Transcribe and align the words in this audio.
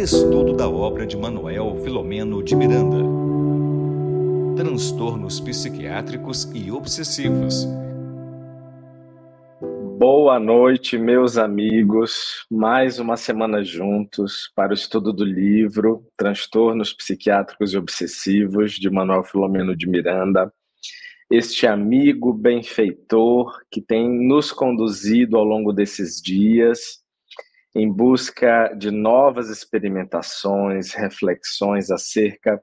Estudo 0.00 0.54
da 0.54 0.66
obra 0.66 1.06
de 1.06 1.14
Manuel 1.14 1.76
Filomeno 1.84 2.42
de 2.42 2.56
Miranda. 2.56 2.96
Transtornos 4.56 5.38
psiquiátricos 5.40 6.50
e 6.54 6.72
obsessivos. 6.72 7.68
Boa 9.98 10.40
noite, 10.40 10.96
meus 10.96 11.36
amigos. 11.36 12.46
Mais 12.50 12.98
uma 12.98 13.18
semana 13.18 13.62
juntos 13.62 14.50
para 14.56 14.70
o 14.70 14.74
estudo 14.74 15.12
do 15.12 15.22
livro 15.22 16.02
Transtornos 16.16 16.94
Psiquiátricos 16.94 17.74
e 17.74 17.76
Obsessivos 17.76 18.76
de 18.76 18.88
Manuel 18.88 19.22
Filomeno 19.22 19.76
de 19.76 19.86
Miranda. 19.86 20.50
Este 21.30 21.66
amigo 21.66 22.32
benfeitor 22.32 23.52
que 23.70 23.82
tem 23.82 24.08
nos 24.08 24.50
conduzido 24.50 25.36
ao 25.36 25.44
longo 25.44 25.74
desses 25.74 26.22
dias 26.22 26.99
em 27.74 27.90
busca 27.90 28.74
de 28.76 28.90
novas 28.90 29.48
experimentações, 29.48 30.92
reflexões 30.92 31.90
acerca 31.90 32.60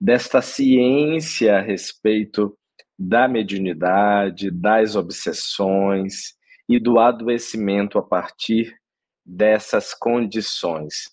desta 0.00 0.40
ciência 0.40 1.58
a 1.58 1.60
respeito 1.60 2.56
da 2.98 3.28
mediunidade, 3.28 4.50
das 4.50 4.96
obsessões 4.96 6.34
e 6.68 6.78
do 6.78 6.98
adoecimento 6.98 7.98
a 7.98 8.02
partir 8.02 8.74
dessas 9.24 9.92
condições. 9.92 11.10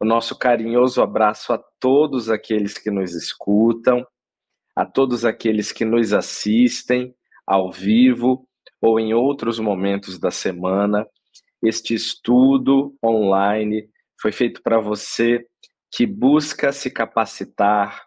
O 0.00 0.04
nosso 0.04 0.38
carinhoso 0.38 1.02
abraço 1.02 1.52
a 1.52 1.62
todos 1.80 2.30
aqueles 2.30 2.78
que 2.78 2.90
nos 2.90 3.14
escutam, 3.14 4.06
a 4.76 4.84
todos 4.84 5.24
aqueles 5.24 5.72
que 5.72 5.84
nos 5.84 6.12
assistem 6.12 7.14
ao 7.46 7.72
vivo 7.72 8.46
ou 8.80 9.00
em 9.00 9.12
outros 9.12 9.58
momentos 9.58 10.18
da 10.18 10.30
semana 10.30 11.06
este 11.62 11.94
estudo 11.94 12.94
online 13.04 13.88
foi 14.20 14.32
feito 14.32 14.62
para 14.62 14.78
você 14.80 15.46
que 15.90 16.06
busca 16.06 16.72
se 16.72 16.90
capacitar, 16.90 18.04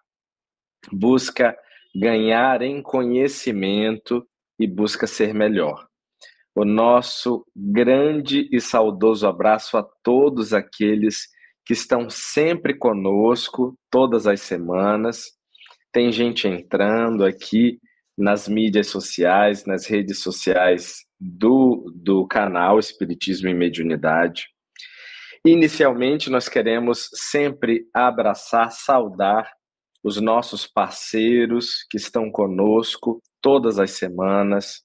busca 0.92 1.58
ganhar 1.96 2.62
em 2.62 2.82
conhecimento 2.82 4.26
e 4.60 4.68
busca 4.68 5.08
ser 5.08 5.34
melhor. 5.34 5.88
O 6.56 6.66
nosso 6.66 7.46
grande 7.56 8.48
e 8.52 8.60
saudoso 8.60 9.28
abraço 9.28 9.78
a 9.78 9.84
todos 10.04 10.54
aqueles 10.54 11.28
que 11.66 11.74
estão 11.74 12.10
sempre 12.10 12.74
conosco, 12.74 13.78
todas 13.90 14.28
as 14.28 14.42
semanas. 14.42 15.32
Tem 15.92 16.12
gente 16.12 16.48
entrando 16.48 17.26
aqui 17.26 17.80
nas 18.18 18.48
mídias 18.48 18.88
sociais, 18.88 19.66
nas 19.66 19.86
redes 19.86 20.22
sociais 20.22 21.06
do, 21.22 21.94
do 21.96 22.26
canal 22.26 22.80
Espiritismo 22.80 23.48
e 23.48 23.54
Mediunidade. 23.54 24.48
Inicialmente, 25.46 26.32
nós 26.32 26.50
queremos 26.50 27.10
sempre 27.14 27.88
abraçar, 27.94 28.72
saudar 28.72 29.52
os 30.04 30.20
nossos 30.20 30.66
parceiros 30.66 31.86
que 31.90 31.98
estão 31.98 32.32
conosco 32.32 33.22
todas 33.40 33.78
as 33.78 33.92
semanas, 33.92 34.82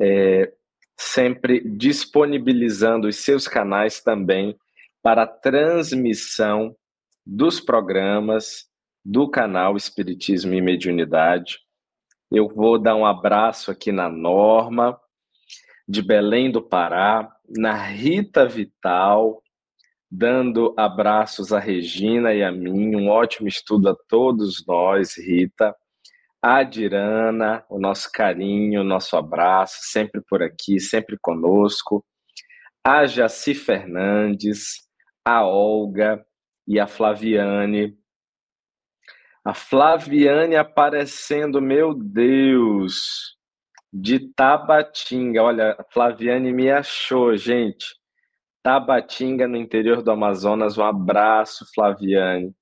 é, 0.00 0.50
sempre 0.98 1.60
disponibilizando 1.60 3.06
os 3.06 3.16
seus 3.16 3.46
canais 3.46 4.00
também 4.00 4.56
para 5.02 5.26
transmissão 5.26 6.74
dos 7.26 7.60
programas 7.60 8.66
do 9.04 9.28
canal 9.30 9.76
Espiritismo 9.76 10.54
e 10.54 10.62
Mediunidade. 10.62 11.58
Eu 12.30 12.48
vou 12.48 12.78
dar 12.78 12.96
um 12.96 13.04
abraço 13.04 13.70
aqui 13.70 13.92
na 13.92 14.08
Norma, 14.08 14.98
de 15.86 16.02
Belém 16.02 16.50
do 16.50 16.62
Pará, 16.62 17.30
na 17.48 17.74
Rita 17.74 18.46
Vital, 18.46 19.42
dando 20.10 20.74
abraços 20.76 21.52
a 21.52 21.58
Regina 21.58 22.32
e 22.32 22.42
a 22.42 22.50
mim, 22.50 22.96
um 22.96 23.08
ótimo 23.08 23.48
estudo 23.48 23.88
a 23.90 23.96
todos 24.08 24.64
nós, 24.66 25.16
Rita. 25.18 25.74
A 26.40 26.62
Dirana, 26.62 27.64
o 27.70 27.78
nosso 27.80 28.10
carinho, 28.12 28.82
o 28.82 28.84
nosso 28.84 29.16
abraço, 29.16 29.78
sempre 29.82 30.20
por 30.28 30.42
aqui, 30.42 30.78
sempre 30.78 31.16
conosco. 31.20 32.04
A 32.84 33.06
Jaci 33.06 33.54
Fernandes, 33.54 34.86
a 35.24 35.44
Olga 35.46 36.24
e 36.68 36.78
a 36.78 36.86
Flaviane. 36.86 37.96
A 39.42 39.54
Flaviane 39.54 40.54
aparecendo, 40.54 41.60
meu 41.60 41.94
Deus! 41.94 43.33
De 43.94 44.18
Tabatinga. 44.18 45.40
Olha, 45.40 45.76
Flaviane 45.92 46.52
me 46.52 46.68
achou, 46.68 47.36
gente. 47.36 47.94
Tabatinga, 48.60 49.46
no 49.46 49.56
interior 49.56 50.02
do 50.02 50.10
Amazonas. 50.10 50.76
Um 50.76 50.82
abraço, 50.82 51.64
Flaviane. 51.72 52.52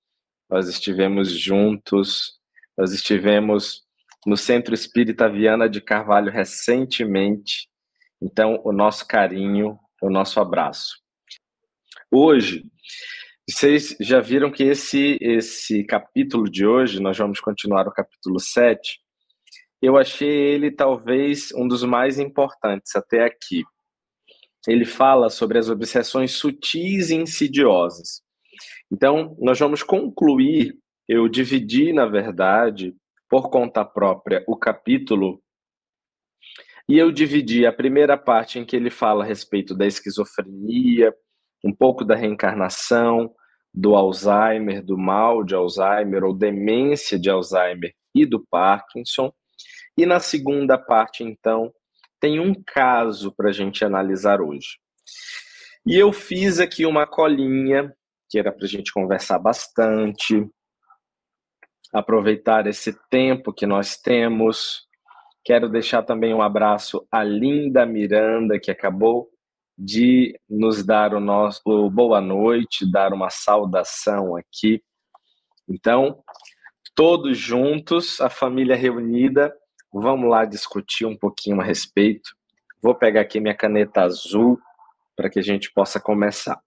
Nós 0.50 0.68
estivemos 0.68 1.30
juntos, 1.30 2.38
nós 2.76 2.92
estivemos 2.92 3.82
no 4.26 4.36
Centro 4.36 4.74
Espírita 4.74 5.26
Viana 5.26 5.70
de 5.70 5.80
Carvalho 5.80 6.30
recentemente. 6.30 7.66
Então, 8.20 8.60
o 8.62 8.70
nosso 8.70 9.08
carinho, 9.08 9.78
o 10.02 10.10
nosso 10.10 10.38
abraço. 10.38 10.98
Hoje, 12.10 12.62
vocês 13.48 13.96
já 13.98 14.20
viram 14.20 14.50
que 14.50 14.64
esse, 14.64 15.16
esse 15.20 15.82
capítulo 15.84 16.44
de 16.44 16.66
hoje, 16.66 17.00
nós 17.00 17.16
vamos 17.16 17.40
continuar 17.40 17.88
o 17.88 17.92
capítulo 17.92 18.38
7, 18.38 19.01
eu 19.82 19.96
achei 19.96 20.28
ele 20.28 20.70
talvez 20.70 21.52
um 21.52 21.66
dos 21.66 21.82
mais 21.82 22.18
importantes 22.18 22.94
até 22.94 23.24
aqui. 23.24 23.64
Ele 24.66 24.84
fala 24.84 25.28
sobre 25.28 25.58
as 25.58 25.68
obsessões 25.68 26.32
sutis 26.32 27.10
e 27.10 27.16
insidiosas. 27.16 28.22
Então, 28.90 29.36
nós 29.40 29.58
vamos 29.58 29.82
concluir. 29.82 30.78
Eu 31.08 31.28
dividi, 31.28 31.92
na 31.92 32.06
verdade, 32.06 32.94
por 33.28 33.50
conta 33.50 33.84
própria, 33.84 34.44
o 34.46 34.56
capítulo. 34.56 35.42
E 36.88 36.96
eu 36.96 37.10
dividi 37.10 37.66
a 37.66 37.72
primeira 37.72 38.16
parte 38.16 38.58
em 38.58 38.64
que 38.64 38.76
ele 38.76 38.90
fala 38.90 39.24
a 39.24 39.26
respeito 39.26 39.74
da 39.74 39.86
esquizofrenia, 39.86 41.12
um 41.64 41.74
pouco 41.74 42.04
da 42.04 42.14
reencarnação, 42.14 43.34
do 43.74 43.96
Alzheimer, 43.96 44.84
do 44.84 44.98
mal 44.98 45.42
de 45.42 45.54
Alzheimer 45.54 46.24
ou 46.24 46.34
demência 46.34 47.18
de 47.18 47.30
Alzheimer 47.30 47.92
e 48.14 48.26
do 48.26 48.44
Parkinson. 48.50 49.32
E 49.96 50.06
na 50.06 50.20
segunda 50.20 50.78
parte, 50.78 51.22
então, 51.22 51.72
tem 52.20 52.40
um 52.40 52.54
caso 52.54 53.32
para 53.32 53.50
a 53.50 53.52
gente 53.52 53.84
analisar 53.84 54.40
hoje. 54.40 54.78
E 55.84 55.96
eu 55.98 56.12
fiz 56.12 56.60
aqui 56.60 56.86
uma 56.86 57.06
colinha, 57.06 57.92
que 58.30 58.38
era 58.38 58.52
para 58.52 58.64
a 58.64 58.68
gente 58.68 58.92
conversar 58.92 59.38
bastante, 59.38 60.48
aproveitar 61.92 62.66
esse 62.66 62.96
tempo 63.10 63.52
que 63.52 63.66
nós 63.66 63.96
temos. 63.96 64.86
Quero 65.44 65.68
deixar 65.68 66.02
também 66.04 66.32
um 66.32 66.40
abraço 66.40 67.06
à 67.10 67.22
Linda 67.22 67.84
Miranda, 67.84 68.58
que 68.58 68.70
acabou 68.70 69.28
de 69.76 70.38
nos 70.48 70.84
dar 70.84 71.14
o 71.14 71.20
nosso 71.20 71.90
boa 71.90 72.20
noite, 72.20 72.90
dar 72.90 73.12
uma 73.12 73.30
saudação 73.30 74.36
aqui. 74.36 74.82
Então, 75.68 76.22
todos 76.94 77.36
juntos, 77.36 78.20
a 78.20 78.30
família 78.30 78.76
reunida, 78.76 79.52
Vamos 79.92 80.30
lá 80.30 80.44
discutir 80.44 81.04
um 81.04 81.16
pouquinho 81.16 81.60
a 81.60 81.64
respeito. 81.64 82.34
Vou 82.82 82.94
pegar 82.94 83.20
aqui 83.20 83.38
minha 83.40 83.54
caneta 83.54 84.02
azul 84.02 84.58
para 85.14 85.28
que 85.28 85.38
a 85.38 85.42
gente 85.42 85.70
possa 85.72 86.00
começar. 86.00 86.60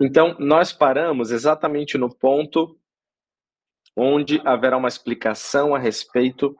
Então, 0.00 0.36
nós 0.38 0.72
paramos 0.72 1.30
exatamente 1.30 1.96
no 1.96 2.14
ponto 2.14 2.76
onde 3.96 4.40
haverá 4.44 4.76
uma 4.76 4.88
explicação 4.88 5.74
a 5.74 5.78
respeito 5.78 6.56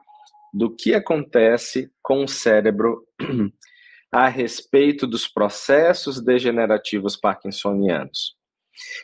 do 0.53 0.73
que 0.73 0.93
acontece 0.93 1.91
com 2.01 2.23
o 2.23 2.27
cérebro 2.27 3.05
a 4.11 4.27
respeito 4.27 5.07
dos 5.07 5.27
processos 5.27 6.21
degenerativos 6.21 7.15
parkinsonianos. 7.15 8.35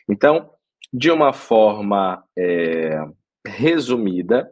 Então, 0.09 0.51
de 0.93 1.09
uma 1.09 1.33
forma 1.33 2.23
é, 2.37 3.01
resumida, 3.45 4.51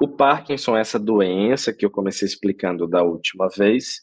o 0.00 0.08
Parkinson 0.08 0.78
é 0.78 0.80
essa 0.80 0.98
doença 0.98 1.74
que 1.74 1.84
eu 1.84 1.90
comecei 1.90 2.26
explicando 2.26 2.88
da 2.88 3.02
última 3.02 3.48
vez, 3.48 4.00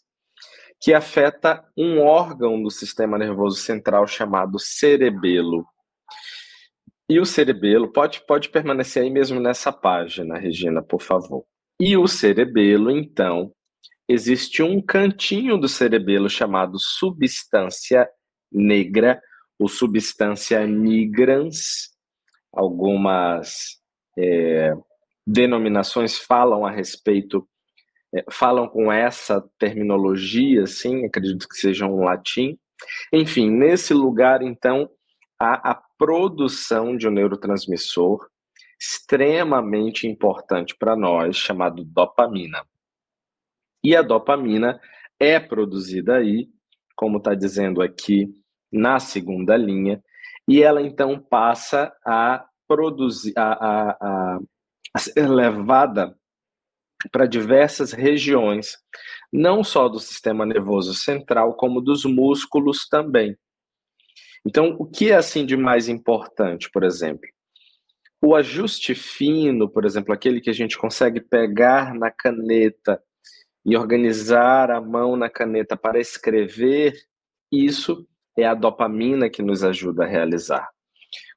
que 0.79 0.93
afeta 0.93 1.65
um 1.75 1.99
órgão 1.99 2.61
do 2.61 2.69
sistema 2.69 3.17
nervoso 3.17 3.57
central 3.57 4.05
chamado 4.05 4.59
cerebelo. 4.59 5.65
E 7.09 7.19
o 7.19 7.25
cerebelo, 7.25 7.91
pode, 7.91 8.23
pode 8.27 8.49
permanecer 8.49 9.01
aí 9.01 9.09
mesmo 9.09 9.39
nessa 9.39 9.71
página, 9.71 10.37
Regina, 10.37 10.83
por 10.83 11.01
favor. 11.01 11.45
E 11.79 11.97
o 11.97 12.07
cerebelo, 12.07 12.91
então, 12.91 13.51
existe 14.07 14.61
um 14.61 14.79
cantinho 14.79 15.57
do 15.57 15.67
cerebelo 15.67 16.29
chamado 16.29 16.77
substância 16.79 18.07
negra, 18.51 19.19
ou 19.57 19.67
substância 19.67 20.67
nigrans, 20.67 21.89
algumas 22.53 23.79
é, 24.15 24.75
denominações 25.27 26.17
falam 26.17 26.65
a 26.65 26.71
respeito, 26.71 27.45
é, 28.15 28.23
falam 28.31 28.69
com 28.69 28.89
essa 28.89 29.43
terminologia, 29.59 30.65
sim, 30.65 31.05
acredito 31.05 31.49
que 31.49 31.57
seja 31.57 31.85
um 31.85 32.05
latim, 32.05 32.57
Enfim, 33.11 33.49
nesse 33.49 33.93
lugar, 33.93 34.41
então, 34.43 34.89
há 35.39 35.71
a 35.71 35.81
produção 35.97 36.95
de 36.95 37.07
um 37.07 37.11
neurotransmissor 37.11 38.27
extremamente 38.79 40.07
importante 40.07 40.75
para 40.77 40.95
nós, 40.95 41.35
chamado 41.35 41.83
dopamina. 41.83 42.63
E 43.83 43.95
a 43.95 44.03
dopamina 44.03 44.79
é 45.19 45.39
produzida 45.39 46.17
aí, 46.17 46.47
como 46.95 47.17
está 47.17 47.33
dizendo 47.33 47.81
aqui 47.81 48.27
na 48.71 48.99
segunda 48.99 49.57
linha, 49.57 50.03
e 50.47 50.61
ela 50.61 50.81
então 50.81 51.19
passa 51.19 51.91
a 52.05 52.45
produzir, 52.67 53.33
a, 53.35 53.53
a, 53.53 53.89
a, 53.99 54.39
a 54.97 54.99
ser 54.99 55.29
levada 55.29 56.17
para 57.11 57.27
diversas 57.27 57.91
regiões, 57.91 58.75
não 59.31 59.63
só 59.63 59.87
do 59.87 59.99
sistema 59.99 60.43
nervoso 60.43 60.95
central, 60.95 61.55
como 61.55 61.79
dos 61.79 62.03
músculos 62.03 62.87
também. 62.87 63.37
Então, 64.43 64.75
o 64.79 64.87
que 64.87 65.11
é 65.11 65.15
assim 65.15 65.45
de 65.45 65.55
mais 65.55 65.87
importante, 65.87 66.67
por 66.71 66.83
exemplo? 66.83 67.29
O 68.19 68.35
ajuste 68.35 68.95
fino, 68.95 69.69
por 69.69 69.85
exemplo, 69.85 70.11
aquele 70.11 70.41
que 70.41 70.49
a 70.49 70.53
gente 70.53 70.75
consegue 70.75 71.21
pegar 71.21 71.93
na 71.93 72.09
caneta 72.09 72.99
e 73.63 73.77
organizar 73.77 74.71
a 74.71 74.81
mão 74.81 75.15
na 75.15 75.29
caneta 75.29 75.77
para 75.77 75.99
escrever, 75.99 76.95
isso 77.51 78.07
é 78.35 78.47
a 78.47 78.55
dopamina 78.55 79.29
que 79.29 79.43
nos 79.43 79.63
ajuda 79.63 80.05
a 80.05 80.07
realizar. 80.07 80.67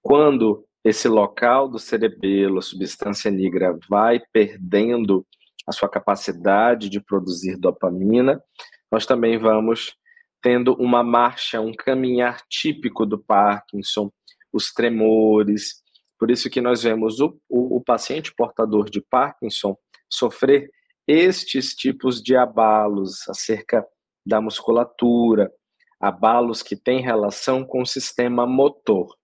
Quando 0.01 0.65
esse 0.85 1.09
local 1.09 1.69
do 1.69 1.79
cerebelo, 1.79 2.59
a 2.59 2.63
substância 2.63 3.31
negra, 3.31 3.79
vai 3.89 4.21
perdendo 4.33 5.27
a 5.67 5.73
sua 5.73 5.89
capacidade 5.89 6.89
de 6.89 7.01
produzir 7.01 7.57
dopamina, 7.57 8.43
nós 8.91 9.07
também 9.07 9.39
vamos 9.39 9.95
tendo 10.43 10.75
uma 10.75 11.03
marcha, 11.03 11.61
um 11.61 11.73
caminhar 11.73 12.41
típico 12.49 13.05
do 13.05 13.19
Parkinson, 13.19 14.11
os 14.53 14.73
tremores. 14.73 15.83
Por 16.19 16.31
isso 16.31 16.49
que 16.51 16.61
nós 16.61 16.83
vemos 16.83 17.21
o, 17.21 17.39
o, 17.49 17.77
o 17.77 17.81
paciente 17.81 18.35
portador 18.35 18.89
de 18.89 19.01
Parkinson 19.03 19.77
sofrer 20.09 20.71
estes 21.07 21.75
tipos 21.75 22.23
de 22.23 22.37
abalos 22.37 23.29
acerca 23.29 23.87
da 24.25 24.41
musculatura, 24.41 25.53
abalos 26.01 26.63
que 26.63 26.77
têm 26.77 27.01
relação 27.01 27.65
com 27.65 27.83
o 27.83 27.87
sistema 27.87 28.47
motor. 28.47 29.15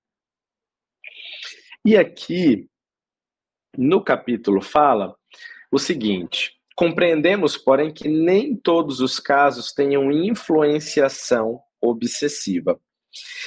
E 1.86 1.96
aqui, 1.96 2.68
no 3.78 4.02
capítulo, 4.02 4.60
fala 4.60 5.14
o 5.70 5.78
seguinte: 5.78 6.52
compreendemos, 6.74 7.56
porém, 7.56 7.94
que 7.94 8.08
nem 8.08 8.56
todos 8.56 8.98
os 8.98 9.20
casos 9.20 9.72
tenham 9.72 10.10
influenciação 10.10 11.60
obsessiva. 11.80 12.76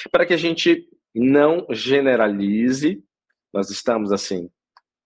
Para 0.09 0.25
que 0.25 0.33
a 0.33 0.38
gente 0.38 0.88
não 1.13 1.68
generalize, 1.69 3.03
nós 3.53 3.69
estamos 3.69 4.09
assim 4.09 4.50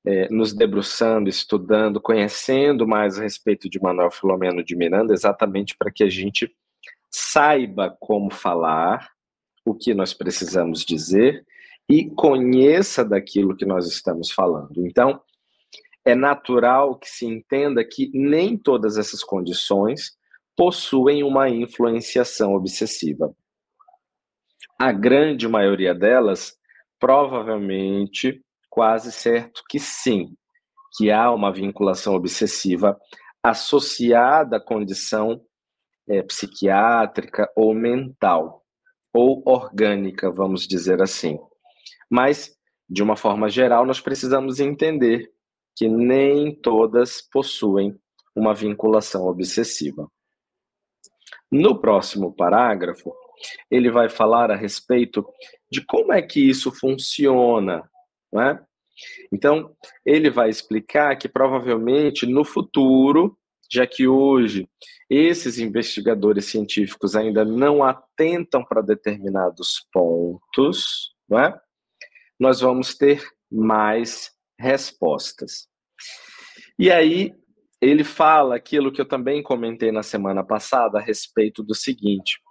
é, 0.06 0.30
nos 0.30 0.54
debruçando, 0.54 1.28
estudando, 1.28 2.00
conhecendo 2.00 2.88
mais 2.88 3.18
a 3.18 3.24
respeito 3.24 3.68
de 3.68 3.82
Manuel 3.82 4.12
Filomeno 4.12 4.64
de 4.64 4.76
Miranda, 4.76 5.12
exatamente 5.12 5.76
para 5.76 5.92
que 5.92 6.04
a 6.04 6.10
gente 6.10 6.56
saiba 7.10 7.98
como 8.00 8.30
falar, 8.30 9.10
o 9.66 9.74
que 9.74 9.92
nós 9.96 10.14
precisamos 10.14 10.86
dizer 10.86 11.44
e 11.90 12.10
conheça 12.10 13.04
daquilo 13.04 13.56
que 13.56 13.66
nós 13.66 13.88
estamos 13.88 14.32
falando. 14.32 14.86
Então, 14.86 15.22
é 16.06 16.16
natural 16.16 16.98
que 16.98 17.10
se 17.10 17.26
entenda 17.26 17.84
que 17.84 18.10
nem 18.14 18.58
todas 18.58 18.98
essas 18.98 19.24
condições 19.24 20.18
possuem 20.56 21.24
uma 21.24 21.50
influenciação 21.50 22.54
obsessiva. 22.54 23.34
A 24.80 24.92
grande 24.92 25.48
maioria 25.48 25.94
delas, 25.94 26.56
provavelmente, 27.00 28.44
quase 28.70 29.12
certo 29.12 29.64
que 29.70 29.80
sim, 29.80 30.36
que 30.98 31.10
há 31.12 31.32
uma 31.32 31.52
vinculação 31.52 32.16
obsessiva 32.16 32.98
associada 33.42 34.58
à 34.58 34.60
condição 34.60 35.42
é, 36.08 36.22
psiquiátrica 36.22 37.50
ou 37.56 37.74
mental, 37.74 38.64
ou 39.14 39.44
orgânica, 39.46 40.32
vamos 40.32 40.68
dizer 40.68 41.02
assim. 41.02 41.38
Mas, 42.14 42.56
de 42.88 43.02
uma 43.02 43.18
forma 43.18 43.50
geral, 43.50 43.88
nós 43.88 44.00
precisamos 44.00 44.60
entender 44.60 45.32
que 45.76 45.88
nem 45.88 46.54
todas 46.54 47.20
possuem 47.24 48.00
uma 48.36 48.54
vinculação 48.54 49.26
obsessiva. 49.26 50.08
No 51.52 51.82
próximo 51.82 52.32
parágrafo, 52.32 53.12
ele 53.70 53.90
vai 53.90 54.10
falar 54.10 54.52
a 54.52 54.56
respeito 54.56 55.26
de 55.72 55.84
como 55.84 56.14
é 56.14 56.22
que 56.22 56.40
isso 56.40 56.72
funciona, 56.72 57.90
não 58.32 58.44
é? 58.44 58.64
Então, 59.32 59.76
ele 60.06 60.30
vai 60.30 60.50
explicar 60.50 61.18
que 61.18 61.28
provavelmente 61.28 62.28
no 62.28 62.46
futuro, 62.46 63.36
já 63.72 63.88
que 63.88 64.08
hoje 64.08 64.70
esses 65.10 65.58
investigadores 65.58 66.46
científicos 66.46 67.16
ainda 67.16 67.44
não 67.44 67.84
atentam 67.84 68.64
para 68.64 68.84
determinados 68.84 69.88
pontos, 69.92 71.16
não 71.28 71.40
é? 71.40 71.60
Nós 72.44 72.60
vamos 72.60 72.94
ter 72.94 73.26
mais 73.50 74.30
respostas. 74.60 75.70
E 76.78 76.92
aí 76.92 77.34
ele 77.80 78.04
fala 78.04 78.58
aquilo 78.58 78.92
que 78.92 79.00
eu 79.00 79.08
também 79.08 79.42
comentei 79.42 79.94
na 79.94 80.04
semana 80.04 80.44
passada 80.44 81.00
a 81.00 81.02
respeito 81.02 81.64
do 81.64 81.74
seguinte: 81.74 82.42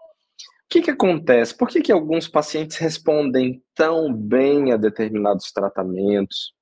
o 0.64 0.68
que, 0.70 0.80
que 0.80 0.90
acontece? 0.90 1.54
Por 1.54 1.68
que, 1.68 1.82
que 1.82 1.92
alguns 1.92 2.26
pacientes 2.26 2.78
respondem 2.78 3.62
tão 3.74 4.10
bem 4.10 4.72
a 4.72 4.78
determinados 4.78 5.52
tratamentos 5.52 6.54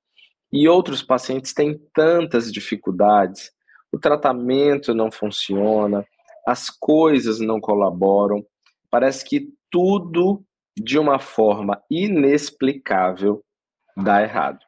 e 0.51 0.67
outros 0.67 1.01
pacientes 1.01 1.53
têm 1.53 1.79
tantas 1.93 2.51
dificuldades? 2.51 3.49
O 3.93 3.97
tratamento 3.97 4.93
não 4.93 5.09
funciona, 5.09 6.05
as 6.45 6.69
coisas 6.69 7.39
não 7.39 7.61
colaboram, 7.61 8.45
parece 8.89 9.23
que 9.23 9.47
tudo 9.69 10.43
de 10.81 10.97
uma 10.97 11.19
forma 11.19 11.81
inexplicável 11.89 13.43
dá 13.95 14.21
errado. 14.21 14.59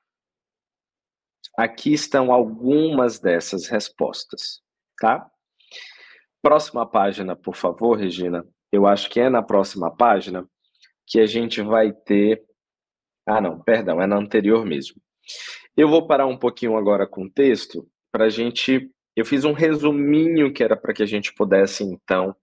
Aqui 1.58 1.94
estão 1.94 2.32
algumas 2.32 3.20
dessas 3.20 3.68
respostas, 3.68 4.62
tá? 5.00 5.30
Próxima 6.42 6.86
página, 6.86 7.36
por 7.36 7.56
favor, 7.56 7.98
Regina. 7.98 8.46
Eu 8.72 8.88
acho 8.88 9.10
que 9.10 9.20
é 9.20 9.30
na 9.30 9.42
próxima 9.42 9.96
página 9.96 10.48
que 11.06 11.20
a 11.20 11.26
gente 11.26 11.62
vai 11.62 11.92
ter. 11.92 12.44
Ah, 13.26 13.40
não, 13.40 13.62
perdão, 13.62 14.02
é 14.02 14.08
na 14.08 14.18
anterior 14.18 14.66
mesmo. 14.66 15.02
Eu 15.76 15.88
vou 15.88 16.06
parar 16.08 16.26
um 16.26 16.38
pouquinho 16.38 16.76
agora 16.76 17.08
com 17.08 17.24
o 17.24 17.30
texto 17.30 17.88
para 18.12 18.26
a 18.26 18.30
gente. 18.30 18.90
Eu 19.16 19.26
fiz 19.26 19.46
um 19.46 19.54
resuminho 19.54 20.52
que 20.52 20.64
era 20.64 20.76
para 20.76 20.94
que 20.94 21.04
a 21.04 21.06
gente 21.06 21.34
pudesse, 21.34 21.84
então, 21.84 22.36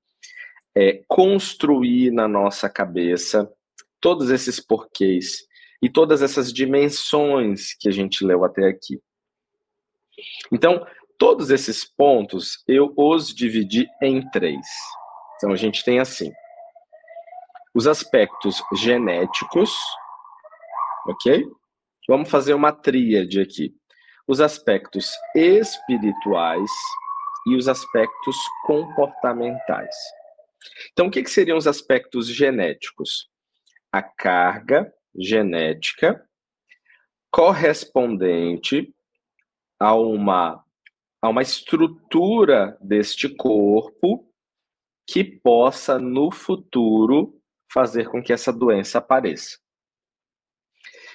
é, 0.75 1.03
construir 1.09 2.13
na 2.13 2.29
nossa 2.29 2.71
cabeça 2.71 3.51
todos 4.01 4.31
esses 4.31 4.61
porquês 4.61 5.39
e 5.83 5.89
todas 5.89 6.23
essas 6.23 6.53
dimensões 6.53 7.75
que 7.79 7.89
a 7.89 7.93
gente 7.93 8.25
leu 8.25 8.45
até 8.45 8.69
aqui. 8.69 9.01
Então, 10.53 10.87
todos 11.19 11.51
esses 11.51 11.85
pontos 11.85 12.63
eu 12.69 12.93
os 12.97 13.35
dividi 13.35 13.89
em 14.03 14.29
três. 14.31 14.67
Então, 15.37 15.53
a 15.53 15.57
gente 15.57 15.85
tem 15.85 15.99
assim: 15.99 16.31
os 17.75 17.87
aspectos 17.87 18.63
genéticos, 18.75 19.75
ok? 21.07 21.47
Vamos 22.09 22.29
fazer 22.29 22.55
uma 22.55 22.73
tríade 22.73 23.41
aqui. 23.41 23.75
Os 24.27 24.41
aspectos 24.41 25.11
espirituais 25.35 26.71
e 27.47 27.57
os 27.57 27.69
aspectos 27.69 28.37
comportamentais. 28.65 29.95
Então, 30.93 31.07
o 31.07 31.11
que, 31.11 31.23
que 31.23 31.31
seriam 31.31 31.57
os 31.57 31.67
aspectos 31.67 32.29
genéticos? 32.29 33.30
A 33.93 34.03
carga 34.03 34.93
genética 35.15 36.25
correspondente 37.31 38.95
a 39.79 39.95
uma, 39.95 40.65
a 41.23 41.29
uma 41.29 41.43
estrutura 41.43 42.77
deste 42.81 43.29
corpo 43.29 44.31
que 45.07 45.25
possa, 45.25 45.99
no 45.99 46.31
futuro, 46.31 47.41
fazer 47.73 48.09
com 48.09 48.23
que 48.23 48.33
essa 48.33 48.53
doença 48.53 48.99
apareça. 48.99 49.59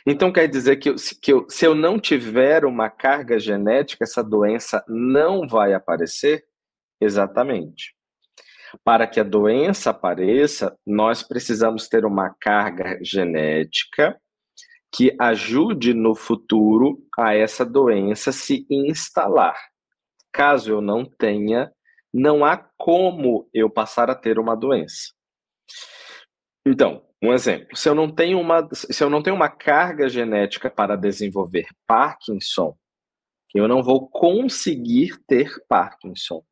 Então, 0.07 0.31
quer 0.31 0.47
dizer 0.47 0.77
que, 0.77 0.93
que 1.21 1.33
eu, 1.33 1.49
se 1.49 1.65
eu 1.65 1.73
não 1.73 1.99
tiver 1.99 2.63
uma 2.63 2.89
carga 2.89 3.39
genética, 3.39 4.03
essa 4.03 4.23
doença 4.23 4.83
não 4.87 5.47
vai 5.47 5.73
aparecer? 5.73 6.45
Exatamente. 7.01 7.95
Para 8.83 9.07
que 9.07 9.19
a 9.19 9.23
doença 9.23 9.89
apareça, 9.89 10.77
nós 10.85 11.23
precisamos 11.23 11.87
ter 11.87 12.05
uma 12.05 12.29
carga 12.39 12.99
genética 13.01 14.19
que 14.93 15.15
ajude 15.19 15.93
no 15.93 16.15
futuro 16.15 16.97
a 17.17 17.35
essa 17.35 17.65
doença 17.65 18.31
se 18.31 18.65
instalar. 18.69 19.57
Caso 20.31 20.71
eu 20.71 20.81
não 20.81 21.05
tenha, 21.05 21.71
não 22.13 22.45
há 22.45 22.57
como 22.77 23.49
eu 23.53 23.69
passar 23.69 24.09
a 24.09 24.15
ter 24.15 24.39
uma 24.39 24.55
doença. 24.55 25.13
Então, 26.65 27.05
um 27.21 27.33
exemplo, 27.33 27.75
se 27.75 27.89
eu 27.89 27.95
não 27.95 28.09
tenho 28.09 28.39
uma, 28.39 28.67
se 28.73 29.03
eu 29.03 29.09
não 29.09 29.21
tenho 29.21 29.35
uma 29.35 29.49
carga 29.49 30.07
genética 30.07 30.69
para 30.69 30.95
desenvolver 30.95 31.67
Parkinson, 31.85 32.77
eu 33.53 33.67
não 33.67 33.81
vou 33.81 34.09
conseguir 34.09 35.17
ter 35.27 35.49
Parkinson, 35.67 36.43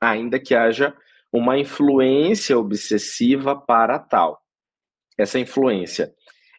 ainda 0.00 0.38
que 0.38 0.54
haja 0.54 0.96
uma 1.32 1.58
influência 1.58 2.58
obsessiva 2.58 3.58
para 3.58 3.98
tal. 3.98 4.42
Essa 5.16 5.38
influência, 5.38 6.12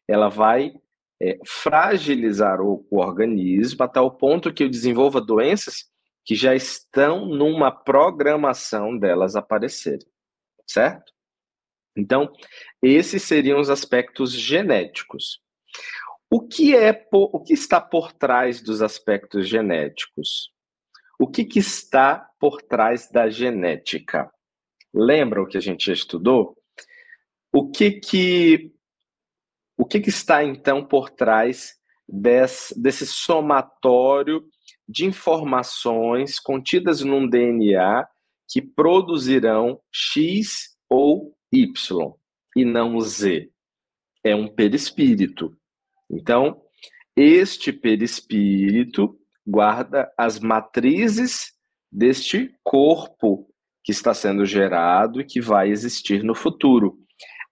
ela 0.08 0.30
vai 0.30 0.74
é, 1.22 1.38
fragilizar 1.46 2.60
o, 2.60 2.86
o 2.90 3.00
organismo 3.00 3.84
a 3.84 3.88
tal 3.88 4.12
ponto 4.18 4.54
que 4.54 4.64
eu 4.64 4.70
desenvolva 4.70 5.22
doenças 5.22 5.86
que 6.26 6.36
já 6.36 6.56
estão 6.56 7.26
numa 7.26 7.72
programação 7.72 8.98
delas 8.98 9.36
aparecerem, 9.36 10.08
certo? 10.66 11.12
Então, 11.96 12.32
esses 12.82 13.22
seriam 13.24 13.60
os 13.60 13.70
aspectos 13.70 14.32
genéticos. 14.32 15.42
O 16.30 16.48
que 16.48 16.76
é 16.76 17.08
o 17.12 17.40
que 17.40 17.54
está 17.54 17.80
por 17.80 18.12
trás 18.12 18.62
dos 18.62 18.82
aspectos 18.82 19.48
genéticos? 19.48 20.52
O 21.20 21.28
que, 21.28 21.46
que 21.46 21.60
está 21.60 22.28
por 22.40 22.62
trás 22.62 23.10
da 23.12 23.30
genética? 23.30 24.32
Lembra 24.94 25.42
o 25.42 25.48
que 25.48 25.58
a 25.58 25.62
gente 25.62 25.92
estudou? 25.92 26.56
O 27.52 27.70
que 27.70 27.92
que 27.92 28.72
o 29.76 29.86
que, 29.86 30.00
que 30.00 30.10
está 30.10 30.44
então 30.44 30.86
por 30.86 31.10
trás 31.10 31.74
desse, 32.08 32.80
desse 32.80 33.08
somatório 33.08 34.46
de 34.88 35.06
informações 35.06 36.40
contidas 36.40 37.02
num 37.02 37.28
DNA 37.28 38.08
que 38.48 38.62
produzirão 38.62 39.82
X 39.92 40.78
ou 40.88 41.36
Y 41.52 42.14
e 42.56 42.64
não 42.64 43.00
Z? 43.02 43.50
É 44.24 44.36
um 44.36 44.48
perispírito. 44.48 45.58
Então, 46.10 46.62
este 47.16 47.74
perispírito 47.74 49.18
guarda 49.46 50.12
as 50.18 50.40
matrizes 50.40 51.52
deste 51.92 52.56
corpo 52.64 53.53
que 53.84 53.92
está 53.92 54.14
sendo 54.14 54.46
gerado 54.46 55.20
e 55.20 55.26
que 55.26 55.42
vai 55.42 55.70
existir 55.70 56.24
no 56.24 56.34
futuro. 56.34 56.98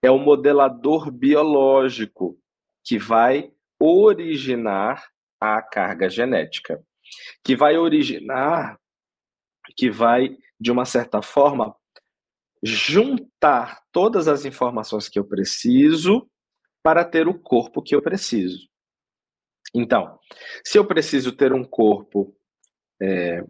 É 0.02 0.10
o 0.10 0.18
modelador 0.18 1.10
biológico 1.10 2.38
que 2.84 2.98
vai 2.98 3.52
originar 3.78 5.04
a 5.40 5.60
carga 5.60 6.08
genética, 6.08 6.82
que 7.44 7.54
vai 7.54 7.76
originar, 7.76 8.78
que 9.76 9.90
vai, 9.90 10.36
de 10.58 10.72
uma 10.72 10.84
certa 10.84 11.20
forma, 11.20 11.74
juntar 12.62 13.82
todas 13.92 14.28
as 14.28 14.44
informações 14.44 15.08
que 15.08 15.18
eu 15.18 15.24
preciso 15.24 16.28
para 16.82 17.04
ter 17.04 17.28
o 17.28 17.38
corpo 17.38 17.82
que 17.82 17.94
eu 17.94 18.02
preciso. 18.02 18.68
Então, 19.74 20.18
se 20.64 20.78
eu 20.78 20.86
preciso 20.86 21.32
ter 21.32 21.52
um 21.52 21.64
corpo 21.64 22.36
é, 23.00 23.44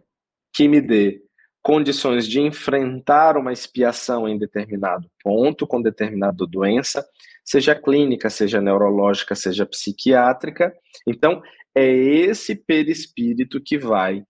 que 0.53 0.67
me 0.67 0.81
dê 0.81 1.22
condições 1.63 2.27
de 2.27 2.41
enfrentar 2.41 3.37
uma 3.37 3.53
expiação 3.53 4.27
em 4.27 4.37
determinado 4.37 5.09
ponto, 5.23 5.65
com 5.65 5.81
determinada 5.81 6.45
doença, 6.45 7.07
seja 7.43 7.73
clínica, 7.73 8.29
seja 8.29 8.61
neurológica, 8.61 9.33
seja 9.33 9.65
psiquiátrica, 9.65 10.75
então 11.07 11.41
é 11.73 11.89
esse 11.89 12.53
perispírito 12.53 13.61
que 13.61 13.77
vai 13.77 14.23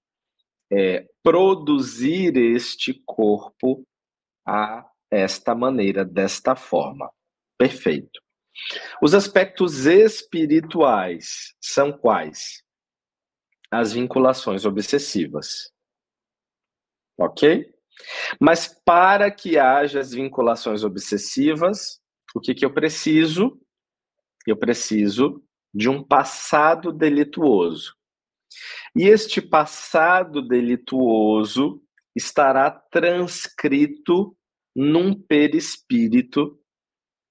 é, 0.72 1.06
produzir 1.24 2.38
este 2.38 3.02
corpo 3.06 3.84
a 4.46 4.86
esta 5.10 5.56
maneira, 5.56 6.06
desta 6.06 6.56
forma. 6.56 7.12
Perfeito. 7.58 8.22
Os 9.02 9.14
aspectos 9.16 9.86
espirituais 9.86 11.56
são 11.60 11.92
quais? 11.92 12.64
As 13.72 13.94
vinculações 13.94 14.66
obsessivas. 14.66 15.73
Ok? 17.18 17.72
Mas 18.40 18.68
para 18.86 19.30
que 19.30 19.58
haja 19.58 20.00
as 20.00 20.12
vinculações 20.12 20.84
obsessivas, 20.84 22.00
o 22.36 22.40
que, 22.40 22.54
que 22.54 22.66
eu 22.66 22.74
preciso? 22.74 23.60
Eu 24.48 24.58
preciso 24.58 25.44
de 25.74 25.90
um 25.90 26.04
passado 26.04 26.92
delituoso. 26.92 27.96
E 28.96 29.04
este 29.04 29.42
passado 29.42 30.42
delituoso 30.42 31.82
estará 32.16 32.70
transcrito 32.70 34.36
num 34.76 35.14
perispírito 35.14 36.60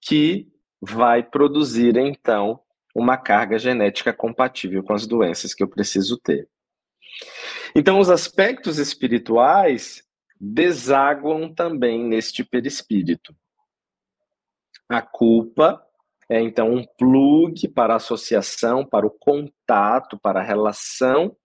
que 0.00 0.48
vai 0.80 1.22
produzir 1.22 1.96
então 1.96 2.60
uma 2.94 3.16
carga 3.16 3.58
genética 3.58 4.12
compatível 4.12 4.82
com 4.82 4.92
as 4.92 5.06
doenças 5.06 5.54
que 5.54 5.62
eu 5.62 5.68
preciso 5.68 6.18
ter. 6.18 6.48
Então, 7.74 7.98
os 7.98 8.10
aspectos 8.10 8.78
espirituais 8.78 10.02
desaguam 10.40 11.52
também 11.52 12.04
neste 12.04 12.44
perispírito. 12.44 13.34
A 14.88 15.00
culpa 15.00 15.82
é 16.28 16.40
então 16.40 16.72
um 16.72 16.84
plug 16.98 17.68
para 17.68 17.94
a 17.94 17.96
associação, 17.96 18.84
para 18.84 19.06
o 19.06 19.10
contato, 19.10 20.18
para 20.18 20.40
a 20.40 20.44
relação 20.44 21.36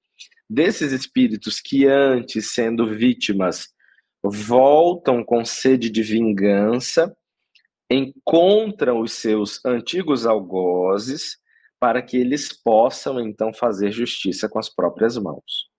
desses 0.49 0.91
espíritos 0.91 1.59
que 1.59 1.85
antes, 1.85 2.53
sendo 2.53 2.87
vítimas, 2.87 3.69
voltam 4.23 5.23
com 5.23 5.45
sede 5.45 5.89
de 5.89 6.01
vingança 6.01 7.15
encontram 7.89 8.99
os 8.99 9.13
seus 9.13 9.63
antigos 9.65 10.25
algozes 10.25 11.37
para 11.79 12.01
que 12.01 12.17
eles 12.17 12.51
possam 12.51 13.19
então 13.19 13.53
fazer 13.53 13.91
justiça 13.91 14.49
com 14.49 14.59
as 14.59 14.69
próprias 14.69 15.17
mãos. 15.17 15.69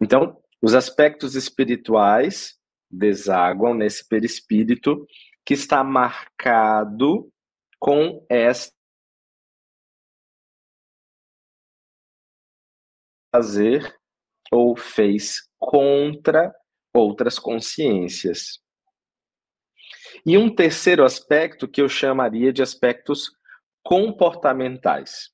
Então, 0.00 0.40
os 0.62 0.74
aspectos 0.74 1.34
espirituais 1.34 2.58
desaguam 2.90 3.74
nesse 3.74 4.06
perispírito 4.08 5.06
que 5.44 5.54
está 5.54 5.84
marcado 5.84 7.30
com 7.78 8.24
esta 8.28 8.76
fazer 13.34 13.94
ou 14.50 14.74
fez 14.74 15.48
contra 15.58 16.52
outras 16.94 17.38
consciências. 17.38 18.60
E 20.24 20.36
um 20.36 20.52
terceiro 20.52 21.04
aspecto 21.04 21.68
que 21.68 21.80
eu 21.80 21.88
chamaria 21.88 22.52
de 22.52 22.62
aspectos 22.62 23.30
comportamentais. 23.82 25.30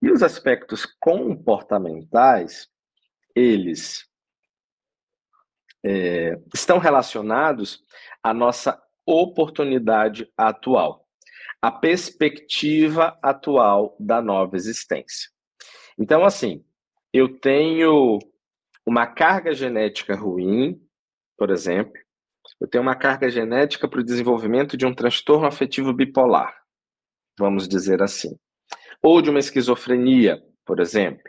E 0.00 0.10
os 0.10 0.22
aspectos 0.22 0.86
comportamentais, 1.00 2.68
eles 3.34 4.06
é, 5.84 6.38
estão 6.54 6.78
relacionados 6.78 7.82
à 8.22 8.32
nossa 8.32 8.80
oportunidade 9.06 10.30
atual, 10.36 11.06
a 11.60 11.70
perspectiva 11.70 13.18
atual 13.22 13.96
da 13.98 14.22
nova 14.22 14.56
existência. 14.56 15.30
Então, 15.98 16.24
assim, 16.24 16.64
eu 17.12 17.38
tenho 17.38 18.18
uma 18.86 19.06
carga 19.06 19.52
genética 19.52 20.14
ruim, 20.14 20.80
por 21.36 21.50
exemplo, 21.50 22.00
eu 22.60 22.68
tenho 22.68 22.82
uma 22.82 22.94
carga 22.94 23.28
genética 23.28 23.88
para 23.88 24.00
o 24.00 24.04
desenvolvimento 24.04 24.76
de 24.76 24.86
um 24.86 24.94
transtorno 24.94 25.46
afetivo 25.46 25.92
bipolar, 25.92 26.61
vamos 27.38 27.68
dizer 27.68 28.02
assim. 28.02 28.36
Ou 29.02 29.20
de 29.20 29.30
uma 29.30 29.38
esquizofrenia, 29.38 30.42
por 30.64 30.80
exemplo, 30.80 31.22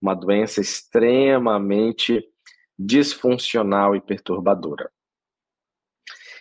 uma 0.00 0.14
doença 0.14 0.60
extremamente 0.60 2.22
disfuncional 2.78 3.96
e 3.96 4.00
perturbadora. 4.00 4.90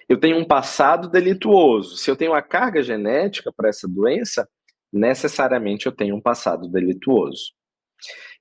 Eu 0.08 0.20
tenho 0.20 0.38
um 0.38 0.46
passado 0.46 1.10
delituoso. 1.10 1.98
Se 1.98 2.10
eu 2.10 2.16
tenho 2.16 2.32
uma 2.32 2.42
carga 2.42 2.82
genética 2.82 3.52
para 3.52 3.70
essa 3.70 3.88
doença, 3.88 4.48
necessariamente 4.92 5.86
eu 5.86 5.92
tenho 5.92 6.16
um 6.16 6.22
passado 6.22 6.70
delituoso. 6.70 7.54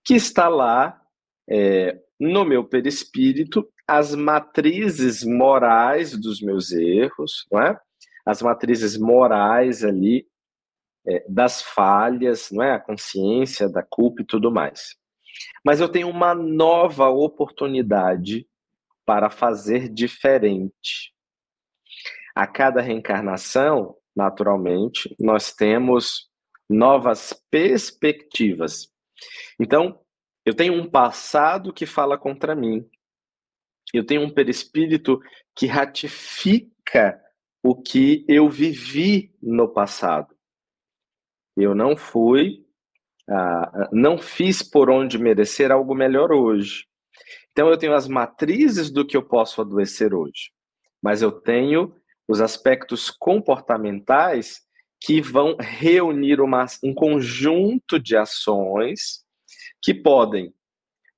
Que 0.05 0.15
está 0.15 0.49
lá 0.49 1.01
é, 1.49 1.99
no 2.21 2.45
meu 2.45 2.65
perispírito 2.65 3.69
as 3.87 4.15
matrizes 4.15 5.23
morais 5.25 6.19
dos 6.19 6.41
meus 6.41 6.73
erros, 6.73 7.47
não 7.51 7.61
é? 7.61 7.79
As 8.25 8.43
matrizes 8.43 8.97
morais 8.97 9.85
ali 9.85 10.27
é, 11.09 11.25
das 11.29 11.63
falhas, 11.63 12.51
não 12.51 12.63
é? 12.63 12.73
A 12.73 12.81
consciência 12.81 13.69
da 13.69 13.83
culpa 13.83 14.23
e 14.23 14.27
tudo 14.27 14.51
mais. 14.51 14.97
Mas 15.65 15.81
eu 15.81 15.89
tenho 15.89 16.09
uma 16.09 16.35
nova 16.35 17.09
oportunidade 17.09 18.47
para 19.05 19.31
fazer 19.31 19.89
diferente. 19.89 21.15
A 22.35 22.47
cada 22.47 22.81
reencarnação, 22.81 23.97
naturalmente, 24.15 25.15
nós 25.19 25.53
temos 25.53 26.29
novas 26.69 27.33
perspectivas. 27.51 28.89
Então, 29.61 30.01
eu 30.45 30.55
tenho 30.55 30.75
um 30.75 30.89
passado 30.89 31.73
que 31.73 31.87
fala 31.87 32.19
contra 32.19 32.55
mim. 32.55 32.89
Eu 33.95 34.05
tenho 34.05 34.23
um 34.23 34.31
perispírito 34.31 35.21
que 35.55 35.67
ratifica 35.67 37.21
o 37.63 37.75
que 37.75 38.25
eu 38.29 38.49
vivi 38.49 39.35
no 39.43 39.69
passado. 39.73 40.36
Eu 41.57 41.75
não 41.75 41.97
fui, 41.97 42.65
ah, 43.29 43.89
não 43.93 44.19
fiz 44.19 44.63
por 44.63 44.91
onde 44.91 45.19
merecer 45.19 45.73
algo 45.73 45.95
melhor 45.95 46.33
hoje. 46.33 46.87
Então 47.51 47.69
eu 47.69 47.79
tenho 47.79 47.95
as 47.95 48.07
matrizes 48.07 48.91
do 48.91 49.07
que 49.07 49.17
eu 49.17 49.23
posso 49.23 49.61
adoecer 49.61 50.15
hoje, 50.15 50.51
mas 51.03 51.23
eu 51.23 51.33
tenho 51.33 51.95
os 52.29 52.41
aspectos 52.41 53.11
comportamentais 53.11 54.61
que 55.01 55.21
vão 55.21 55.57
reunir 55.59 56.41
uma, 56.41 56.67
um 56.83 56.93
conjunto 56.93 57.99
de 57.99 58.17
ações 58.17 59.25
que 59.83 59.95
podem 59.95 60.53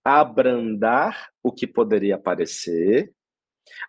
abrandar 0.05 1.31
o 1.43 1.53
que 1.53 1.67
poderia 1.67 2.15
aparecer 2.15 3.13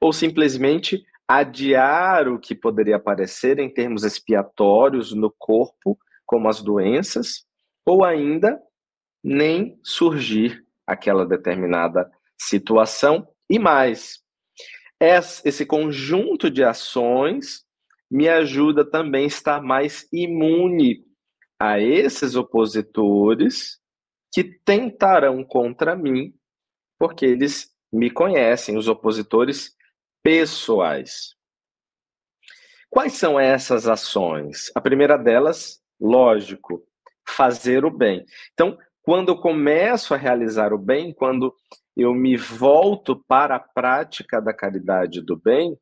ou 0.01 0.11
simplesmente 0.11 1.03
adiar 1.27 2.27
o 2.27 2.39
que 2.39 2.55
poderia 2.55 2.95
aparecer 2.95 3.59
em 3.59 3.69
termos 3.69 4.03
expiatórios 4.03 5.13
no 5.13 5.31
corpo, 5.37 5.97
como 6.29 6.47
as 6.47 6.61
doenças, 6.61 7.43
ou 7.83 8.05
ainda 8.05 8.61
nem 9.23 9.79
surgir 9.83 10.63
aquela 10.85 11.25
determinada 11.25 12.07
situação. 12.39 13.27
E 13.49 13.57
mais, 13.57 14.19
esse 15.43 15.65
conjunto 15.65 16.51
de 16.51 16.63
ações 16.63 17.65
me 18.11 18.29
ajuda 18.29 18.85
também 18.85 19.23
a 19.23 19.27
estar 19.27 19.59
mais 19.59 20.07
imune 20.13 21.03
a 21.59 21.79
esses 21.79 22.35
opositores 22.35 23.79
que 24.31 24.43
tentarão 24.43 25.43
contra 25.43 25.95
mim, 25.95 26.35
porque 26.99 27.25
eles 27.25 27.75
me 27.91 28.11
conhecem, 28.11 28.77
os 28.77 28.87
opositores 28.87 29.75
pessoais. 30.21 31.33
Quais 32.87 33.13
são 33.13 33.39
essas 33.39 33.87
ações? 33.87 34.71
A 34.75 34.81
primeira 34.81 35.17
delas, 35.17 35.81
lógico, 35.99 36.83
fazer 37.27 37.85
o 37.85 37.91
bem. 37.91 38.25
Então, 38.53 38.77
quando 39.01 39.29
eu 39.29 39.37
começo 39.37 40.13
a 40.13 40.17
realizar 40.17 40.73
o 40.73 40.77
bem, 40.77 41.13
quando 41.13 41.53
eu 41.95 42.13
me 42.13 42.37
volto 42.37 43.23
para 43.27 43.55
a 43.55 43.59
prática 43.59 44.41
da 44.41 44.53
caridade 44.53 45.21
do 45.21 45.35
bem, 45.35 45.77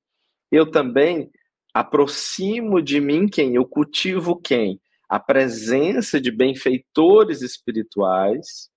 eu 0.52 0.70
também 0.70 1.30
aproximo 1.74 2.82
de 2.82 3.00
mim 3.00 3.28
quem? 3.28 3.56
Eu 3.56 3.66
cultivo 3.66 4.36
quem? 4.36 4.80
A 5.10 5.20
presença 5.20 6.20
de 6.20 6.32
benfeitores 6.32 7.42
espirituais. 7.42 8.70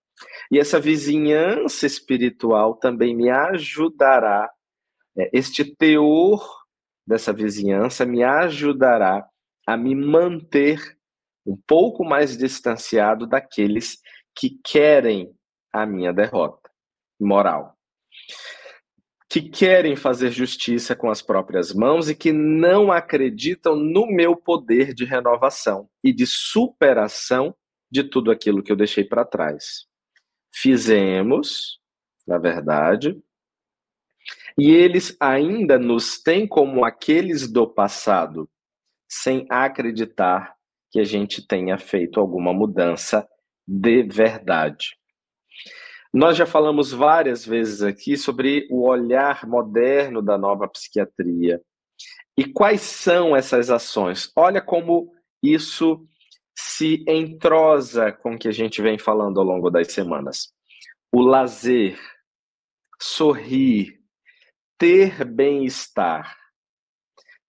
E 0.51 0.59
essa 0.59 0.79
vizinhança 0.79 1.87
espiritual 1.87 2.75
também 2.75 3.17
me 3.17 3.31
ajudará 3.31 4.51
é, 5.17 5.31
este 5.33 5.65
teor 5.65 6.43
dessa 7.07 7.33
vizinhança 7.33 8.07
me 8.07 8.23
ajudará 8.23 9.27
a 9.67 9.77
me 9.77 9.95
manter 9.95 10.97
um 11.47 11.57
pouco 11.67 12.05
mais 12.05 12.37
distanciado 12.37 13.27
daqueles 13.27 13.99
que 14.35 14.59
querem 14.65 15.35
a 15.73 15.87
minha 15.87 16.13
derrota 16.13 16.71
moral, 17.19 17.77
que 19.29 19.43
querem 19.43 19.95
fazer 19.95 20.31
justiça 20.31 20.97
com 20.97 21.11
as 21.11 21.23
próprias 21.23 21.73
mãos 21.73 22.09
e 22.09 22.15
que 22.15 22.33
não 22.33 22.91
acreditam 22.91 23.77
no 23.77 24.07
meu 24.07 24.35
poder 24.35 24.93
de 24.93 25.05
renovação 25.05 25.89
e 26.03 26.13
de 26.13 26.27
superação 26.27 27.55
de 27.91 28.05
tudo 28.05 28.31
aquilo 28.31 28.63
que 28.63 28.73
eu 28.73 28.77
deixei 28.77 29.05
para 29.05 29.25
trás. 29.25 29.87
Fizemos, 30.53 31.81
na 32.27 32.39
verdade, 32.39 33.21
e 34.59 34.71
eles 34.71 35.17
ainda 35.21 35.79
nos 35.79 36.21
têm 36.21 36.47
como 36.47 36.85
aqueles 36.85 37.51
do 37.51 37.69
passado, 37.69 38.49
sem 39.09 39.47
acreditar 39.49 40.57
que 40.91 41.01
a 41.01 41.05
gente 41.05 41.47
tenha 41.47 41.79
feito 41.79 42.21
alguma 42.21 42.53
mudança 42.53 43.27
de 43.67 44.03
verdade. 44.03 44.97
Nós 46.13 46.37
já 46.37 46.45
falamos 46.45 46.91
várias 46.91 47.47
vezes 47.47 47.83
aqui 47.83 48.17
sobre 48.17 48.67
o 48.71 48.89
olhar 48.89 49.47
moderno 49.47 50.21
da 50.21 50.37
nova 50.37 50.67
psiquiatria. 50.67 51.61
E 52.37 52.45
quais 52.45 52.81
são 52.81 53.37
essas 53.37 53.71
ações? 53.71 54.33
Olha 54.35 54.61
como 54.61 55.13
isso 55.43 56.05
se 56.57 57.05
entrosa 57.07 58.11
com 58.11 58.35
o 58.35 58.39
que 58.39 58.49
a 58.49 58.53
gente 58.53 58.83
vem 58.83 58.99
falando 58.99 59.39
ao 59.39 59.47
longo 59.47 59.71
das 59.71 59.93
semanas. 59.93 60.53
O 61.13 61.23
lazer, 61.23 61.99
sorrir, 63.01 64.01
ter 64.77 65.25
bem-estar, 65.25 66.37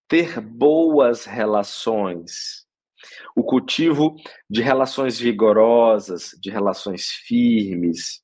ter 0.08 0.40
boas 0.40 1.26
relações, 1.26 2.61
o 3.36 3.44
cultivo 3.44 4.16
de 4.50 4.62
relações 4.62 5.20
vigorosas, 5.20 6.32
de 6.42 6.50
relações 6.50 7.08
firmes, 7.08 8.22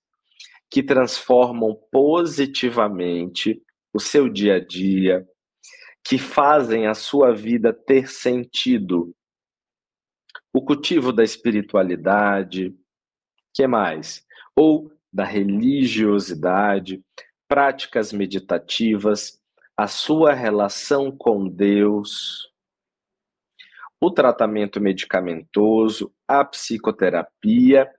que 0.70 0.84
transformam 0.84 1.78
positivamente 1.91 3.62
o 3.93 4.00
seu 4.00 4.30
dia 4.30 4.56
a 4.56 4.60
dia, 4.60 5.26
que 6.04 6.17
fazem 6.17 6.88
a 6.88 6.93
sua 6.93 7.34
vida 7.34 7.74
ter 7.74 8.10
sentido. 8.10 9.13
O 10.54 10.62
cultivo 10.62 11.12
da 11.12 11.24
espiritualidade, 11.24 12.76
que 13.54 13.65
mais? 13.67 14.24
Ou 14.56 14.91
da 15.12 15.24
religiosidade, 15.24 17.04
práticas 17.48 18.12
meditativas, 18.12 19.39
a 19.76 19.88
sua 19.88 20.34
relação 20.34 21.12
com 21.15 21.48
Deus, 21.48 22.52
o 24.02 24.12
tratamento 24.12 24.80
medicamentoso, 24.80 26.14
a 26.28 26.46
psicoterapia, 26.46 27.90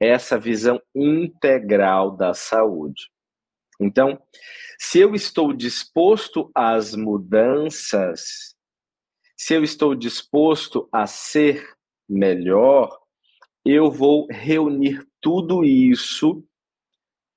essa 0.00 0.38
visão 0.38 0.80
integral 0.94 2.16
da 2.16 2.32
saúde. 2.32 3.10
Então, 3.80 4.20
se 4.78 4.98
eu 5.00 5.14
estou 5.14 5.52
disposto 5.52 6.50
às 6.54 6.94
mudanças, 6.94 8.54
se 9.36 9.54
eu 9.54 9.64
estou 9.64 9.94
disposto 9.94 10.88
a 10.92 11.06
ser 11.06 11.74
melhor, 12.08 12.98
eu 13.64 13.90
vou 13.90 14.26
reunir 14.30 15.06
tudo 15.20 15.64
isso 15.64 16.44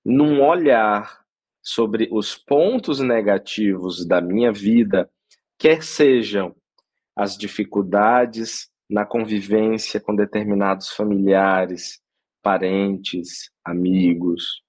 num 0.06 0.42
olhar 0.42 1.24
sobre 1.62 2.10
os 2.12 2.36
pontos 2.36 3.00
negativos 3.00 4.06
da 4.06 4.20
minha 4.20 4.52
vida, 4.52 5.10
quer 5.58 5.82
sejam 5.82 6.54
as 7.16 7.38
dificuldades 7.38 8.70
na 8.90 9.06
convivência 9.06 10.00
com 10.00 10.16
determinados 10.16 10.90
familiares, 10.90 12.02
parentes, 12.42 13.50
amigos, 13.64 14.62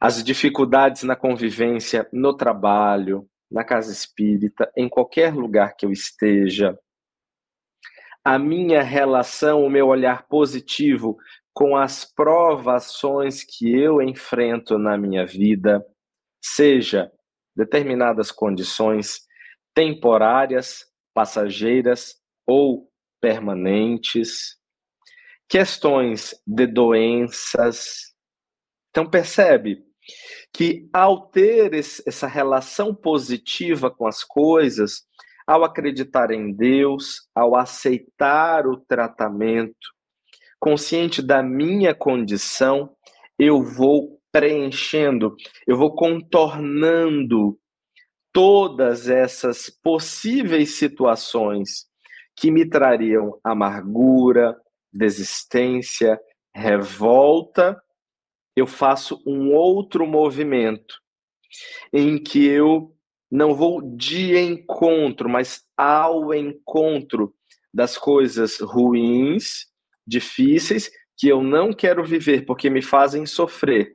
as 0.00 0.22
dificuldades 0.22 1.02
na 1.02 1.16
convivência 1.16 2.08
no 2.12 2.36
trabalho, 2.36 3.28
na 3.50 3.64
casa 3.64 3.92
espírita, 3.92 4.70
em 4.76 4.88
qualquer 4.88 5.34
lugar 5.34 5.76
que 5.76 5.86
eu 5.86 5.92
esteja, 5.92 6.78
a 8.24 8.38
minha 8.38 8.82
relação, 8.82 9.64
o 9.64 9.70
meu 9.70 9.88
olhar 9.88 10.26
positivo 10.26 11.18
com 11.52 11.76
as 11.76 12.04
provações 12.04 13.44
que 13.44 13.70
eu 13.74 14.02
enfrento 14.02 14.78
na 14.78 14.96
minha 14.96 15.26
vida, 15.26 15.84
seja 16.42 17.12
determinadas 17.54 18.32
condições 18.32 19.20
temporárias, 19.74 20.84
passageiras 21.14 22.16
ou 22.46 22.90
permanentes, 23.20 24.58
questões 25.48 26.34
de 26.46 26.66
doenças. 26.66 28.12
Então, 28.90 29.08
percebe 29.08 29.82
que 30.52 30.88
ao 30.92 31.28
ter 31.28 31.72
essa 31.72 32.26
relação 32.26 32.94
positiva 32.94 33.90
com 33.90 34.06
as 34.06 34.22
coisas, 34.22 35.04
ao 35.46 35.64
acreditar 35.64 36.30
em 36.30 36.52
Deus, 36.52 37.28
ao 37.34 37.56
aceitar 37.56 38.66
o 38.66 38.76
tratamento, 38.76 39.94
consciente 40.60 41.20
da 41.20 41.42
minha 41.42 41.94
condição, 41.94 42.94
eu 43.38 43.62
vou 43.62 44.20
preenchendo, 44.32 45.36
eu 45.66 45.76
vou 45.76 45.94
contornando 45.94 47.58
todas 48.34 49.08
essas 49.08 49.70
possíveis 49.70 50.74
situações 50.74 51.86
que 52.36 52.50
me 52.50 52.68
trariam 52.68 53.38
amargura, 53.44 54.60
desistência, 54.92 56.20
revolta, 56.52 57.80
eu 58.56 58.66
faço 58.66 59.22
um 59.24 59.52
outro 59.52 60.04
movimento 60.04 60.96
em 61.92 62.20
que 62.20 62.44
eu 62.44 62.92
não 63.30 63.54
vou 63.54 63.80
de 63.80 64.36
encontro, 64.36 65.28
mas 65.28 65.64
ao 65.76 66.34
encontro 66.34 67.32
das 67.72 67.96
coisas 67.96 68.58
ruins 68.58 69.66
difíceis 70.04 70.90
que 71.16 71.28
eu 71.28 71.40
não 71.40 71.72
quero 71.72 72.04
viver 72.04 72.44
porque 72.44 72.68
me 72.68 72.82
fazem 72.82 73.26
sofrer, 73.26 73.94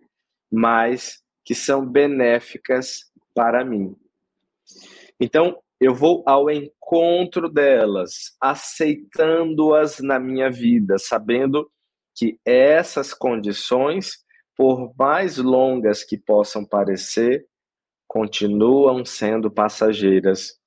mas 0.49 1.21
que 1.43 1.53
são 1.53 1.85
benéficas 1.85 3.11
para 3.33 3.65
mim. 3.65 3.95
Então, 5.19 5.61
eu 5.79 5.93
vou 5.93 6.23
ao 6.25 6.49
encontro 6.49 7.49
delas, 7.49 8.35
aceitando-as 8.39 9.99
na 9.99 10.19
minha 10.19 10.49
vida, 10.49 10.97
sabendo 10.97 11.69
que 12.15 12.37
essas 12.45 13.13
condições, 13.13 14.17
por 14.55 14.93
mais 14.97 15.37
longas 15.37 16.03
que 16.03 16.17
possam 16.17 16.65
parecer, 16.65 17.45
continuam 18.07 19.05
sendo 19.05 19.49
passageiras 19.49 20.59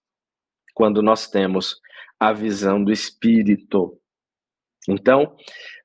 quando 0.75 1.03
nós 1.03 1.29
temos 1.29 1.79
a 2.19 2.33
visão 2.33 2.83
do 2.83 2.93
espírito. 2.93 3.99
Então, 4.88 5.37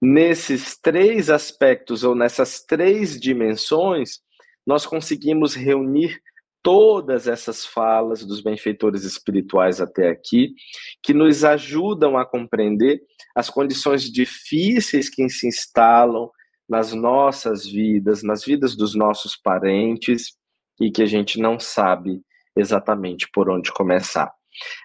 nesses 0.01 0.77
três 0.79 1.29
aspectos 1.29 2.03
ou 2.03 2.15
nessas 2.15 2.63
três 2.63 3.19
dimensões, 3.19 4.19
nós 4.65 4.85
conseguimos 4.85 5.55
reunir 5.55 6.21
todas 6.67 7.29
essas 7.29 7.65
falas 7.65 8.25
dos 8.25 8.41
benfeitores 8.41 9.05
espirituais 9.05 9.79
até 9.79 10.09
aqui, 10.09 10.53
que 11.01 11.13
nos 11.13 11.45
ajudam 11.45 12.17
a 12.17 12.25
compreender 12.25 12.99
as 13.33 13.49
condições 13.49 14.11
difíceis 14.11 15.09
que 15.09 15.29
se 15.29 15.47
instalam 15.47 16.29
nas 16.67 16.91
nossas 16.91 17.65
vidas, 17.65 18.21
nas 18.21 18.43
vidas 18.43 18.75
dos 18.75 18.95
nossos 18.95 19.33
parentes, 19.37 20.35
e 20.77 20.91
que 20.91 21.01
a 21.01 21.05
gente 21.05 21.39
não 21.39 21.57
sabe 21.57 22.21
exatamente 22.53 23.29
por 23.31 23.49
onde 23.49 23.71
começar. 23.71 24.29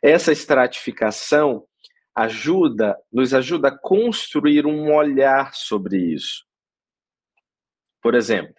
Essa 0.01 0.31
estratificação 0.31 1.64
ajuda, 2.14 2.97
nos 3.12 3.35
ajuda 3.35 3.71
a 3.71 3.77
construir 3.77 4.66
um 4.66 4.95
olhar 4.95 5.53
sobre 5.53 5.97
isso. 5.99 6.45
Por 8.01 8.14
exemplo, 8.14 8.55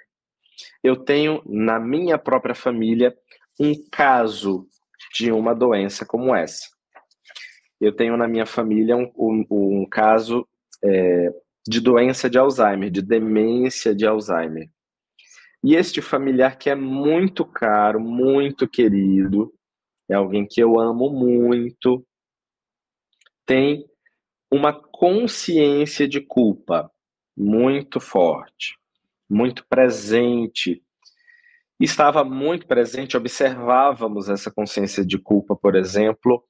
eu 0.83 0.95
tenho 0.95 1.41
na 1.45 1.79
minha 1.79 2.17
própria 2.17 2.55
família 2.55 3.15
um 3.59 3.73
caso 3.91 4.67
de 5.13 5.31
uma 5.31 5.53
doença 5.53 6.05
como 6.05 6.35
essa. 6.35 6.67
Eu 7.79 7.95
tenho 7.95 8.15
na 8.17 8.27
minha 8.27 8.45
família 8.45 8.95
um, 8.95 9.11
um, 9.15 9.45
um 9.49 9.85
caso 9.85 10.47
é, 10.83 11.29
de 11.67 11.79
doença 11.79 12.29
de 12.29 12.37
Alzheimer, 12.37 12.89
de 12.89 13.01
demência 13.01 13.93
de 13.93 14.05
Alzheimer. 14.05 14.69
E 15.63 15.75
este 15.75 16.01
familiar 16.01 16.57
que 16.57 16.69
é 16.69 16.75
muito 16.75 17.45
caro, 17.45 17.99
muito 17.99 18.67
querido, 18.67 19.53
é 20.09 20.15
alguém 20.15 20.45
que 20.45 20.61
eu 20.61 20.79
amo 20.79 21.09
muito, 21.09 22.05
tem 23.45 23.85
uma 24.51 24.73
consciência 24.73 26.07
de 26.07 26.19
culpa 26.19 26.91
muito 27.35 27.99
forte, 27.99 28.77
muito 29.33 29.65
presente. 29.67 30.83
Estava 31.79 32.23
muito 32.23 32.67
presente, 32.67 33.17
observávamos 33.17 34.29
essa 34.29 34.51
consciência 34.51 35.05
de 35.05 35.17
culpa, 35.17 35.55
por 35.55 35.75
exemplo, 35.75 36.43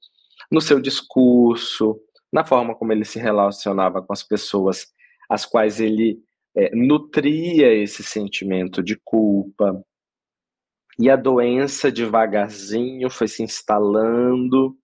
no 0.50 0.60
seu 0.60 0.80
discurso, 0.80 1.98
na 2.32 2.44
forma 2.44 2.74
como 2.74 2.92
ele 2.92 3.04
se 3.04 3.18
relacionava 3.18 4.02
com 4.02 4.12
as 4.12 4.22
pessoas 4.22 4.86
às 5.28 5.46
quais 5.46 5.80
ele 5.80 6.20
é, 6.56 6.74
nutria 6.74 7.72
esse 7.72 8.02
sentimento 8.02 8.82
de 8.82 9.00
culpa. 9.02 9.82
E 10.98 11.10
a 11.10 11.16
doença 11.16 11.90
devagarzinho 11.90 13.10
foi 13.10 13.26
se 13.26 13.42
instalando, 13.42 14.76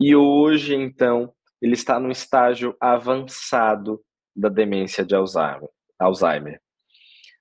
e 0.00 0.14
hoje, 0.14 0.76
então, 0.76 1.34
ele 1.60 1.74
está 1.74 1.98
no 1.98 2.10
estágio 2.10 2.76
avançado 2.80 4.00
da 4.34 4.48
demência 4.48 5.04
de 5.04 5.14
Alzheimer. 5.14 6.60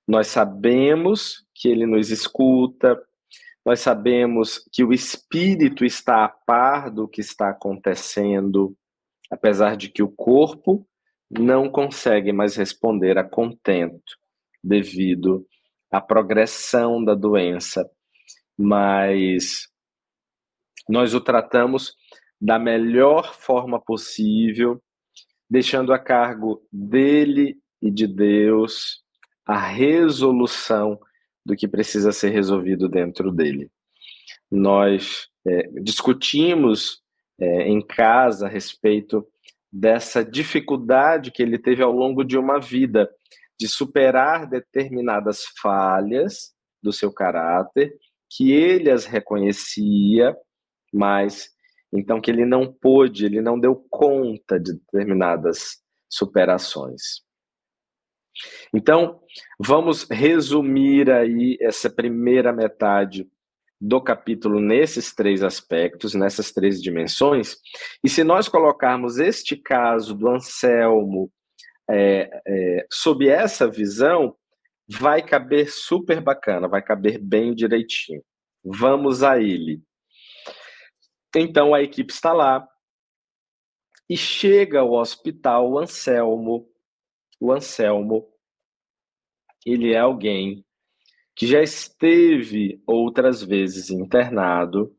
Nós 0.08 0.28
sabemos 0.28 1.46
que 1.54 1.68
ele 1.68 1.86
nos 1.86 2.10
escuta, 2.10 2.98
nós 3.66 3.82
sabemos 3.82 4.66
que 4.72 4.82
o 4.82 4.94
espírito 4.94 5.84
está 5.84 6.24
a 6.24 6.30
par 6.30 6.90
do 6.90 7.06
que 7.06 7.20
está 7.20 7.50
acontecendo, 7.50 8.74
apesar 9.30 9.76
de 9.76 9.90
que 9.90 10.02
o 10.02 10.08
corpo 10.08 10.88
não 11.30 11.70
consegue 11.70 12.32
mais 12.32 12.56
responder 12.56 13.18
a 13.18 13.24
contento 13.26 14.18
devido 14.64 15.46
à 15.92 16.00
progressão 16.00 17.04
da 17.04 17.14
doença, 17.14 17.90
mas 18.58 19.68
nós 20.88 21.14
o 21.14 21.20
tratamos 21.20 21.94
da 22.40 22.58
melhor 22.58 23.34
forma 23.34 23.82
possível, 23.82 24.82
deixando 25.50 25.92
a 25.92 26.00
cargo 26.00 26.66
dele 26.72 27.58
e 27.82 27.92
de 27.92 28.08
Deus 28.08 29.04
a 29.48 29.58
resolução 29.58 31.00
do 31.46 31.56
que 31.56 31.68
precisa 31.68 32.12
ser 32.12 32.30
resolvido 32.30 32.90
dentro 32.90 33.32
dele. 33.32 33.72
Nós 34.52 35.30
é, 35.48 35.70
discutimos 35.82 37.02
é, 37.40 37.68
em 37.68 37.82
casa 37.82 38.48
a 38.48 38.50
respeito 38.50 39.26
dessa 39.72 40.24
dificuldade 40.24 41.32
que 41.32 41.42
ele 41.42 41.58
teve 41.58 41.82
ao 41.82 41.92
longo 41.92 42.24
de 42.24 42.38
uma 42.38 42.60
vida 42.60 43.10
de 43.60 43.68
superar 43.68 44.48
determinadas 44.48 45.46
falhas 45.62 46.54
do 46.84 46.92
seu 46.92 47.12
caráter, 47.12 47.96
que 48.30 48.52
ele 48.52 48.92
as 48.92 49.06
reconhecia, 49.06 50.36
mas 50.94 51.50
então 51.92 52.20
que 52.20 52.30
ele 52.30 52.46
não 52.46 52.72
pôde, 52.72 53.26
ele 53.26 53.42
não 53.42 53.60
deu 53.60 53.76
conta 53.90 54.60
de 54.60 54.74
determinadas 54.74 55.82
superações. 56.10 57.26
Então, 58.74 59.20
vamos 59.60 60.08
resumir 60.10 61.10
aí 61.10 61.58
essa 61.62 61.90
primeira 61.90 62.52
metade 62.52 63.28
do 63.80 64.02
capítulo 64.02 64.60
nesses 64.60 65.14
três 65.14 65.44
aspectos, 65.44 66.14
nessas 66.14 66.52
três 66.52 66.82
dimensões. 66.82 67.58
E 68.04 68.10
se 68.10 68.24
nós 68.24 68.48
colocarmos 68.48 69.20
este 69.20 69.56
caso 69.56 70.16
do 70.16 70.30
Anselmo 70.30 71.32
é, 71.90 72.30
é, 72.46 72.88
sob 72.92 73.28
essa 73.28 73.70
visão, 73.70 74.36
vai 74.88 75.22
caber 75.22 75.72
super 75.72 76.22
bacana, 76.22 76.68
vai 76.68 76.82
caber 76.82 77.20
bem 77.20 77.54
direitinho. 77.54 78.24
Vamos 78.64 79.24
a 79.24 79.40
ele. 79.40 79.82
Então 81.36 81.74
a 81.74 81.82
equipe 81.82 82.12
está 82.12 82.34
lá 82.34 82.68
e 84.10 84.18
chega 84.18 84.80
ao 84.80 84.94
hospital 84.94 85.72
o 85.72 85.80
Anselmo. 85.80 86.68
O 87.40 87.52
Anselmo, 87.52 88.28
ele 89.66 89.94
é 89.94 90.00
alguém 90.00 90.66
que 91.36 91.46
já 91.46 91.62
esteve 91.62 92.82
outras 92.86 93.44
vezes 93.44 93.90
internado. 93.90 94.96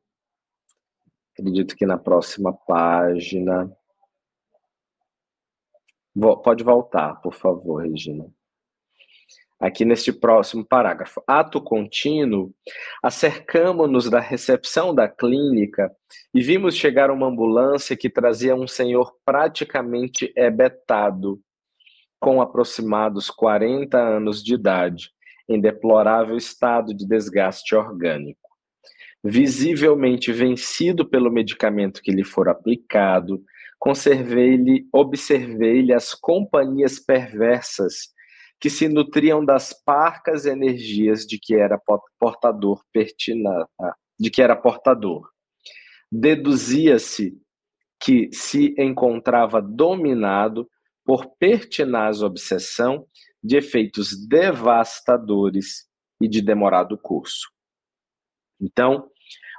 Acredito 1.33 1.77
que 1.77 1.87
na 1.87 1.98
próxima 1.98 2.53
página. 2.53 3.70
Pode 6.42 6.64
voltar, 6.64 7.14
por 7.20 7.33
favor, 7.33 7.83
Regina 7.83 8.33
aqui 9.59 9.85
neste 9.85 10.12
próximo 10.12 10.64
parágrafo. 10.64 11.22
Ato 11.27 11.61
contínuo, 11.61 12.55
acercamo-nos 13.03 14.09
da 14.09 14.20
recepção 14.20 14.94
da 14.94 15.09
clínica 15.09 15.90
e 16.33 16.40
vimos 16.40 16.77
chegar 16.77 17.11
uma 17.11 17.27
ambulância 17.27 17.96
que 17.96 18.09
trazia 18.09 18.55
um 18.55 18.68
senhor 18.68 19.14
praticamente 19.24 20.33
ebetado, 20.37 21.40
com 22.20 22.40
aproximados 22.40 23.31
40 23.31 23.98
anos 23.98 24.42
de 24.42 24.54
idade, 24.54 25.11
em 25.48 25.61
deplorável 25.61 26.37
estado 26.37 26.94
de 26.94 27.07
desgaste 27.07 27.74
orgânico. 27.74 28.48
Visivelmente 29.24 30.33
vencido 30.33 31.09
pelo 31.09 31.31
medicamento 31.31 32.02
que 32.02 32.12
lhe 32.12 32.24
for 32.24 32.48
aplicado, 32.48 33.42
conservei-lhe, 33.78 34.87
observei-lhe 34.92 35.92
as 35.92 36.14
companhias 36.14 36.98
perversas 36.98 38.12
que 38.61 38.68
se 38.68 38.88
nutriam 38.88 39.44
das 39.44 39.72
parcas 39.72 40.44
energias 40.44 41.24
de 41.24 41.38
que 41.38 41.54
era 41.54 41.81
portador 42.18 42.83
pertina, 42.92 43.68
de 44.18 44.31
que 44.31 44.42
era 44.42 44.57
portador. 44.57 45.28
Deduzia-se 46.11 47.38
que 48.00 48.28
se 48.33 48.74
encontrava 48.78 49.61
dominado 49.61 50.68
por 51.09 51.25
pertinaz 51.38 52.21
obsessão 52.21 53.07
de 53.42 53.57
efeitos 53.57 54.11
devastadores 54.29 55.88
e 56.21 56.29
de 56.29 56.42
demorado 56.42 56.99
curso. 56.99 57.49
Então, 58.61 59.09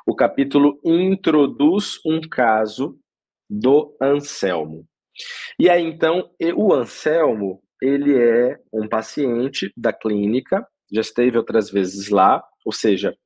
o 0.06 0.16
capítulo 0.16 0.80
introduz 0.86 2.00
um 2.06 2.22
caso 2.22 3.00
do 3.50 3.98
Anselmo. 4.00 4.88
E 5.58 5.68
aí 5.68 5.82
então, 5.82 6.30
o 6.56 6.72
Anselmo, 6.72 7.64
ele 7.82 8.16
é 8.16 8.60
um 8.72 8.88
paciente 8.88 9.74
da 9.76 9.92
clínica, 9.92 10.64
já 10.94 11.02
esteve 11.02 11.36
outras 11.36 11.72
vezes 11.72 12.10
lá, 12.10 12.44
ou 12.64 12.72
seja, 12.72 13.18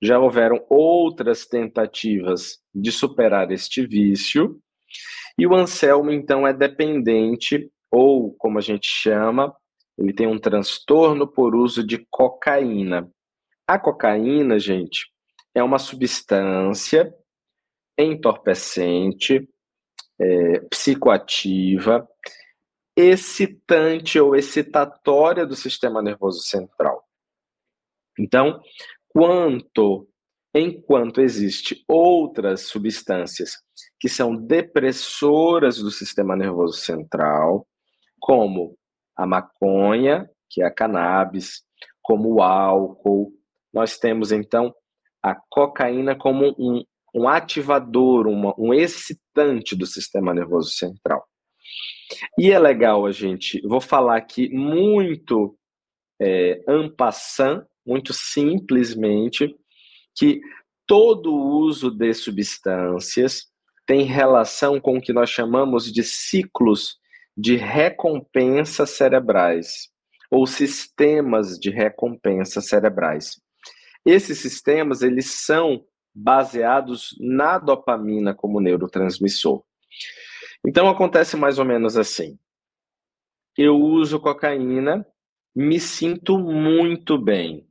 já 0.00 0.20
houveram 0.20 0.64
outras 0.70 1.46
tentativas 1.46 2.60
de 2.72 2.92
superar 2.92 3.50
este 3.50 3.84
vício, 3.84 4.62
e 5.38 5.46
o 5.46 5.54
Anselmo, 5.54 6.10
então, 6.10 6.46
é 6.46 6.52
dependente, 6.52 7.70
ou 7.90 8.34
como 8.34 8.58
a 8.58 8.60
gente 8.60 8.86
chama, 8.86 9.54
ele 9.98 10.12
tem 10.12 10.26
um 10.26 10.38
transtorno 10.38 11.26
por 11.26 11.54
uso 11.54 11.84
de 11.84 12.06
cocaína. 12.10 13.10
A 13.66 13.78
cocaína, 13.78 14.58
gente, 14.58 15.06
é 15.54 15.62
uma 15.62 15.78
substância 15.78 17.14
entorpecente, 17.98 19.48
é, 20.18 20.60
psicoativa, 20.70 22.08
excitante 22.96 24.18
ou 24.18 24.34
excitatória 24.34 25.46
do 25.46 25.54
sistema 25.54 26.02
nervoso 26.02 26.40
central. 26.40 27.06
Então, 28.18 28.60
quanto 29.08 30.08
enquanto 30.54 31.20
existe 31.20 31.82
outras 31.88 32.62
substâncias 32.62 33.62
que 33.98 34.08
são 34.08 34.34
depressoras 34.34 35.78
do 35.78 35.90
sistema 35.90 36.36
nervoso 36.36 36.78
central, 36.78 37.66
como 38.20 38.76
a 39.16 39.26
maconha, 39.26 40.28
que 40.50 40.62
é 40.62 40.66
a 40.66 40.74
cannabis, 40.74 41.62
como 42.02 42.34
o 42.34 42.42
álcool, 42.42 43.32
nós 43.72 43.98
temos 43.98 44.32
então 44.32 44.74
a 45.22 45.34
cocaína 45.34 46.16
como 46.16 46.54
um, 46.58 46.84
um 47.14 47.28
ativador, 47.28 48.26
uma, 48.26 48.54
um 48.58 48.74
excitante 48.74 49.76
do 49.76 49.86
sistema 49.86 50.34
nervoso 50.34 50.70
central. 50.70 51.24
E 52.38 52.50
é 52.50 52.58
legal 52.58 53.06
a 53.06 53.12
gente, 53.12 53.60
vou 53.66 53.80
falar 53.80 54.16
aqui 54.16 54.48
muito 54.50 55.56
é, 56.20 56.62
muito 57.84 58.12
simplesmente, 58.12 59.56
que 60.16 60.40
todo 60.86 61.34
uso 61.34 61.90
de 61.90 62.12
substâncias 62.14 63.51
tem 63.86 64.04
relação 64.04 64.80
com 64.80 64.98
o 64.98 65.00
que 65.00 65.12
nós 65.12 65.30
chamamos 65.30 65.92
de 65.92 66.02
ciclos 66.02 67.00
de 67.36 67.56
recompensa 67.56 68.86
cerebrais 68.86 69.90
ou 70.30 70.46
sistemas 70.46 71.58
de 71.58 71.70
recompensa 71.70 72.60
cerebrais. 72.60 73.40
Esses 74.04 74.38
sistemas, 74.38 75.02
eles 75.02 75.30
são 75.30 75.84
baseados 76.14 77.16
na 77.20 77.58
dopamina 77.58 78.34
como 78.34 78.60
neurotransmissor. 78.60 79.62
Então 80.66 80.88
acontece 80.88 81.36
mais 81.36 81.58
ou 81.58 81.64
menos 81.64 81.96
assim. 81.96 82.38
Eu 83.56 83.76
uso 83.76 84.20
cocaína, 84.20 85.06
me 85.54 85.78
sinto 85.78 86.38
muito 86.38 87.18
bem. 87.18 87.66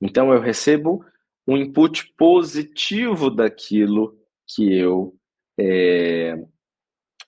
Então 0.00 0.32
eu 0.32 0.40
recebo 0.40 1.04
um 1.46 1.56
input 1.56 2.12
positivo 2.16 3.30
daquilo 3.30 4.21
que 4.54 4.76
eu 4.76 5.14
é, 5.58 6.34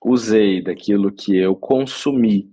usei, 0.05 0.63
daquilo 0.63 1.13
que 1.13 1.37
eu 1.37 1.57
consumi. 1.57 2.53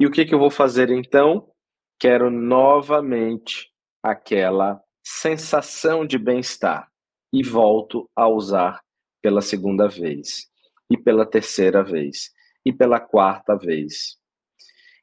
E 0.00 0.06
o 0.06 0.10
que, 0.10 0.24
que 0.24 0.34
eu 0.34 0.38
vou 0.38 0.50
fazer 0.50 0.90
então? 0.90 1.50
Quero 1.98 2.30
novamente 2.30 3.70
aquela 4.02 4.82
sensação 5.04 6.06
de 6.06 6.18
bem-estar 6.18 6.88
e 7.32 7.42
volto 7.42 8.08
a 8.16 8.28
usar 8.28 8.80
pela 9.22 9.42
segunda 9.42 9.86
vez, 9.86 10.46
e 10.90 10.96
pela 10.96 11.26
terceira 11.26 11.82
vez, 11.82 12.30
e 12.64 12.72
pela 12.72 12.98
quarta 12.98 13.56
vez. 13.56 14.18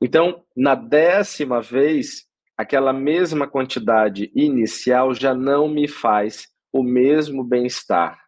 Então, 0.02 0.44
na 0.56 0.76
décima 0.76 1.62
vez, 1.62 2.26
aquela 2.58 2.92
mesma 2.92 3.48
quantidade 3.48 4.32
inicial 4.36 5.14
já 5.14 5.34
não 5.34 5.68
me 5.68 5.88
faz 5.88 6.48
o 6.74 6.84
mesmo 6.84 7.44
bem-estar. 7.44 8.27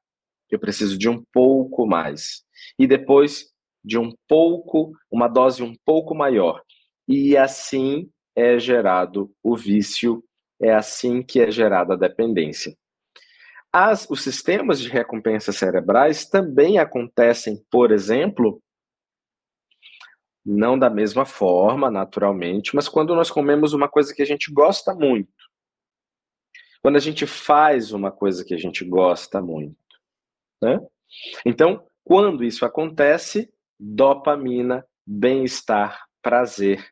Eu 0.51 0.59
preciso 0.59 0.97
de 0.97 1.07
um 1.07 1.23
pouco 1.31 1.85
mais. 1.85 2.43
E 2.77 2.87
depois 2.87 3.45
de 3.83 3.97
um 3.97 4.13
pouco, 4.27 4.91
uma 5.11 5.27
dose 5.27 5.63
um 5.63 5.75
pouco 5.85 6.13
maior. 6.13 6.61
E 7.07 7.35
assim 7.37 8.09
é 8.35 8.59
gerado 8.59 9.31
o 9.43 9.55
vício, 9.55 10.23
é 10.61 10.73
assim 10.73 11.21
que 11.23 11.39
é 11.39 11.49
gerada 11.49 11.93
a 11.93 11.97
dependência. 11.97 12.75
As, 13.71 14.09
os 14.09 14.23
sistemas 14.23 14.79
de 14.79 14.89
recompensa 14.89 15.51
cerebrais 15.51 16.25
também 16.25 16.79
acontecem, 16.79 17.63
por 17.69 17.91
exemplo, 17.91 18.61
não 20.45 20.77
da 20.77 20.89
mesma 20.89 21.25
forma, 21.25 21.91
naturalmente, 21.91 22.75
mas 22.75 22.89
quando 22.89 23.15
nós 23.15 23.29
comemos 23.29 23.73
uma 23.73 23.87
coisa 23.87 24.13
que 24.13 24.21
a 24.21 24.25
gente 24.25 24.51
gosta 24.51 24.95
muito. 24.95 25.31
Quando 26.81 26.95
a 26.95 26.99
gente 26.99 27.27
faz 27.27 27.91
uma 27.91 28.11
coisa 28.11 28.43
que 28.43 28.53
a 28.53 28.57
gente 28.57 28.83
gosta 28.85 29.41
muito. 29.41 29.78
Né? 30.61 30.79
Então, 31.45 31.85
quando 32.03 32.43
isso 32.43 32.65
acontece, 32.65 33.51
dopamina, 33.79 34.85
bem-estar, 35.05 36.05
prazer, 36.21 36.85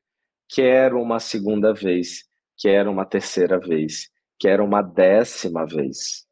quero 0.49 1.01
uma 1.01 1.19
segunda 1.19 1.73
vez, 1.73 2.23
quero 2.57 2.91
uma 2.91 3.05
terceira 3.05 3.59
vez, 3.59 4.09
quero 4.39 4.63
uma 4.63 4.81
décima 4.81 5.65
vez. 5.65 6.25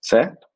Certo? 0.00 0.46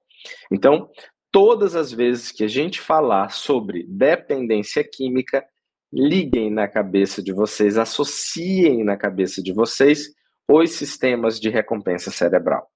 Então, 0.53 0.91
todas 1.33 1.75
as 1.75 1.93
vezes 1.93 2.31
que 2.31 2.45
a 2.45 2.49
gente 2.49 2.81
falar 2.81 3.31
sobre 3.31 3.85
dependência 3.89 4.85
química, 4.85 5.45
liguem 5.93 6.51
na 6.51 6.69
cabeça 6.69 7.23
de 7.23 7.33
vocês, 7.33 7.77
associem 7.77 8.85
na 8.85 8.97
cabeça 8.97 9.43
de 9.43 9.53
vocês 9.53 10.13
os 10.49 10.73
sistemas 10.73 11.41
de 11.41 11.49
recompensa 11.49 12.11
cerebral. 12.11 12.71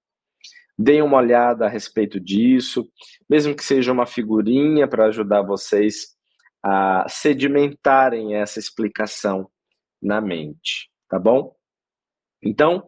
Deem 0.76 1.02
uma 1.02 1.18
olhada 1.18 1.66
a 1.66 1.68
respeito 1.68 2.18
disso, 2.18 2.88
mesmo 3.28 3.54
que 3.54 3.64
seja 3.64 3.92
uma 3.92 4.06
figurinha 4.06 4.88
para 4.88 5.06
ajudar 5.06 5.42
vocês 5.42 6.14
a 6.62 7.06
sedimentarem 7.08 8.34
essa 8.34 8.58
explicação 8.58 9.48
na 10.02 10.20
mente, 10.20 10.90
tá 11.08 11.18
bom? 11.18 11.54
Então, 12.42 12.84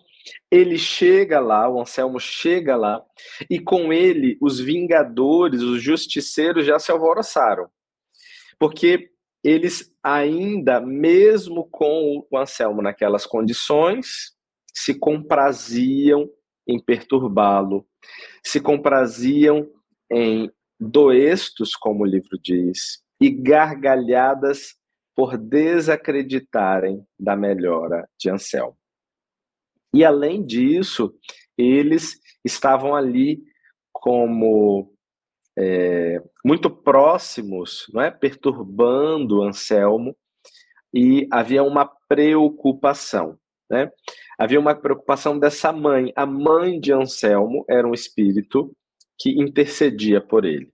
ele 0.50 0.78
chega 0.78 1.40
lá, 1.40 1.68
o 1.68 1.80
Anselmo 1.80 2.18
chega 2.18 2.76
lá, 2.76 3.02
e 3.48 3.60
com 3.60 3.92
ele 3.92 4.36
os 4.40 4.58
vingadores, 4.58 5.62
os 5.62 5.82
justiceiros 5.82 6.66
já 6.66 6.78
se 6.78 6.90
alvoroçaram. 6.90 7.68
Porque 8.58 9.10
eles 9.44 9.94
ainda, 10.02 10.80
mesmo 10.80 11.68
com 11.70 12.26
o 12.30 12.36
Anselmo 12.38 12.82
naquelas 12.82 13.24
condições, 13.26 14.34
se 14.74 14.98
compraziam 14.98 16.28
em 16.66 16.78
perturbá-lo, 16.78 17.86
se 18.42 18.60
compraziam 18.60 19.68
em 20.10 20.50
doestos, 20.78 21.74
como 21.74 22.02
o 22.02 22.06
livro 22.06 22.38
diz, 22.42 23.02
e 23.20 23.30
gargalhadas 23.30 24.74
por 25.14 25.38
desacreditarem 25.38 27.02
da 27.18 27.34
melhora 27.34 28.08
de 28.18 28.30
Anselmo. 28.30 28.76
E 29.94 30.04
além 30.04 30.44
disso, 30.44 31.14
eles 31.56 32.20
estavam 32.44 32.94
ali 32.94 33.42
como 33.90 34.92
é, 35.58 36.22
muito 36.44 36.68
próximos, 36.68 37.86
não 37.92 38.02
é? 38.02 38.10
perturbando 38.10 39.42
Anselmo, 39.42 40.14
e 40.92 41.26
havia 41.30 41.62
uma 41.62 41.90
preocupação. 42.08 43.38
Né? 43.70 43.90
Havia 44.38 44.60
uma 44.60 44.74
preocupação 44.74 45.38
dessa 45.38 45.72
mãe. 45.72 46.12
A 46.14 46.26
mãe 46.26 46.78
de 46.78 46.92
Anselmo 46.92 47.64
era 47.68 47.88
um 47.88 47.94
espírito 47.94 48.76
que 49.18 49.30
intercedia 49.30 50.20
por 50.20 50.44
ele. 50.44 50.70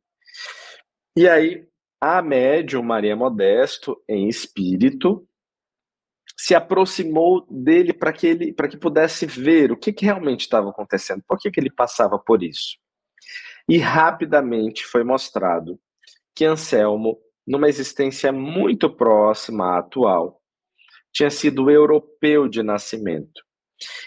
E 1.17 1.29
aí, 1.29 1.65
a 2.01 2.21
médium 2.21 2.83
Maria 2.83 3.15
Modesto, 3.15 4.03
em 4.09 4.29
espírito, 4.29 5.27
se 6.37 6.55
aproximou 6.57 7.47
dele 7.49 7.93
para 7.93 8.13
que 8.13 8.27
ele 8.27 8.53
para 8.53 8.67
que 8.67 8.77
pudesse 8.77 9.27
ver 9.27 9.71
o 9.71 9.77
que, 9.77 9.93
que 9.93 10.07
realmente 10.07 10.41
estava 10.41 10.71
acontecendo, 10.71 11.23
por 11.29 11.39
que, 11.39 11.51
que 11.51 11.61
ele 11.61 11.71
passava 11.71 12.19
por 12.19 12.43
isso. 12.43 12.79
E 13.69 13.79
rapidamente 13.79 14.85
foi 14.85 15.05
mostrado 15.05 15.79
que 16.35 16.45
Anselmo, 16.45 17.21
numa 17.47 17.69
existência 17.69 18.33
muito 18.33 18.91
próxima 18.91 19.77
à 19.77 19.79
atual, 19.79 20.43
tinha 21.13 21.31
sido 21.31 21.71
europeu 21.71 22.49
de 22.49 22.63
nascimento 22.63 23.43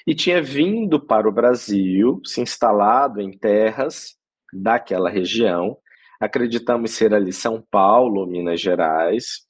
e 0.06 0.16
tinha 0.16 0.42
vindo 0.42 1.00
para 1.00 1.28
o 1.28 1.32
Brasil, 1.32 2.22
se 2.26 2.42
instalado 2.42 3.22
em 3.22 3.32
terras 3.32 4.16
daquela 4.54 5.10
região, 5.10 5.78
acreditamos 6.20 6.92
ser 6.92 7.14
ali 7.14 7.34
São 7.34 7.62
Paulo, 7.70 8.26
Minas 8.26 8.62
Gerais, 8.62 9.46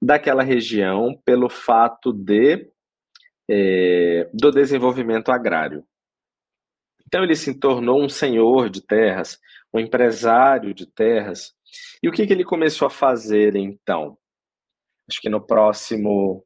daquela 0.00 0.42
região 0.42 1.20
pelo 1.24 1.48
fato 1.48 2.12
de 2.12 2.70
é, 3.48 4.28
do 4.32 4.50
desenvolvimento 4.50 5.30
agrário. 5.30 5.84
Então 7.06 7.22
ele 7.22 7.36
se 7.36 7.58
tornou 7.58 8.02
um 8.02 8.08
senhor 8.08 8.68
de 8.68 8.84
terras, 8.84 9.38
um 9.72 9.78
empresário 9.78 10.74
de 10.74 10.86
terras. 10.86 11.54
E 12.02 12.08
o 12.08 12.12
que, 12.12 12.26
que 12.26 12.32
ele 12.32 12.44
começou 12.44 12.86
a 12.86 12.90
fazer 12.90 13.54
então? 13.54 14.18
Acho 15.08 15.20
que 15.20 15.28
no 15.28 15.40
próximo 15.40 16.44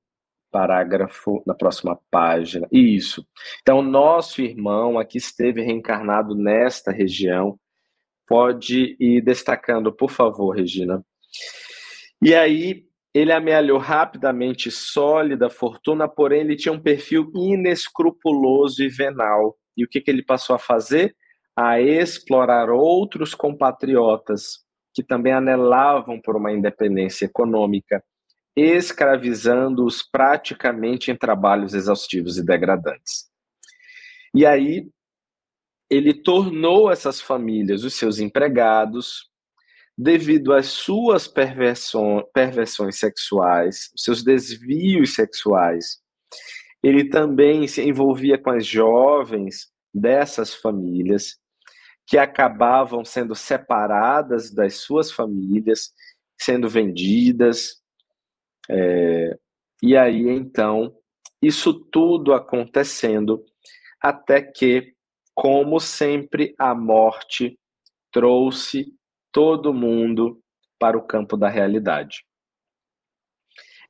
parágrafo, 0.50 1.42
na 1.46 1.54
próxima 1.54 1.98
página. 2.10 2.66
Isso. 2.72 3.26
Então, 3.62 3.82
nosso 3.82 4.42
irmão 4.42 4.98
aqui 4.98 5.18
esteve 5.18 5.62
reencarnado 5.62 6.34
nesta 6.34 6.90
região. 6.90 7.58
Pode 8.26 8.96
ir 9.00 9.20
destacando, 9.22 9.92
por 9.92 10.10
favor, 10.10 10.56
Regina. 10.56 11.04
E 12.22 12.34
aí, 12.34 12.84
ele 13.12 13.32
amealhou 13.32 13.78
rapidamente 13.78 14.70
sólida 14.70 15.50
fortuna, 15.50 16.08
porém 16.08 16.40
ele 16.40 16.56
tinha 16.56 16.72
um 16.72 16.80
perfil 16.80 17.30
inescrupuloso 17.34 18.82
e 18.82 18.88
venal. 18.88 19.56
E 19.76 19.84
o 19.84 19.88
que, 19.88 20.00
que 20.00 20.10
ele 20.10 20.24
passou 20.24 20.54
a 20.54 20.58
fazer? 20.58 21.14
a 21.56 21.78
explorar 21.80 22.70
outros 22.70 23.34
compatriotas 23.34 24.60
que 24.94 25.02
também 25.02 25.32
anelavam 25.32 26.20
por 26.20 26.34
uma 26.36 26.52
independência 26.52 27.26
econômica, 27.26 28.02
escravizando-os 28.60 30.02
praticamente 30.02 31.10
em 31.10 31.16
trabalhos 31.16 31.74
exaustivos 31.74 32.36
e 32.36 32.44
degradantes. 32.44 33.30
E 34.34 34.44
aí 34.44 34.88
ele 35.88 36.14
tornou 36.14 36.90
essas 36.90 37.20
famílias 37.20 37.82
os 37.82 37.94
seus 37.94 38.18
empregados, 38.18 39.28
devido 39.98 40.54
às 40.54 40.66
suas 40.66 41.28
perversões, 41.28 42.24
sexuais, 42.92 43.90
seus 43.96 44.22
desvios 44.22 45.14
sexuais. 45.14 45.98
Ele 46.82 47.08
também 47.08 47.66
se 47.68 47.82
envolvia 47.82 48.38
com 48.38 48.50
as 48.50 48.64
jovens 48.64 49.68
dessas 49.92 50.54
famílias, 50.54 51.38
que 52.06 52.16
acabavam 52.16 53.04
sendo 53.04 53.34
separadas 53.34 54.50
das 54.52 54.76
suas 54.76 55.12
famílias, 55.12 55.92
sendo 56.40 56.68
vendidas. 56.68 57.79
É, 58.72 59.36
e 59.82 59.96
aí, 59.96 60.28
então, 60.28 60.94
isso 61.42 61.74
tudo 61.74 62.32
acontecendo 62.32 63.44
até 64.00 64.40
que, 64.40 64.94
como 65.34 65.80
sempre, 65.80 66.54
a 66.56 66.72
morte 66.72 67.58
trouxe 68.12 68.94
todo 69.32 69.74
mundo 69.74 70.40
para 70.78 70.96
o 70.96 71.02
campo 71.02 71.36
da 71.36 71.48
realidade. 71.48 72.24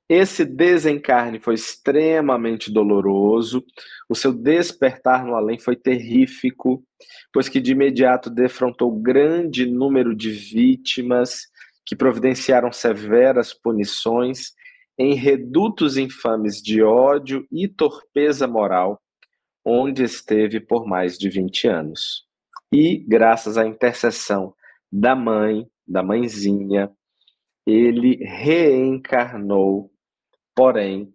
Esse 0.09 0.45
desencarne 0.45 1.39
foi 1.39 1.55
extremamente 1.55 2.73
doloroso, 2.73 3.65
o 4.09 4.15
seu 4.15 4.33
despertar 4.33 5.25
no 5.25 5.37
além 5.37 5.59
foi 5.59 5.77
terrífico, 5.77 6.83
pois 7.33 7.49
que 7.49 7.61
de 7.61 7.73
imediato 7.73 8.29
defrontou 8.29 8.91
grande 8.91 9.67
número 9.67 10.17
de 10.17 10.31
vítimas 10.31 11.43
que 11.87 11.95
providenciaram 11.95 12.73
severas 12.73 13.55
punições 13.55 14.53
em 15.01 15.15
redutos 15.15 15.97
infames 15.97 16.61
de 16.61 16.83
ódio 16.83 17.49
e 17.51 17.67
torpeza 17.67 18.47
moral, 18.47 19.01
onde 19.65 20.05
esteve 20.05 20.61
por 20.61 20.87
mais 20.87 21.17
de 21.17 21.31
20 21.31 21.69
anos. 21.69 22.27
E, 22.71 22.99
graças 23.09 23.57
à 23.57 23.67
intercessão 23.67 24.55
da 24.93 25.17
mãe, 25.17 25.67
da 25.89 26.03
mãezinha, 26.03 26.91
ele 27.67 28.17
reencarnou, 28.17 29.91
porém, 30.55 31.15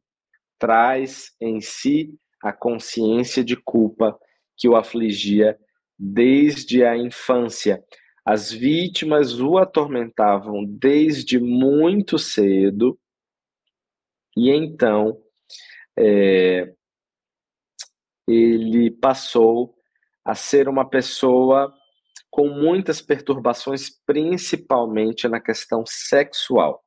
traz 0.58 1.36
em 1.39 1.62
si 1.62 2.17
a 2.41 2.52
consciência 2.52 3.43
de 3.43 3.56
culpa 3.56 4.17
que 4.58 4.67
o 4.67 4.76
afligia 4.76 5.60
desde 5.95 6.84
a 6.84 6.98
infância. 6.98 7.84
As 8.26 8.52
vítimas 8.52 9.39
o 9.39 9.60
atormentavam 9.60 10.65
desde 10.65 11.39
muito 11.39 12.17
cedo, 12.17 12.98
e 14.36 14.50
então 14.52 15.17
é, 15.98 16.74
ele 18.28 18.91
passou 18.91 19.76
a 20.24 20.36
ser 20.36 20.67
uma 20.67 20.89
pessoa 20.89 21.74
com 22.30 22.50
muitas 22.50 23.02
perturbações, 23.02 23.89
principalmente 24.06 25.28
na 25.28 25.39
questão 25.39 25.86
sexual. 25.86 26.84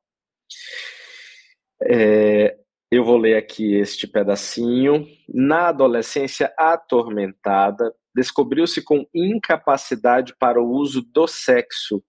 É, 1.81 2.55
eu 2.91 3.03
vou 3.03 3.17
ler 3.17 3.35
aqui 3.35 3.75
este 3.75 4.07
pedacinho. 4.07 5.07
Na 5.27 5.69
adolescência 5.69 6.53
atormentada, 6.57 7.93
descobriu-se 8.13 8.83
com 8.83 9.07
incapacidade 9.13 10.35
para 10.37 10.61
o 10.61 10.69
uso 10.69 11.01
do 11.01 11.25
sexo, 11.25 12.03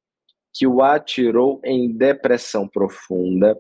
que 0.52 0.66
o 0.66 0.82
atirou 0.82 1.60
em 1.64 1.96
depressão 1.96 2.68
profunda 2.68 3.56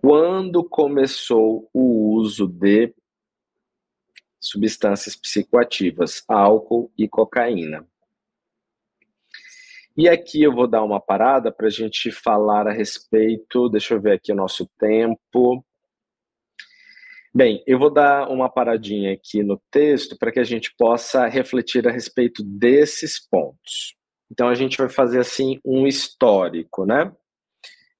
quando 0.00 0.62
começou 0.62 1.68
o 1.72 2.14
uso 2.14 2.46
de 2.46 2.94
substâncias 4.40 5.16
psicoativas, 5.16 6.22
álcool 6.28 6.92
e 6.96 7.08
cocaína. 7.08 7.86
E 9.96 10.08
aqui 10.08 10.42
eu 10.42 10.52
vou 10.52 10.68
dar 10.68 10.84
uma 10.84 11.00
parada 11.00 11.50
para 11.50 11.68
a 11.68 11.70
gente 11.70 12.12
falar 12.12 12.68
a 12.68 12.72
respeito. 12.72 13.68
Deixa 13.70 13.94
eu 13.94 14.00
ver 14.00 14.12
aqui 14.12 14.30
o 14.30 14.36
nosso 14.36 14.68
tempo. 14.78 15.64
Bem, 17.34 17.62
eu 17.66 17.78
vou 17.78 17.90
dar 17.90 18.28
uma 18.28 18.48
paradinha 18.48 19.12
aqui 19.12 19.42
no 19.42 19.60
texto 19.70 20.16
para 20.18 20.30
que 20.30 20.40
a 20.40 20.44
gente 20.44 20.74
possa 20.76 21.26
refletir 21.26 21.88
a 21.88 21.90
respeito 21.90 22.42
desses 22.44 23.18
pontos. 23.18 23.96
Então 24.30 24.48
a 24.48 24.54
gente 24.54 24.76
vai 24.76 24.88
fazer 24.88 25.20
assim 25.20 25.58
um 25.64 25.86
histórico, 25.86 26.84
né? 26.84 27.10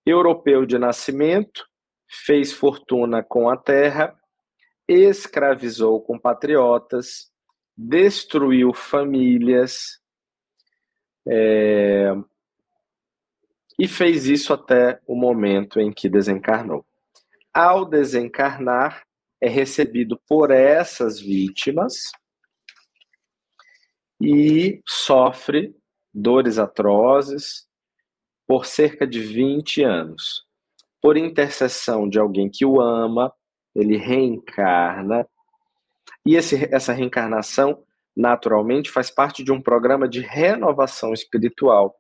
Europeu 0.05 0.67
de 0.67 0.79
nascimento, 0.79 1.67
fez 2.09 2.53
fortuna 2.53 3.23
com 3.23 3.49
a 3.49 3.57
terra, 3.57 4.17
escravizou 4.89 6.01
compatriotas, 6.01 7.31
destruiu 7.77 8.73
famílias, 8.73 10.01
é... 11.29 12.13
E 13.79 13.87
fez 13.87 14.27
isso 14.27 14.55
até 14.55 15.01
o 15.07 15.15
momento 15.15 15.79
em 15.79 15.93
que 15.93 16.09
desencarnou. 16.09 16.87
Ao 17.53 17.85
desencarnar, 17.85 19.05
é 19.41 19.49
recebido 19.49 20.19
por 20.27 20.51
essas 20.51 21.21
vítimas 21.21 22.11
e 24.19 24.81
sofre 24.87 25.77
dores 26.13 26.59
atrozes 26.59 27.69
por 28.47 28.65
cerca 28.65 29.07
de 29.07 29.21
20 29.21 29.83
anos. 29.83 30.46
Por 31.07 31.17
intercessão 31.17 32.09
de 32.09 32.19
alguém 32.19 32.51
que 32.53 32.67
o 32.67 32.81
ama, 32.81 33.33
ele 33.77 33.97
reencarna. 33.97 35.25
E 36.27 36.35
esse, 36.35 36.69
essa 36.75 36.93
reencarnação 36.93 37.81
naturalmente, 38.17 38.91
faz 38.91 39.09
parte 39.09 39.45
de 39.45 39.53
um 39.53 39.63
programa 39.63 40.09
de 40.09 40.21
renovação 40.21 41.13
espiritual, 41.13 41.95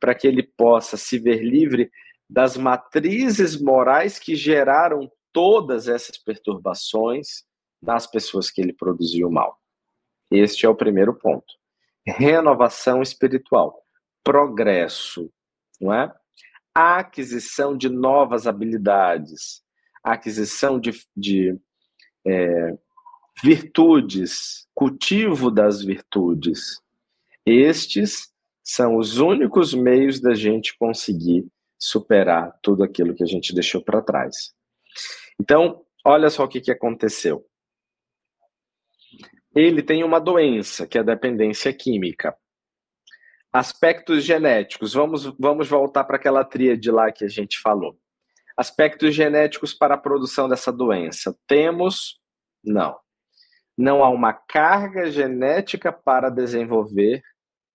para 0.00 0.16
que 0.16 0.26
ele 0.26 0.42
possa 0.42 0.96
se 0.96 1.16
ver 1.16 1.44
livre 1.44 1.88
das 2.28 2.56
matrizes 2.56 3.60
morais 3.60 4.18
que 4.18 4.34
geraram 4.34 5.08
todas 5.32 5.86
essas 5.86 6.18
perturbações 6.18 7.44
nas 7.80 8.04
pessoas 8.04 8.50
que 8.50 8.60
ele 8.60 8.72
produziu 8.72 9.30
mal. 9.30 9.56
Este 10.28 10.66
é 10.66 10.68
o 10.68 10.74
primeiro 10.74 11.14
ponto. 11.14 11.54
Renovação 12.04 13.00
espiritual, 13.00 13.80
progresso, 14.24 15.30
não 15.80 15.94
é? 15.94 16.12
Aquisição 16.74 17.76
de 17.76 17.88
novas 17.88 18.46
habilidades, 18.46 19.62
aquisição 20.02 20.80
de, 20.80 20.90
de 21.16 21.56
é, 22.26 22.76
virtudes, 23.42 24.66
cultivo 24.74 25.50
das 25.50 25.82
virtudes. 25.82 26.80
Estes 27.46 28.32
são 28.62 28.96
os 28.96 29.18
únicos 29.18 29.72
meios 29.74 30.20
da 30.20 30.34
gente 30.34 30.76
conseguir 30.76 31.46
superar 31.78 32.58
tudo 32.62 32.82
aquilo 32.82 33.14
que 33.14 33.22
a 33.22 33.26
gente 33.26 33.54
deixou 33.54 33.82
para 33.82 34.02
trás. 34.02 34.54
Então, 35.40 35.84
olha 36.04 36.30
só 36.30 36.44
o 36.44 36.48
que, 36.48 36.60
que 36.60 36.70
aconteceu. 36.72 37.46
Ele 39.54 39.82
tem 39.82 40.02
uma 40.02 40.18
doença, 40.18 40.86
que 40.86 40.98
é 40.98 41.00
a 41.00 41.04
dependência 41.04 41.72
química. 41.72 42.36
Aspectos 43.54 44.24
genéticos. 44.24 44.92
Vamos, 44.92 45.24
vamos 45.38 45.68
voltar 45.68 46.04
para 46.04 46.16
aquela 46.16 46.44
tríade 46.44 46.90
lá 46.90 47.12
que 47.12 47.24
a 47.24 47.28
gente 47.28 47.60
falou. 47.60 47.96
Aspectos 48.56 49.14
genéticos 49.14 49.72
para 49.72 49.94
a 49.94 49.98
produção 49.98 50.48
dessa 50.48 50.72
doença. 50.72 51.34
Temos? 51.46 52.20
Não 52.64 52.96
não 53.76 54.04
há 54.04 54.08
uma 54.08 54.32
carga 54.32 55.10
genética 55.10 55.92
para 55.92 56.30
desenvolver 56.30 57.22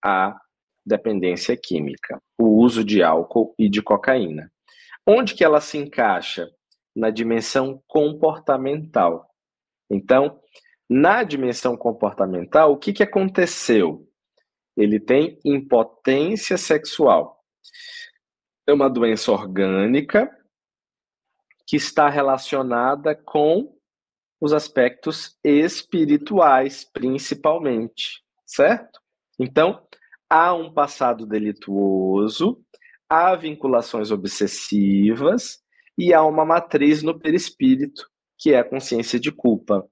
a 0.03 0.39
dependência 0.85 1.55
química, 1.57 2.21
o 2.37 2.47
uso 2.63 2.83
de 2.83 3.03
álcool 3.03 3.53
e 3.59 3.69
de 3.69 3.81
cocaína. 3.81 4.51
Onde 5.05 5.35
que 5.35 5.43
ela 5.43 5.61
se 5.61 5.77
encaixa? 5.77 6.49
Na 6.95 7.09
dimensão 7.09 7.81
comportamental. 7.87 9.29
Então, 9.89 10.39
na 10.89 11.23
dimensão 11.23 11.77
comportamental, 11.77 12.71
o 12.71 12.77
que, 12.77 12.91
que 12.91 13.03
aconteceu? 13.03 14.08
Ele 14.79 14.97
tem 14.97 15.37
impotência 15.43 16.57
sexual. 16.57 17.43
É 18.65 18.71
uma 18.71 18.89
doença 18.89 19.29
orgânica 19.29 20.31
que 21.67 21.75
está 21.75 22.07
relacionada 22.07 23.13
com 23.13 23.77
os 24.39 24.53
aspectos 24.53 25.37
espirituais, 25.43 26.85
principalmente, 26.85 28.23
certo? 28.45 29.01
Então, 29.37 29.85
há 30.29 30.53
um 30.53 30.73
passado 30.73 31.25
delituoso, 31.25 32.63
há 33.09 33.35
vinculações 33.35 34.11
obsessivas 34.11 35.59
e 35.97 36.13
há 36.13 36.23
uma 36.23 36.45
matriz 36.45 37.03
no 37.03 37.19
perispírito, 37.19 38.09
que 38.37 38.53
é 38.53 38.59
a 38.59 38.63
consciência 38.63 39.19
de 39.19 39.29
culpa. 39.29 39.85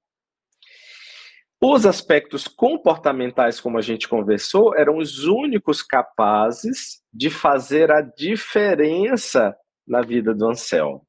Os 1.60 1.88
aspectos 1.88 2.48
comportamentais, 2.48 3.60
como 3.60 3.80
a 3.80 3.82
gente 3.82 4.08
conversou, 4.08 4.78
eram 4.78 4.98
os 4.98 5.24
únicos 5.26 5.82
capazes 5.82 7.02
de 7.12 7.32
fazer 7.32 7.92
a 7.92 8.02
diferença 8.02 9.58
na 9.88 10.02
vida 10.02 10.36
do 10.36 10.48
Anselmo. 10.48 11.02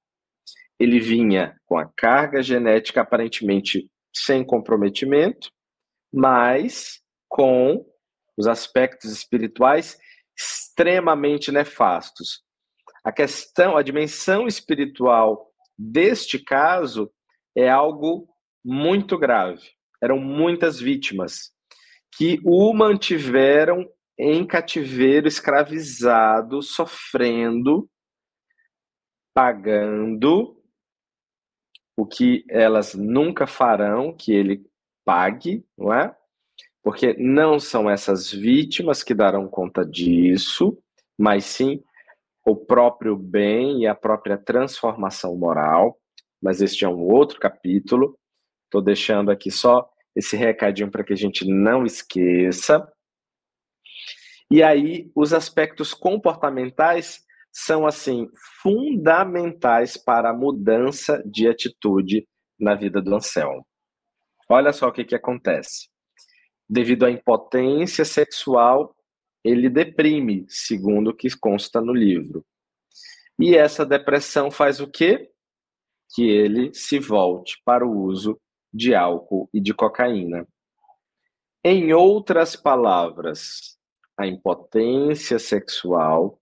Ele 0.81 1.01
vinha 1.01 1.55
com 1.67 1.77
a 1.77 1.87
carga 1.95 2.43
genética 2.43 3.03
aparentemente 3.03 3.91
sem 4.15 4.43
comprometimento, 4.43 5.51
mas 6.11 7.03
com 7.29 7.85
os 8.35 8.47
aspectos 8.47 9.11
espirituais 9.13 9.99
extremamente 10.35 11.53
nefastos. 11.53 12.43
A 13.05 13.13
questão, 13.13 13.77
a 13.77 13.83
dimensão 13.83 14.47
espiritual 14.47 15.51
deste 15.77 16.39
caso 16.39 17.11
é 17.55 17.69
algo 17.69 18.27
muito 18.65 19.19
grave. 19.19 19.78
Eram 20.03 20.19
muitas 20.19 20.81
vítimas 20.81 21.53
que 22.17 22.41
o 22.45 22.73
mantiveram 22.73 23.89
em 24.19 24.47
cativeiro, 24.47 25.29
escravizado, 25.29 26.61
sofrendo, 26.63 27.89
pagando 29.33 30.57
o 31.97 32.07
que 32.07 32.45
elas 32.49 32.95
nunca 32.95 33.47
farão 33.47 34.13
que 34.13 34.33
ele 34.33 34.65
pague, 35.05 35.65
não 35.77 35.93
é? 35.93 36.15
Porque 36.83 37.15
não 37.15 37.59
são 37.59 37.89
essas 37.89 38.31
vítimas 38.31 39.03
que 39.03 39.15
darão 39.15 39.49
conta 39.49 39.85
disso, 39.85 40.79
mas 41.19 41.45
sim 41.45 41.83
o 42.47 42.57
próprio 42.57 43.17
bem 43.17 43.83
e 43.83 43.87
a 43.87 43.95
própria 43.95 44.39
transformação 44.39 45.37
moral. 45.37 45.99
Mas 46.41 46.61
este 46.61 46.85
é 46.85 46.89
um 46.89 47.01
outro 47.01 47.39
capítulo. 47.39 48.19
Estou 48.69 48.83
deixando 48.83 49.31
aqui 49.31 49.51
só 49.51 49.89
esse 50.15 50.37
recadinho 50.37 50.91
para 50.91 51.03
que 51.03 51.15
a 51.15 51.17
gente 51.17 51.47
não 51.47 51.87
esqueça. 51.87 52.87
E 54.51 54.63
aí, 54.63 55.11
os 55.17 55.33
aspectos 55.33 55.95
comportamentais 55.95 57.25
são 57.51 57.87
assim 57.87 58.29
fundamentais 58.63 59.97
para 59.97 60.31
a 60.31 60.35
mudança 60.35 61.23
de 61.25 61.49
atitude 61.49 62.29
na 62.61 62.75
vida 62.75 63.01
do 63.01 63.15
Anselmo. 63.15 63.67
Olha 64.51 64.73
só 64.73 64.89
o 64.89 64.93
que, 64.93 65.05
que 65.05 65.15
acontece. 65.15 65.89
Devido 66.69 67.07
à 67.07 67.11
impotência 67.11 68.05
sexual, 68.05 68.95
ele 69.43 69.71
deprime, 69.71 70.45
segundo 70.47 71.09
o 71.09 71.17
que 71.17 71.29
consta 71.39 71.81
no 71.81 71.95
livro. 71.95 72.45
E 73.39 73.57
essa 73.57 73.87
depressão 73.87 74.51
faz 74.51 74.79
o 74.79 74.87
quê? 74.87 75.31
Que 76.15 76.29
ele 76.29 76.75
se 76.75 76.99
volte 76.99 77.63
para 77.65 77.87
o 77.87 78.03
uso 78.03 78.39
de 78.73 78.95
álcool 78.95 79.49
e 79.53 79.61
de 79.61 79.73
cocaína. 79.75 80.47
Em 81.65 81.93
outras 81.93 82.57
palavras, 82.57 83.79
a 84.17 84.27
impotência 84.27 85.39
sexual 85.39 86.41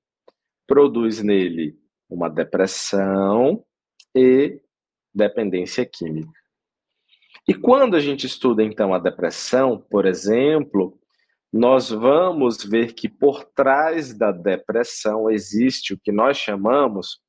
produz 0.67 1.23
nele 1.23 1.79
uma 2.09 2.29
depressão 2.29 3.65
e 4.15 4.61
dependência 5.15 5.85
química. 5.85 6.33
E 7.49 7.55
quando 7.55 7.97
a 7.97 8.01
gente 8.01 8.27
estuda 8.27 8.63
então 8.63 8.93
a 8.93 8.99
depressão, 8.99 9.79
por 9.79 10.05
exemplo, 10.05 10.99
nós 11.53 11.91
vamos 11.91 12.63
ver 12.65 12.93
que 12.93 13.09
por 13.09 13.45
trás 13.45 14.13
da 14.13 14.33
depressão 14.33 15.31
existe 15.31 15.95
o 15.95 15.99
que 15.99 16.11
nós 16.11 16.37
chamamos 16.37 17.21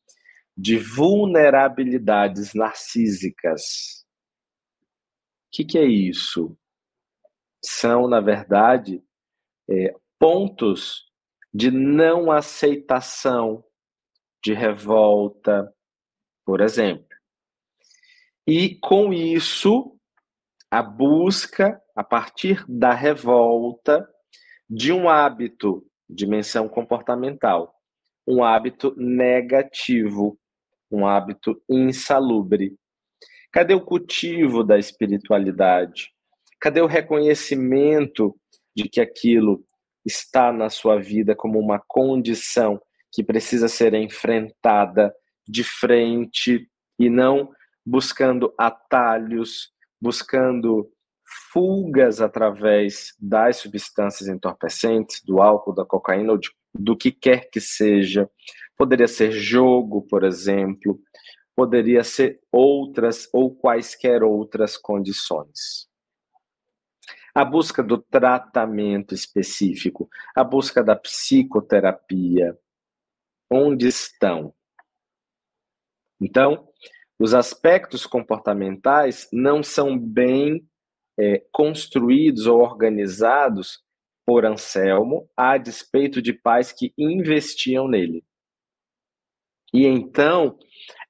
de 0.58 0.78
vulnerabilidades 0.78 2.54
narcísicas. 2.54 4.06
Que, 5.58 5.66
que 5.66 5.80
é 5.80 5.86
isso? 5.86 6.56
São, 7.66 8.08
na 8.08 8.22
verdade, 8.22 9.04
é, 9.68 9.96
pontos 10.20 11.12
de 11.52 11.72
não 11.72 12.32
aceitação, 12.32 13.66
de 14.44 14.54
revolta, 14.54 15.74
por 16.46 16.62
exemplo. 16.62 17.08
E 18.46 18.76
com 18.76 19.12
isso, 19.12 20.00
a 20.70 20.84
busca, 20.84 21.82
a 21.96 22.04
partir 22.04 22.64
da 22.70 22.94
revolta, 22.94 24.08
de 24.70 24.94
um 24.94 25.10
hábito, 25.10 25.84
dimensão 26.08 26.70
comportamental, 26.70 27.74
um 28.28 28.44
hábito 28.44 28.94
negativo, 28.96 30.40
um 30.92 31.08
hábito 31.08 31.60
insalubre. 31.68 32.78
Cadê 33.58 33.74
o 33.74 33.82
cultivo 33.82 34.64
da 34.64 34.78
espiritualidade? 34.78 36.12
Cadê 36.62 36.80
o 36.80 36.86
reconhecimento 36.86 38.40
de 38.76 38.88
que 38.88 39.02
aquilo 39.02 39.66
está 40.06 40.54
na 40.54 40.70
sua 40.70 41.00
vida 41.00 41.36
como 41.36 41.58
uma 41.58 41.82
condição 41.88 42.80
que 43.12 43.24
precisa 43.24 43.68
ser 43.68 43.96
enfrentada 43.96 45.12
de 45.48 45.64
frente 45.64 46.70
e 47.00 47.10
não 47.10 47.50
buscando 47.84 48.54
atalhos, 48.60 49.72
buscando 50.00 50.88
fugas 51.52 52.22
através 52.22 53.16
das 53.20 53.58
substâncias 53.58 54.30
entorpecentes, 54.30 55.24
do 55.26 55.42
álcool, 55.42 55.74
da 55.74 55.84
cocaína 55.84 56.34
ou 56.34 56.38
de, 56.38 56.52
do 56.76 56.96
que 56.96 57.12
quer 57.12 57.50
que 57.50 57.60
seja. 57.60 58.30
Poderia 58.78 59.08
ser 59.08 59.32
jogo, 59.32 60.04
por 60.04 60.24
exemplo, 60.24 61.02
poderia 61.58 62.04
ser 62.04 62.40
outras 62.52 63.28
ou 63.34 63.56
quaisquer 63.56 64.22
outras 64.22 64.78
condições. 64.78 65.90
A 67.34 67.44
busca 67.44 67.82
do 67.82 67.98
tratamento 67.98 69.16
específico, 69.16 70.08
a 70.36 70.44
busca 70.44 70.84
da 70.84 70.96
psicoterapia, 70.96 72.56
onde 73.52 73.88
estão? 73.88 74.54
Então, 76.22 76.68
os 77.18 77.34
aspectos 77.34 78.06
comportamentais 78.06 79.28
não 79.34 79.64
são 79.64 79.98
bem 79.98 80.64
é, 81.20 81.44
construídos 81.52 82.46
ou 82.46 82.60
organizados 82.62 83.84
por 84.24 84.46
Anselmo, 84.46 85.28
a 85.36 85.58
despeito 85.58 86.22
de 86.22 86.34
pais 86.34 86.72
que 86.72 86.94
investiam 86.96 87.88
nele. 87.88 88.24
E 89.74 89.86
então, 89.86 90.58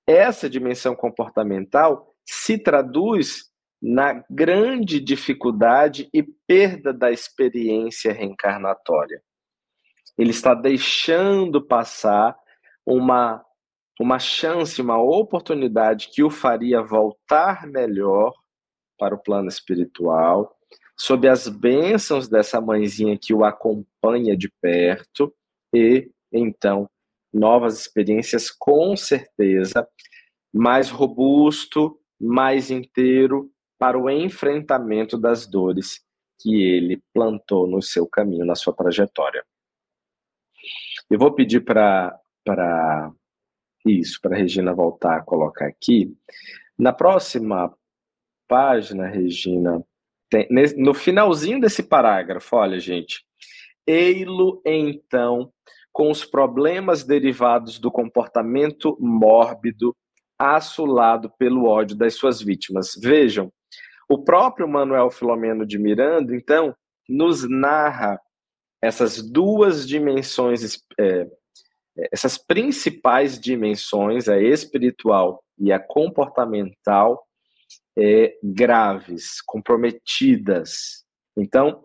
essa 0.07 0.49
dimensão 0.49 0.95
comportamental 0.95 2.15
se 2.25 2.57
traduz 2.57 3.51
na 3.81 4.23
grande 4.29 4.99
dificuldade 4.99 6.09
e 6.13 6.23
perda 6.23 6.93
da 6.93 7.11
experiência 7.11 8.11
reencarnatória. 8.11 9.21
Ele 10.17 10.31
está 10.31 10.55
deixando 10.55 11.61
passar 11.61 12.35
uma, 12.85 13.43
uma 13.99 14.17
chance, 14.17 14.81
uma 14.81 14.97
oportunidade 14.97 16.09
que 16.11 16.23
o 16.23 16.29
faria 16.29 16.81
voltar 16.81 17.67
melhor 17.67 18.33
para 18.97 19.13
o 19.13 19.21
plano 19.21 19.47
espiritual, 19.47 20.57
sob 20.97 21.27
as 21.27 21.47
bênçãos 21.47 22.27
dessa 22.27 22.59
mãezinha 22.59 23.17
que 23.21 23.33
o 23.33 23.45
acompanha 23.45 24.35
de 24.35 24.51
perto, 24.59 25.31
e 25.71 26.09
então 26.31 26.89
novas 27.37 27.79
experiências, 27.79 28.49
com 28.49 28.95
certeza, 28.95 29.87
mais 30.53 30.89
robusto, 30.89 31.99
mais 32.19 32.71
inteiro 32.71 33.51
para 33.77 33.97
o 33.97 34.09
enfrentamento 34.09 35.17
das 35.17 35.45
dores 35.45 36.03
que 36.39 36.63
ele 36.63 37.01
plantou 37.13 37.67
no 37.67 37.81
seu 37.81 38.07
caminho, 38.07 38.45
na 38.45 38.55
sua 38.55 38.73
trajetória. 38.73 39.43
Eu 41.09 41.19
vou 41.19 41.33
pedir 41.33 41.63
para 41.63 42.19
isso, 43.85 44.19
para 44.21 44.35
Regina 44.35 44.73
voltar 44.73 45.17
a 45.17 45.23
colocar 45.23 45.67
aqui. 45.67 46.13
Na 46.77 46.91
próxima 46.91 47.73
página, 48.47 49.07
Regina, 49.07 49.83
tem, 50.29 50.47
no 50.77 50.93
finalzinho 50.93 51.59
desse 51.59 51.83
parágrafo, 51.83 52.55
olha, 52.55 52.79
gente. 52.79 53.25
Ei-lo, 53.85 54.61
então, 54.65 55.51
com 55.97 56.11
os 56.11 56.23
problemas 56.23 57.03
derivados 57.03 57.79
do 57.79 57.91
comportamento 57.91 58.95
mórbido, 58.99 59.97
assolado 60.37 61.33
pelo 61.39 61.65
ódio 61.65 61.97
das 61.97 62.13
suas 62.13 62.39
vítimas. 62.39 62.91
Vejam, 63.01 63.51
o 64.07 64.23
próprio 64.23 64.67
Manuel 64.67 65.09
Filomeno 65.09 65.65
de 65.65 65.79
Miranda, 65.79 66.35
então, 66.35 66.75
nos 67.09 67.49
narra 67.49 68.21
essas 68.79 69.27
duas 69.27 69.87
dimensões, 69.87 70.77
é, 70.99 71.25
essas 72.13 72.37
principais 72.37 73.39
dimensões, 73.39 74.29
a 74.29 74.39
espiritual 74.39 75.43
e 75.57 75.71
a 75.71 75.79
comportamental, 75.79 77.25
é, 77.97 78.37
graves, 78.43 79.41
comprometidas. 79.41 81.03
Então, 81.35 81.81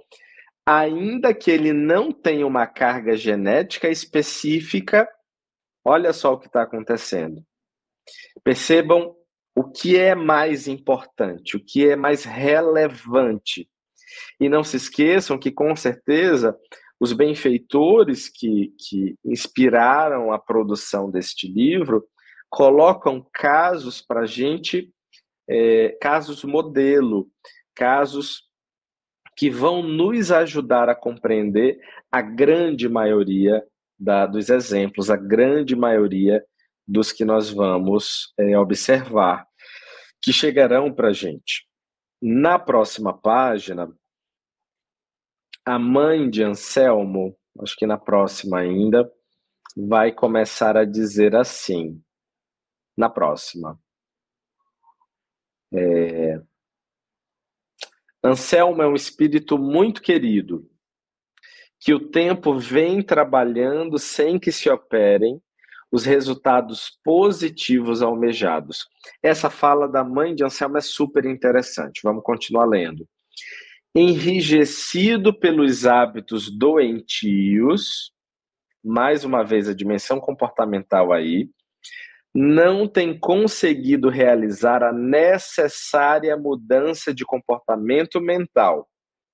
ainda 0.67 1.35
que 1.35 1.51
ele 1.51 1.73
não 1.73 2.13
tenha 2.13 2.47
uma 2.47 2.67
carga 2.67 3.17
genética 3.17 3.89
específica, 3.89 5.09
olha 5.85 6.13
só 6.13 6.33
o 6.33 6.39
que 6.39 6.47
está 6.47 6.63
acontecendo. 6.63 7.45
Percebam 8.45 9.15
o 9.55 9.65
que 9.65 9.97
é 9.97 10.15
mais 10.15 10.67
importante, 10.67 11.57
o 11.57 11.65
que 11.65 11.89
é 11.89 11.95
mais 11.95 12.25
relevante 12.25 13.69
E 14.41 14.49
não 14.49 14.65
se 14.65 14.77
esqueçam 14.77 15.39
que, 15.39 15.51
com 15.51 15.75
certeza, 15.77 16.57
os 16.99 17.13
benfeitores 17.13 18.29
que, 18.29 18.73
que 18.79 19.17
inspiraram 19.25 20.33
a 20.33 20.39
produção 20.39 21.11
deste 21.11 21.49
livro 21.49 22.07
colocam 22.49 23.27
casos 23.33 24.03
para 24.03 24.21
a 24.21 24.27
gente, 24.27 24.93
é, 25.49 25.97
casos 26.01 26.45
modelo, 26.45 27.29
casos 27.75 28.43
que 29.37 29.51
vão 29.51 29.83
nos 29.83 30.31
ajudar 30.31 30.89
a 30.89 30.95
compreender 30.95 31.79
a 32.11 32.21
grande 32.21 32.89
maioria 32.89 33.65
da, 33.99 34.27
dos 34.27 34.49
exemplos, 34.49 35.11
a 35.11 35.17
grande 35.17 35.75
maioria 35.75 36.45
dos 36.87 37.13
que 37.13 37.25
nós 37.25 37.51
vamos 37.51 38.33
é, 38.39 38.59
observar, 38.59 39.47
que 40.21 40.33
chegarão 40.33 40.93
para 40.93 41.09
a 41.09 41.13
gente. 41.13 41.67
Na 42.21 42.59
próxima 42.59 43.17
página, 43.17 43.91
a 45.65 45.79
mãe 45.79 46.29
de 46.29 46.43
Anselmo, 46.43 47.37
acho 47.61 47.77
que 47.77 47.87
na 47.87 47.97
próxima 47.97 48.59
ainda, 48.59 49.11
vai 49.77 50.13
começar 50.13 50.77
a 50.77 50.85
dizer 50.85 51.35
assim. 51.35 52.03
Na 52.97 53.09
próxima. 53.09 53.81
É... 55.73 56.41
Anselmo 58.25 58.83
é 58.83 58.87
um 58.87 58.95
espírito 58.95 59.59
muito 59.59 60.01
querido, 60.01 60.69
que 61.81 61.93
o 61.93 61.99
tempo 61.99 62.57
vem 62.57 63.03
trabalhando 63.03 63.99
sem 63.99 64.39
que 64.39 64.53
se 64.53 64.71
operem 64.71 65.43
os 65.91 66.05
resultados 66.05 66.99
positivos 67.05 68.01
almejados. 68.01 68.87
Essa 69.23 69.51
fala 69.51 69.89
da 69.89 70.05
mãe 70.05 70.35
de 70.35 70.45
Anselmo 70.45 70.79
é 70.79 70.81
super 70.81 71.27
interessante. 71.27 72.01
Vamos 72.03 72.23
continuar 72.23 72.65
lendo. 72.65 73.07
Enrijecido 73.95 75.39
pelos 75.39 75.85
hábitos 75.85 76.49
doentios, 76.51 78.13
mais 78.83 79.25
uma 79.25 79.43
vez 79.43 79.69
a 79.69 79.75
dimensão 79.75 80.19
comportamental 80.19 81.13
aí, 81.13 81.51
não 82.35 82.89
tem 82.89 83.19
conseguido 83.19 84.09
realizar 84.09 84.83
a 84.83 84.93
necessária 84.93 86.37
mudança 86.37 87.13
de 87.13 87.25
comportamento 87.25 88.21
mental, 88.21 88.89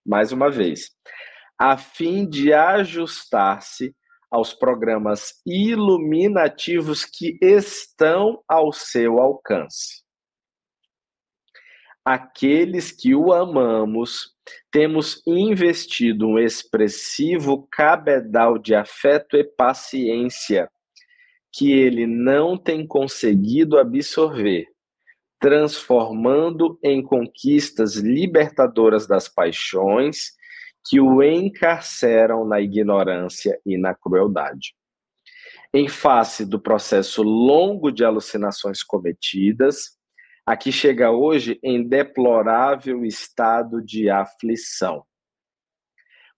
mais 0.05 0.33
uma 0.33 0.51
vez, 0.51 0.91
a 1.59 1.77
fim 1.77 2.29
de 2.29 2.53
ajustar-se 2.53 3.95
aos 4.31 4.53
programas 4.53 5.41
iluminativos 5.47 7.05
que 7.05 7.39
estão 7.41 8.43
ao 8.49 8.73
seu 8.73 9.19
alcance. 9.19 10.03
Aqueles 12.05 12.91
que 12.91 13.15
o 13.15 13.33
amamos, 13.33 14.35
temos 14.71 15.23
investido 15.27 16.27
um 16.27 16.39
expressivo 16.39 17.67
cabedal 17.71 18.59
de 18.59 18.75
afeto 18.75 19.37
e 19.37 19.45
paciência 19.45 20.71
que 21.53 21.73
ele 21.73 22.07
não 22.07 22.57
tem 22.57 22.87
conseguido 22.87 23.79
absorver, 23.79 24.67
transformando 25.41 26.79
em 26.83 27.03
conquistas 27.03 27.97
libertadoras 27.97 29.07
das 29.07 29.29
paixões 29.29 30.33
que 30.89 31.01
o 31.01 31.23
encarceram 31.23 32.47
na 32.47 32.61
ignorância 32.61 33.61
e 33.65 33.77
na 33.77 33.95
crueldade. 33.95 34.75
Em 35.73 35.87
face 35.87 36.47
do 36.47 36.59
processo 36.59 37.23
longo 37.23 37.91
de 37.91 38.05
alucinações 38.05 38.83
cometidas, 38.83 39.99
aqui 40.47 40.73
chega 40.73 41.11
hoje 41.11 41.59
em 41.63 41.87
deplorável 41.87 43.05
estado 43.05 43.83
de 43.83 44.09
aflição. 44.09 45.05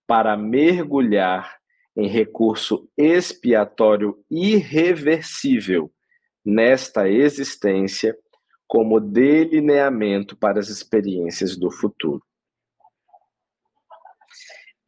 Para 0.05 0.35
mergulhar 0.35 1.60
em 1.95 2.07
recurso 2.07 2.89
expiatório 2.97 4.23
irreversível 4.29 5.91
nesta 6.43 7.09
existência, 7.09 8.17
como 8.67 8.99
delineamento 8.99 10.35
para 10.35 10.59
as 10.59 10.69
experiências 10.69 11.57
do 11.57 11.69
futuro. 11.69 12.23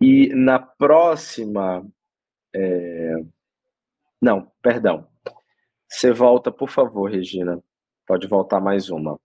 E 0.02 0.30
na 0.34 0.60
próxima. 0.60 1.86
É... 2.56 3.16
Não, 4.22 4.52
perdão. 4.62 5.08
Você 5.90 6.12
volta, 6.12 6.52
por 6.52 6.70
favor, 6.70 7.12
Regina. 7.12 7.64
Pode 8.08 8.28
voltar 8.28 8.60
mais 8.60 8.90
uma. 8.90 9.20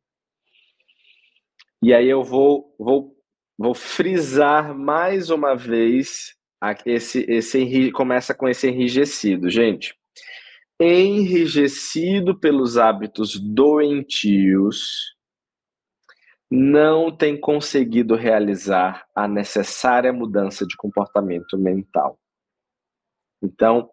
E 1.83 1.95
aí 1.95 2.09
eu 2.09 2.23
vou, 2.23 2.75
vou, 2.79 3.17
vou 3.57 3.75
frisar 3.75 4.75
mais 4.77 5.31
uma 5.31 5.55
vez 5.55 6.38
esse, 6.85 7.25
esse 7.29 7.93
começa 7.93 8.35
com 8.35 8.49
esse 8.49 8.69
enrijecido, 8.69 9.49
gente. 9.49 9.97
Enrijecido 10.81 12.39
pelos 12.39 12.77
hábitos 12.77 13.39
doentios, 13.39 15.17
não 16.51 17.15
tem 17.15 17.39
conseguido 17.39 18.15
realizar 18.15 19.07
a 19.15 19.29
necessária 19.29 20.13
mudança 20.13 20.67
de 20.67 20.77
comportamento 20.77 21.59
mental. 21.59 22.19
Então, 23.43 23.91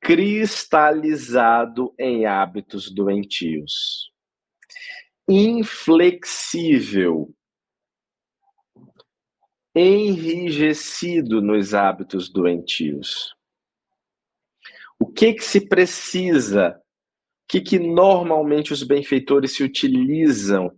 cristalizado 0.00 1.94
em 1.98 2.26
hábitos 2.26 2.90
doentios. 2.90 4.10
Inflexível 5.28 7.34
enrijecido 9.74 11.42
nos 11.42 11.74
hábitos 11.74 12.30
doentios. 12.30 13.34
O 14.98 15.06
que 15.06 15.34
que 15.34 15.44
se 15.44 15.60
precisa? 15.66 16.78
O 16.78 17.46
que 17.48 17.60
que 17.60 17.78
normalmente 17.78 18.72
os 18.72 18.82
benfeitores 18.82 19.54
se 19.56 19.62
utilizam 19.62 20.70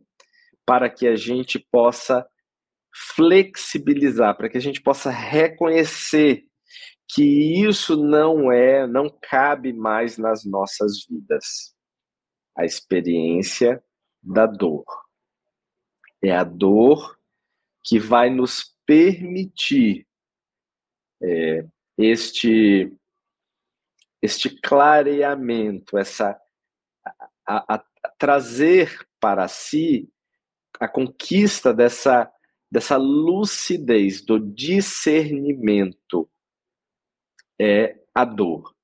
para 0.64 0.90
que 0.90 1.06
a 1.06 1.14
gente 1.14 1.58
possa 1.58 2.26
flexibilizar, 3.14 4.36
para 4.36 4.48
que 4.48 4.56
a 4.56 4.60
gente 4.60 4.80
possa 4.80 5.10
reconhecer 5.10 6.44
que 7.08 7.22
isso 7.62 7.96
não 7.96 8.50
é, 8.50 8.86
não 8.86 9.08
cabe 9.08 9.72
mais 9.72 10.18
nas 10.18 10.44
nossas 10.44 11.04
vidas. 11.08 11.74
A 12.56 12.64
experiência 12.64 13.82
da 14.22 14.46
dor. 14.46 14.84
É 16.22 16.32
a 16.34 16.42
dor 16.42 17.16
que 17.84 17.98
vai 17.98 18.30
nos 18.30 18.75
permitir 18.86 20.06
é, 21.22 21.66
este 21.98 22.92
este 24.22 24.60
clareamento, 24.60 25.98
essa 25.98 26.40
a, 27.46 27.74
a, 27.74 27.84
a 28.02 28.08
trazer 28.18 29.06
para 29.20 29.46
si 29.46 30.08
a 30.80 30.88
conquista 30.88 31.72
dessa 31.74 32.30
dessa 32.70 32.96
lucidez, 32.96 34.22
do 34.22 34.40
discernimento 34.40 36.28
é 37.60 37.96
a 38.14 38.24
dor. 38.24 38.74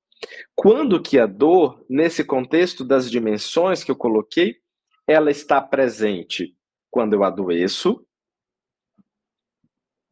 Quando 0.55 1.01
que 1.01 1.19
a 1.19 1.25
dor, 1.25 1.85
nesse 1.89 2.23
contexto 2.23 2.85
das 2.85 3.11
dimensões 3.11 3.83
que 3.83 3.91
eu 3.91 3.95
coloquei, 3.95 4.57
ela 5.05 5.29
está 5.29 5.61
presente 5.61 6.55
quando 6.89 7.13
eu 7.13 7.23
adoeço, 7.23 8.05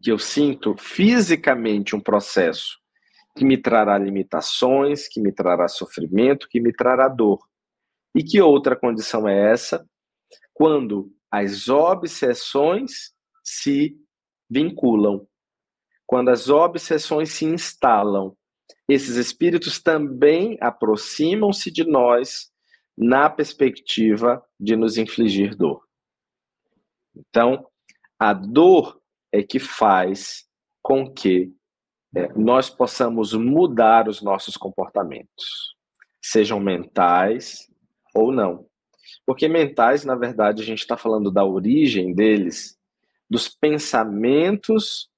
que 0.01 0.11
eu 0.11 0.17
sinto 0.17 0.75
fisicamente 0.77 1.95
um 1.95 2.01
processo 2.01 2.79
que 3.35 3.45
me 3.45 3.57
trará 3.57 3.97
limitações, 3.97 5.07
que 5.07 5.21
me 5.21 5.31
trará 5.31 5.67
sofrimento, 5.67 6.47
que 6.49 6.59
me 6.59 6.73
trará 6.73 7.07
dor. 7.07 7.39
E 8.13 8.23
que 8.23 8.41
outra 8.41 8.75
condição 8.75 9.27
é 9.27 9.51
essa? 9.51 9.87
Quando 10.53 11.11
as 11.31 11.69
obsessões 11.69 13.13
se 13.43 13.95
vinculam, 14.49 15.25
quando 16.05 16.29
as 16.29 16.49
obsessões 16.49 17.31
se 17.31 17.45
instalam, 17.45 18.35
esses 18.87 19.15
espíritos 19.15 19.81
também 19.81 20.57
aproximam-se 20.59 21.71
de 21.71 21.85
nós 21.85 22.51
na 22.97 23.29
perspectiva 23.29 24.43
de 24.59 24.75
nos 24.75 24.97
infligir 24.97 25.55
dor. 25.55 25.87
Então, 27.15 27.65
a 28.19 28.33
dor 28.33 29.00
é 29.31 29.41
que 29.41 29.59
faz 29.59 30.45
com 30.81 31.11
que 31.11 31.51
é, 32.15 32.27
nós 32.33 32.69
possamos 32.69 33.33
mudar 33.33 34.07
os 34.07 34.21
nossos 34.21 34.57
comportamentos, 34.57 35.75
sejam 36.21 36.59
mentais 36.59 37.67
ou 38.13 38.31
não. 38.31 38.65
Porque 39.25 39.47
mentais, 39.47 40.03
na 40.03 40.15
verdade, 40.15 40.61
a 40.61 40.65
gente 40.65 40.79
está 40.79 40.97
falando 40.97 41.31
da 41.31 41.45
origem 41.45 42.13
deles, 42.13 42.77
dos 43.29 43.47
pensamentos 43.47 45.09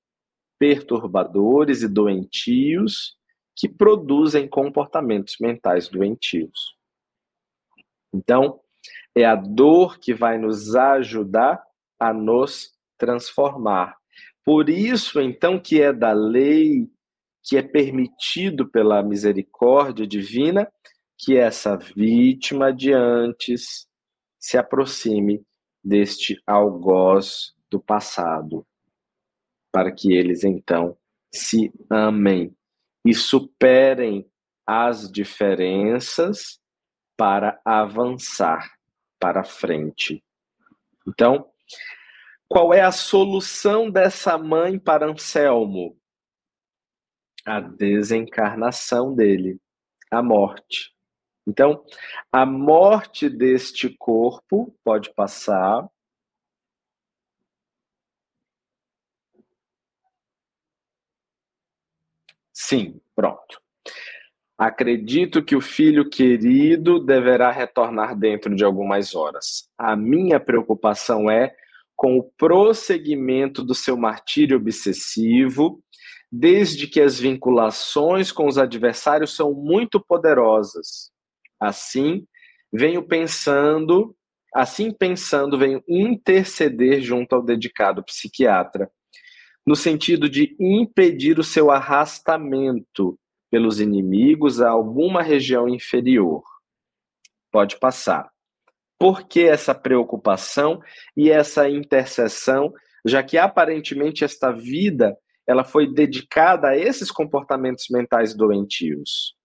perturbadores 0.59 1.81
e 1.81 1.87
doentios 1.87 3.17
que 3.55 3.67
produzem 3.67 4.47
comportamentos 4.47 5.35
mentais 5.39 5.89
doentios. 5.89 6.75
Então, 8.13 8.59
é 9.15 9.25
a 9.25 9.35
dor 9.35 9.99
que 9.99 10.13
vai 10.13 10.37
nos 10.37 10.75
ajudar 10.75 11.63
a 11.99 12.13
nos 12.13 12.71
transformar, 12.97 13.97
Por 14.45 14.69
isso, 14.69 15.21
então, 15.21 15.59
que 15.59 15.81
é 15.81 15.93
da 15.93 16.11
lei, 16.11 16.89
que 17.43 17.57
é 17.57 17.61
permitido 17.61 18.69
pela 18.69 19.01
misericórdia 19.01 20.05
divina, 20.05 20.71
que 21.17 21.37
essa 21.37 21.77
vítima 21.77 22.73
de 22.73 22.91
antes 22.91 23.87
se 24.39 24.57
aproxime 24.57 25.41
deste 25.83 26.41
algoz 26.45 27.53
do 27.69 27.79
passado, 27.79 28.65
para 29.71 29.91
que 29.91 30.13
eles 30.13 30.43
então 30.43 30.97
se 31.33 31.71
amem 31.89 32.55
e 33.05 33.13
superem 33.13 34.25
as 34.65 35.11
diferenças 35.11 36.59
para 37.17 37.59
avançar 37.65 38.71
para 39.19 39.43
frente. 39.43 40.23
Então, 41.07 41.45
qual 42.53 42.71
é 42.71 42.81
a 42.81 42.91
solução 42.91 43.89
dessa 43.89 44.37
mãe 44.37 44.77
para 44.77 45.07
Anselmo? 45.07 45.97
A 47.43 47.59
desencarnação 47.59 49.15
dele, 49.15 49.59
a 50.11 50.21
morte. 50.21 50.93
Então, 51.47 51.83
a 52.31 52.45
morte 52.45 53.27
deste 53.27 53.89
corpo 53.89 54.73
pode 54.83 55.11
passar. 55.15 55.89
Sim, 62.53 63.01
pronto. 63.15 63.59
Acredito 64.55 65.43
que 65.43 65.55
o 65.55 65.59
filho 65.59 66.07
querido 66.07 67.03
deverá 67.03 67.51
retornar 67.51 68.15
dentro 68.15 68.55
de 68.55 68.63
algumas 68.63 69.15
horas. 69.15 69.67
A 69.75 69.95
minha 69.95 70.39
preocupação 70.39 71.29
é 71.31 71.55
com 71.95 72.17
o 72.17 72.23
prosseguimento 72.37 73.63
do 73.63 73.75
seu 73.75 73.95
martírio 73.95 74.57
obsessivo, 74.57 75.81
desde 76.31 76.87
que 76.87 76.99
as 76.99 77.19
vinculações 77.19 78.31
com 78.31 78.47
os 78.47 78.57
adversários 78.57 79.35
são 79.35 79.53
muito 79.53 79.99
poderosas. 79.99 81.11
Assim, 81.59 82.27
venho 82.71 83.07
pensando, 83.07 84.15
assim 84.53 84.91
pensando, 84.91 85.57
venho 85.57 85.83
interceder 85.87 87.01
junto 87.01 87.35
ao 87.35 87.43
dedicado 87.43 88.03
psiquiatra, 88.03 88.89
no 89.65 89.75
sentido 89.75 90.27
de 90.27 90.55
impedir 90.59 91.37
o 91.37 91.43
seu 91.43 91.69
arrastamento 91.69 93.17
pelos 93.51 93.79
inimigos 93.79 94.59
a 94.59 94.71
alguma 94.71 95.21
região 95.21 95.69
inferior. 95.69 96.43
Pode 97.51 97.77
passar. 97.79 98.32
Por 99.03 99.27
que 99.27 99.41
essa 99.41 99.75
preocupação 99.75 100.79
e 101.13 101.29
essa 101.29 101.69
intercessão, 101.69 102.71
já 103.05 103.21
que 103.21 103.37
aparentemente 103.37 104.23
esta 104.23 104.49
vida 104.49 105.13
ela 105.45 105.65
foi 105.65 105.93
dedicada 105.93 106.69
a 106.69 106.77
esses 106.77 107.11
comportamentos 107.11 107.87
mentais 107.91 108.33
doentios? 108.33 109.35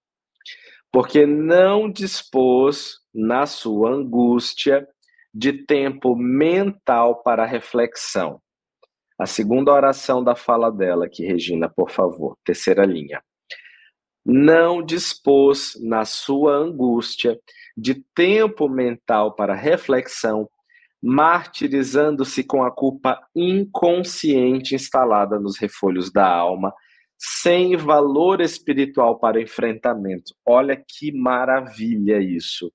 Porque 0.93 1.27
não 1.27 1.91
dispôs 1.91 2.99
na 3.13 3.47
sua 3.47 3.91
angústia 3.91 4.87
de 5.35 5.65
tempo 5.65 6.15
mental 6.15 7.21
para 7.25 7.45
reflexão. 7.45 8.41
A 9.19 9.27
segunda 9.27 9.73
oração 9.73 10.23
da 10.23 10.37
fala 10.37 10.71
dela, 10.71 11.07
aqui, 11.07 11.27
Regina, 11.27 11.69
por 11.69 11.91
favor, 11.91 12.39
terceira 12.45 12.87
linha 12.87 13.21
não 14.31 14.85
dispôs 14.85 15.73
na 15.81 16.05
sua 16.05 16.55
angústia 16.55 17.41
de 17.79 17.95
tempo 18.15 18.69
mental 18.69 19.35
para 19.35 19.55
reflexão, 19.55 20.49
martirizando-se 21.01 22.43
com 22.43 22.65
a 22.65 22.71
culpa 22.71 23.21
inconsciente 23.35 24.75
instalada 24.75 25.39
nos 25.39 25.57
refolhos 25.59 26.11
da 26.11 26.27
alma, 26.27 26.75
sem 27.17 27.77
valor 27.77 28.41
espiritual 28.41 29.19
para 29.19 29.41
enfrentamento. 29.41 30.35
Olha 30.45 30.77
que 30.77 31.13
maravilha 31.13 32.19
isso. 32.21 32.73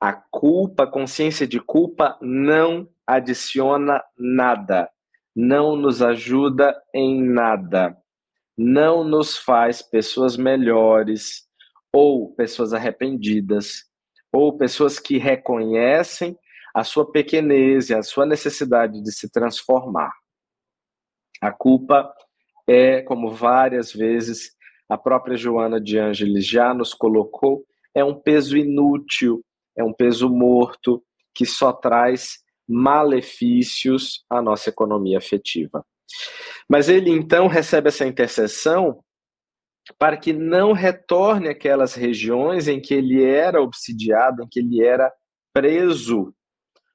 A 0.00 0.12
culpa, 0.12 0.84
a 0.84 0.86
consciência 0.86 1.46
de 1.46 1.60
culpa 1.60 2.18
não 2.20 2.88
adiciona 3.06 4.02
nada, 4.18 4.88
não 5.34 5.76
nos 5.76 6.02
ajuda 6.02 6.78
em 6.94 7.22
nada 7.22 7.96
não 8.58 9.04
nos 9.04 9.38
faz 9.38 9.80
pessoas 9.80 10.36
melhores 10.36 11.47
ou 11.92 12.34
pessoas 12.34 12.72
arrependidas 12.72 13.84
ou 14.32 14.56
pessoas 14.56 14.98
que 14.98 15.18
reconhecem 15.18 16.36
a 16.74 16.84
sua 16.84 17.10
pequenez 17.10 17.90
e 17.90 17.94
a 17.94 18.02
sua 18.02 18.26
necessidade 18.26 19.02
de 19.02 19.10
se 19.10 19.30
transformar. 19.30 20.12
A 21.40 21.50
culpa 21.50 22.12
é, 22.68 23.00
como 23.00 23.30
várias 23.30 23.92
vezes 23.92 24.52
a 24.88 24.96
própria 24.96 25.36
Joana 25.36 25.80
de 25.80 25.98
Ângeles 25.98 26.46
já 26.46 26.72
nos 26.74 26.94
colocou, 26.94 27.64
é 27.94 28.04
um 28.04 28.14
peso 28.14 28.56
inútil, 28.56 29.42
é 29.76 29.82
um 29.82 29.92
peso 29.92 30.28
morto 30.28 31.02
que 31.34 31.46
só 31.46 31.72
traz 31.72 32.38
malefícios 32.68 34.24
à 34.28 34.42
nossa 34.42 34.68
economia 34.68 35.18
afetiva. 35.18 35.84
Mas 36.68 36.88
ele 36.88 37.10
então 37.10 37.46
recebe 37.46 37.88
essa 37.88 38.06
intercessão 38.06 39.02
para 39.98 40.16
que 40.16 40.32
não 40.32 40.72
retorne 40.72 41.48
aquelas 41.48 41.94
regiões 41.94 42.68
em 42.68 42.80
que 42.80 42.94
ele 42.94 43.24
era 43.24 43.62
obsidiado, 43.62 44.42
em 44.42 44.48
que 44.48 44.60
ele 44.60 44.84
era 44.84 45.12
preso, 45.52 46.34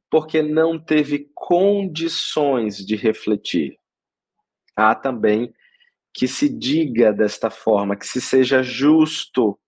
porque 0.10 0.42
não 0.42 0.78
teve 0.78 1.30
condições 1.34 2.78
de 2.78 2.96
refletir. 2.96 3.78
Há 4.76 4.94
também 4.94 5.54
que 6.14 6.28
se 6.28 6.48
diga 6.48 7.12
desta 7.12 7.50
forma, 7.50 7.96
que 7.96 8.06
se 8.06 8.22
seja 8.22 8.62
justo, 8.62 9.60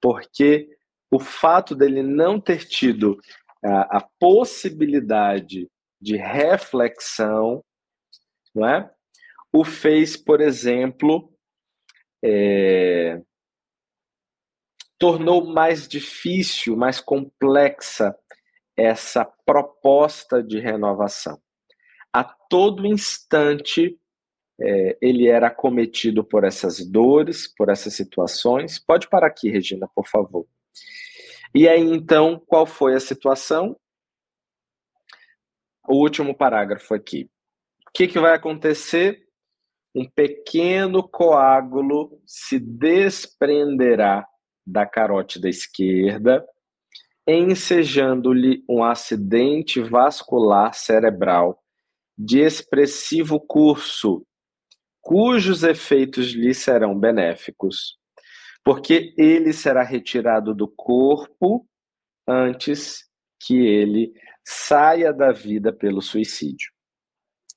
porque 0.00 0.68
o 1.10 1.20
fato 1.20 1.74
dele 1.74 2.02
não 2.02 2.40
ter 2.40 2.66
tido 2.66 3.20
a, 3.64 3.98
a 3.98 4.08
possibilidade 4.18 5.68
de 6.00 6.16
reflexão 6.16 7.62
não 8.54 8.66
é? 8.66 8.90
O 9.52 9.64
fez, 9.64 10.16
por 10.16 10.40
exemplo, 10.40 11.29
é, 12.22 13.20
tornou 14.98 15.46
mais 15.46 15.88
difícil, 15.88 16.76
mais 16.76 17.00
complexa 17.00 18.14
essa 18.76 19.24
proposta 19.44 20.42
de 20.42 20.58
renovação. 20.58 21.40
A 22.12 22.24
todo 22.24 22.86
instante, 22.86 23.98
é, 24.60 24.98
ele 25.00 25.28
era 25.28 25.46
acometido 25.46 26.22
por 26.22 26.44
essas 26.44 26.84
dores, 26.84 27.46
por 27.46 27.68
essas 27.68 27.94
situações. 27.94 28.78
Pode 28.78 29.08
parar 29.08 29.28
aqui, 29.28 29.50
Regina, 29.50 29.88
por 29.94 30.06
favor. 30.06 30.46
E 31.54 31.68
aí, 31.68 31.80
então, 31.80 32.38
qual 32.46 32.66
foi 32.66 32.94
a 32.94 33.00
situação? 33.00 33.76
O 35.88 35.96
último 35.96 36.36
parágrafo 36.36 36.94
aqui. 36.94 37.30
O 37.88 37.92
que, 37.92 38.06
que 38.06 38.18
vai 38.20 38.34
acontecer? 38.34 39.26
Um 39.94 40.08
pequeno 40.08 41.06
coágulo 41.08 42.20
se 42.24 42.58
desprenderá 42.58 44.26
da 44.64 44.86
carótida 44.86 45.48
esquerda, 45.48 46.46
ensejando-lhe 47.26 48.64
um 48.68 48.84
acidente 48.84 49.80
vascular 49.80 50.74
cerebral 50.74 51.60
de 52.16 52.40
expressivo 52.40 53.40
curso, 53.40 54.24
cujos 55.00 55.62
efeitos 55.64 56.32
lhe 56.32 56.54
serão 56.54 56.96
benéficos, 56.98 57.98
porque 58.62 59.14
ele 59.16 59.52
será 59.52 59.82
retirado 59.82 60.54
do 60.54 60.68
corpo 60.68 61.66
antes 62.28 63.08
que 63.40 63.56
ele 63.56 64.12
saia 64.44 65.12
da 65.12 65.32
vida 65.32 65.72
pelo 65.72 66.02
suicídio. 66.02 66.70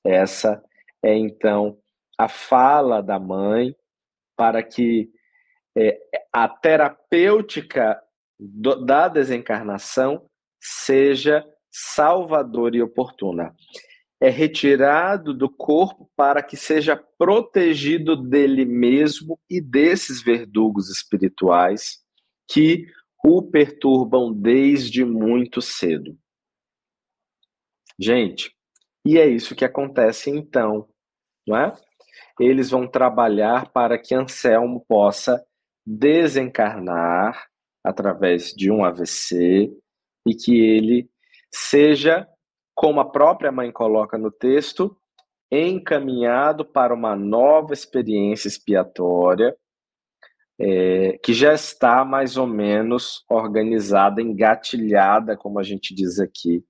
Essa 0.04 0.62
é 1.02 1.14
então 1.16 1.78
a 2.18 2.28
fala 2.28 3.02
da 3.02 3.18
mãe 3.18 3.74
para 4.36 4.62
que 4.62 5.10
é, 5.76 5.98
a 6.32 6.48
terapêutica 6.48 8.00
do, 8.38 8.84
da 8.84 9.08
desencarnação 9.08 10.28
seja 10.60 11.44
salvadora 11.70 12.76
e 12.76 12.82
oportuna. 12.82 13.54
É 14.20 14.30
retirado 14.30 15.34
do 15.34 15.50
corpo 15.50 16.10
para 16.16 16.42
que 16.42 16.56
seja 16.56 16.96
protegido 17.18 18.16
dele 18.16 18.64
mesmo 18.64 19.38
e 19.50 19.60
desses 19.60 20.22
verdugos 20.22 20.88
espirituais 20.88 21.98
que 22.48 22.86
o 23.24 23.42
perturbam 23.42 24.32
desde 24.32 25.04
muito 25.04 25.60
cedo. 25.60 26.16
Gente, 27.98 28.54
e 29.04 29.18
é 29.18 29.26
isso 29.26 29.54
que 29.54 29.64
acontece 29.64 30.30
então, 30.30 30.88
não 31.46 31.56
é? 31.56 31.74
Eles 32.38 32.70
vão 32.70 32.86
trabalhar 32.86 33.70
para 33.70 33.98
que 33.98 34.14
Anselmo 34.14 34.84
possa 34.88 35.44
desencarnar 35.86 37.46
através 37.84 38.52
de 38.54 38.70
um 38.70 38.84
AVC 38.84 39.70
e 40.26 40.34
que 40.34 40.58
ele 40.58 41.08
seja, 41.52 42.26
como 42.74 43.00
a 43.00 43.10
própria 43.10 43.52
mãe 43.52 43.70
coloca 43.70 44.16
no 44.16 44.30
texto, 44.30 44.96
encaminhado 45.50 46.64
para 46.64 46.94
uma 46.94 47.14
nova 47.14 47.72
experiência 47.72 48.48
expiatória 48.48 49.54
é, 50.58 51.18
que 51.18 51.32
já 51.32 51.52
está 51.52 52.04
mais 52.04 52.36
ou 52.36 52.46
menos 52.46 53.24
organizada, 53.28 54.22
engatilhada, 54.22 55.36
como 55.36 55.58
a 55.58 55.62
gente 55.62 55.94
diz 55.94 56.18
aqui, 56.18 56.64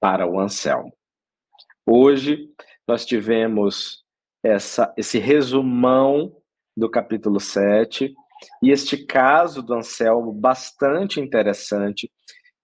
para 0.00 0.26
o 0.26 0.38
Anselmo. 0.40 0.92
Hoje 1.86 2.48
nós 2.86 3.04
tivemos 3.04 3.99
essa, 4.42 4.92
esse 4.96 5.18
resumão 5.18 6.36
do 6.76 6.90
capítulo 6.90 7.40
7 7.40 8.14
e 8.62 8.70
este 8.70 9.04
caso 9.04 9.62
do 9.62 9.74
Anselmo 9.74 10.32
bastante 10.32 11.20
interessante 11.20 12.10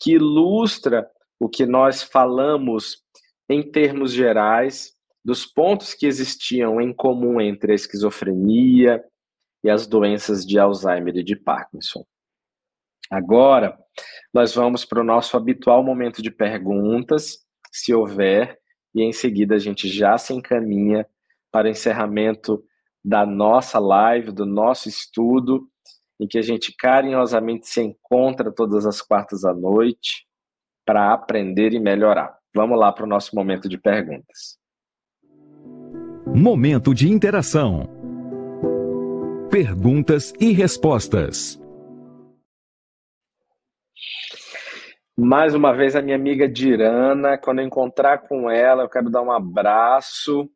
que 0.01 0.13
ilustra 0.13 1.09
o 1.39 1.49
que 1.49 1.67
nós 1.67 2.03
falamos 2.03 3.03
em 3.49 3.63
termos 3.63 4.13
gerais 4.13 4.95
dos 5.25 5.45
pontos 5.45 5.93
que 5.93 6.07
existiam 6.07 6.81
em 6.81 6.95
comum 6.95 7.41
entre 7.41 7.73
a 7.73 7.75
esquizofrenia 7.75 9.05
e 9.63 9.69
as 9.69 9.87
doenças 9.87 10.47
de 10.47 10.59
Alzheimer 10.59 11.17
e 11.17 11.25
de 11.25 11.37
Parkinson. 11.37 12.05
Agora, 13.11 13.77
nós 14.33 14.55
vamos 14.55 14.85
para 14.85 15.01
o 15.01 15.05
nosso 15.05 15.37
habitual 15.37 15.83
momento 15.83 16.23
de 16.23 16.31
perguntas, 16.31 17.39
se 17.73 17.93
houver, 17.93 18.59
e 18.95 19.03
em 19.03 19.13
seguida 19.13 19.55
a 19.57 19.59
gente 19.59 19.89
já 19.89 20.17
se 20.17 20.33
encaminha 20.33 21.07
para 21.57 21.69
o 21.69 21.71
encerramento 21.71 22.63
da 23.03 23.25
nossa 23.25 23.79
live, 23.79 24.31
do 24.31 24.45
nosso 24.45 24.91
estudo, 24.91 25.67
em 26.21 26.29
que 26.29 26.37
a 26.37 26.43
gente 26.43 26.71
carinhosamente 26.77 27.67
se 27.67 27.81
encontra 27.81 28.53
todas 28.53 28.85
as 28.85 29.01
quartas 29.01 29.43
à 29.43 29.55
noite 29.55 30.27
para 30.85 31.15
aprender 31.15 31.73
e 31.73 31.81
melhorar. 31.81 32.37
Vamos 32.55 32.79
lá 32.79 32.93
para 32.93 33.05
o 33.05 33.09
nosso 33.09 33.35
momento 33.35 33.71
de 33.71 33.79
perguntas. 33.79 34.59
Momento 36.27 36.93
de 36.93 37.11
interação. 37.11 37.89
Perguntas 39.51 40.35
e 40.39 40.53
respostas. 40.53 41.59
Mais 45.19 45.55
uma 45.55 45.73
vez, 45.73 45.97
a 45.97 46.03
minha 46.03 46.17
amiga 46.17 46.47
Dirana. 46.47 47.39
Quando 47.39 47.61
eu 47.61 47.67
encontrar 47.67 48.19
com 48.29 48.51
ela, 48.51 48.83
eu 48.83 48.91
quero 48.91 49.09
dar 49.09 49.23
um 49.23 49.33
abraço 49.33 50.51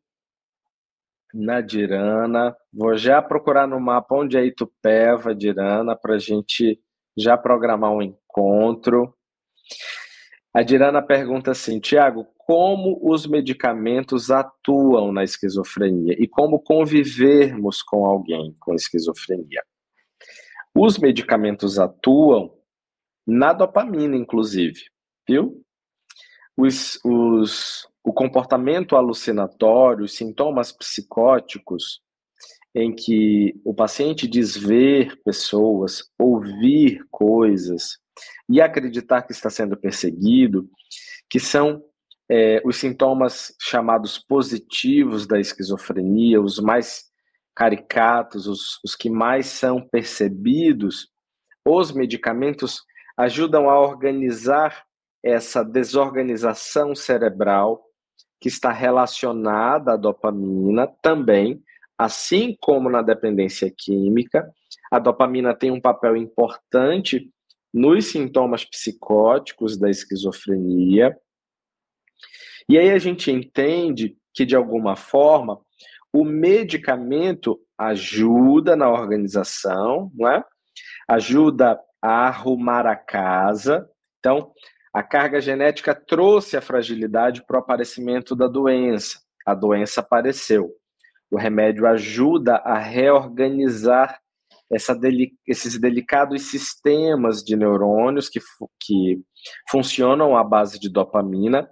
na 1.33 1.61
Dirana. 1.61 2.55
Vou 2.73 2.95
já 2.97 3.21
procurar 3.21 3.67
no 3.67 3.79
mapa 3.79 4.15
onde 4.15 4.37
é 4.37 4.45
Itupeva, 4.45 5.33
Dirana, 5.33 5.95
para 5.95 6.15
a 6.15 6.19
gente 6.19 6.79
já 7.17 7.37
programar 7.37 7.91
um 7.91 8.01
encontro. 8.01 9.13
A 10.53 10.61
Dirana 10.61 11.01
pergunta 11.01 11.51
assim: 11.51 11.79
Tiago, 11.79 12.27
como 12.37 12.99
os 13.01 13.25
medicamentos 13.25 14.29
atuam 14.29 15.11
na 15.11 15.23
esquizofrenia 15.23 16.15
e 16.19 16.27
como 16.27 16.59
convivermos 16.59 17.81
com 17.81 18.05
alguém 18.05 18.55
com 18.59 18.73
esquizofrenia. 18.73 19.63
Os 20.75 20.97
medicamentos 20.97 21.79
atuam 21.79 22.53
na 23.25 23.53
dopamina, 23.53 24.15
inclusive, 24.15 24.79
viu? 25.27 25.63
Os, 26.57 26.99
os, 27.03 27.87
o 28.03 28.13
comportamento 28.13 28.95
alucinatório, 28.95 30.05
os 30.05 30.15
sintomas 30.15 30.71
psicóticos, 30.71 32.01
em 32.73 32.93
que 32.93 33.53
o 33.65 33.73
paciente 33.73 34.27
diz 34.27 34.55
ver 34.55 35.19
pessoas, 35.23 36.09
ouvir 36.17 37.05
coisas 37.09 37.97
e 38.49 38.61
acreditar 38.61 39.23
que 39.23 39.31
está 39.31 39.49
sendo 39.49 39.77
perseguido, 39.77 40.69
que 41.29 41.39
são 41.39 41.83
é, 42.29 42.61
os 42.63 42.77
sintomas 42.77 43.53
chamados 43.59 44.17
positivos 44.17 45.27
da 45.27 45.39
esquizofrenia, 45.39 46.41
os 46.41 46.59
mais 46.59 47.11
caricatos, 47.53 48.47
os, 48.47 48.79
os 48.85 48.95
que 48.95 49.09
mais 49.09 49.47
são 49.47 49.85
percebidos, 49.85 51.09
os 51.67 51.91
medicamentos 51.91 52.83
ajudam 53.17 53.69
a 53.69 53.79
organizar 53.79 54.85
essa 55.23 55.63
desorganização 55.63 56.95
cerebral 56.95 57.83
que 58.39 58.47
está 58.47 58.71
relacionada 58.71 59.93
à 59.93 59.97
dopamina 59.97 60.87
também, 61.01 61.61
assim 61.97 62.57
como 62.59 62.89
na 62.89 63.01
dependência 63.01 63.71
química. 63.75 64.51
A 64.91 64.97
dopamina 64.97 65.53
tem 65.53 65.69
um 65.69 65.79
papel 65.79 66.17
importante 66.17 67.31
nos 67.73 68.05
sintomas 68.05 68.65
psicóticos 68.65 69.77
da 69.77 69.89
esquizofrenia 69.89 71.15
e 72.71 72.77
aí 72.77 72.89
a 72.91 72.97
gente 72.97 73.29
entende 73.29 74.15
que, 74.33 74.45
de 74.45 74.55
alguma 74.55 74.95
forma, 74.95 75.59
o 76.13 76.23
medicamento 76.23 77.59
ajuda 77.77 78.77
na 78.77 78.89
organização, 78.89 80.09
não 80.13 80.29
é? 80.29 80.43
ajuda 81.05 81.77
a 82.01 82.27
arrumar 82.27 82.85
a 82.87 82.95
casa. 82.95 83.85
Então, 84.19 84.53
a 84.93 85.01
carga 85.01 85.39
genética 85.39 85.95
trouxe 85.95 86.57
a 86.57 86.61
fragilidade 86.61 87.45
para 87.45 87.57
o 87.57 87.59
aparecimento 87.59 88.35
da 88.35 88.47
doença. 88.47 89.21
A 89.45 89.55
doença 89.55 90.01
apareceu. 90.01 90.75
O 91.29 91.37
remédio 91.37 91.87
ajuda 91.87 92.57
a 92.57 92.77
reorganizar 92.77 94.19
deli 94.99 95.33
esses 95.45 95.77
delicados 95.77 96.43
sistemas 96.43 97.43
de 97.43 97.55
neurônios 97.55 98.29
que, 98.29 98.39
que 98.79 99.21
funcionam 99.69 100.35
à 100.37 100.43
base 100.43 100.79
de 100.79 100.89
dopamina 100.89 101.69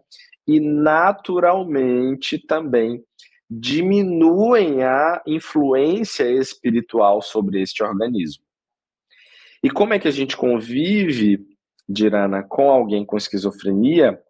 e 0.47 0.59
naturalmente 0.59 2.37
também 2.37 3.03
diminuem 3.49 4.83
a 4.83 5.21
influência 5.25 6.29
espiritual 6.29 7.21
sobre 7.21 7.61
este 7.61 7.83
organismo. 7.83 8.43
E 9.63 9.69
como 9.69 9.93
é 9.93 9.99
que 9.99 10.07
a 10.07 10.11
gente 10.11 10.37
convive, 10.37 11.45
Dirana, 11.89 12.43
com 12.43 12.69
alguém 12.69 13.03
com 13.03 13.17
esquizofrenia? 13.17 14.21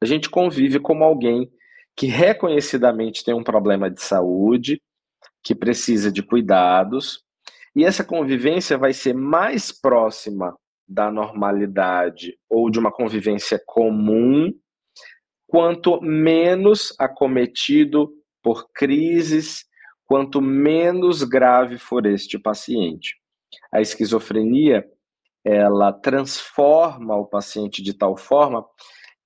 A 0.00 0.04
gente 0.04 0.28
convive 0.28 0.78
como 0.78 1.02
alguém 1.02 1.50
que 1.96 2.06
reconhecidamente 2.06 3.24
tem 3.24 3.32
um 3.32 3.42
problema 3.42 3.90
de 3.90 4.02
saúde, 4.02 4.82
que 5.42 5.54
precisa 5.54 6.12
de 6.12 6.22
cuidados, 6.22 7.24
e 7.74 7.84
essa 7.84 8.04
convivência 8.04 8.76
vai 8.76 8.92
ser 8.92 9.14
mais 9.14 9.72
próxima 9.72 10.54
da 10.86 11.10
normalidade 11.10 12.38
ou 12.48 12.70
de 12.70 12.78
uma 12.78 12.92
convivência 12.92 13.60
comum 13.64 14.52
quanto 15.46 16.00
menos 16.02 16.94
acometido 16.98 18.12
por 18.42 18.68
crises, 18.72 19.64
quanto 20.04 20.42
menos 20.42 21.22
grave 21.22 21.78
for 21.78 22.04
este 22.06 22.38
paciente. 22.38 23.16
A 23.72 23.80
esquizofrenia, 23.80 24.84
ela 25.44 25.92
transforma 25.92 27.14
o 27.16 27.26
paciente 27.26 27.82
de 27.82 27.92
tal 27.92 28.16
forma 28.16 28.64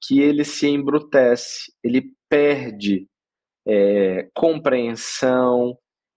que 0.00 0.20
ele 0.20 0.44
se 0.44 0.68
embrutece, 0.68 1.72
ele 1.82 2.12
perde 2.28 3.06
é, 3.66 4.28
compreensão, 4.34 5.76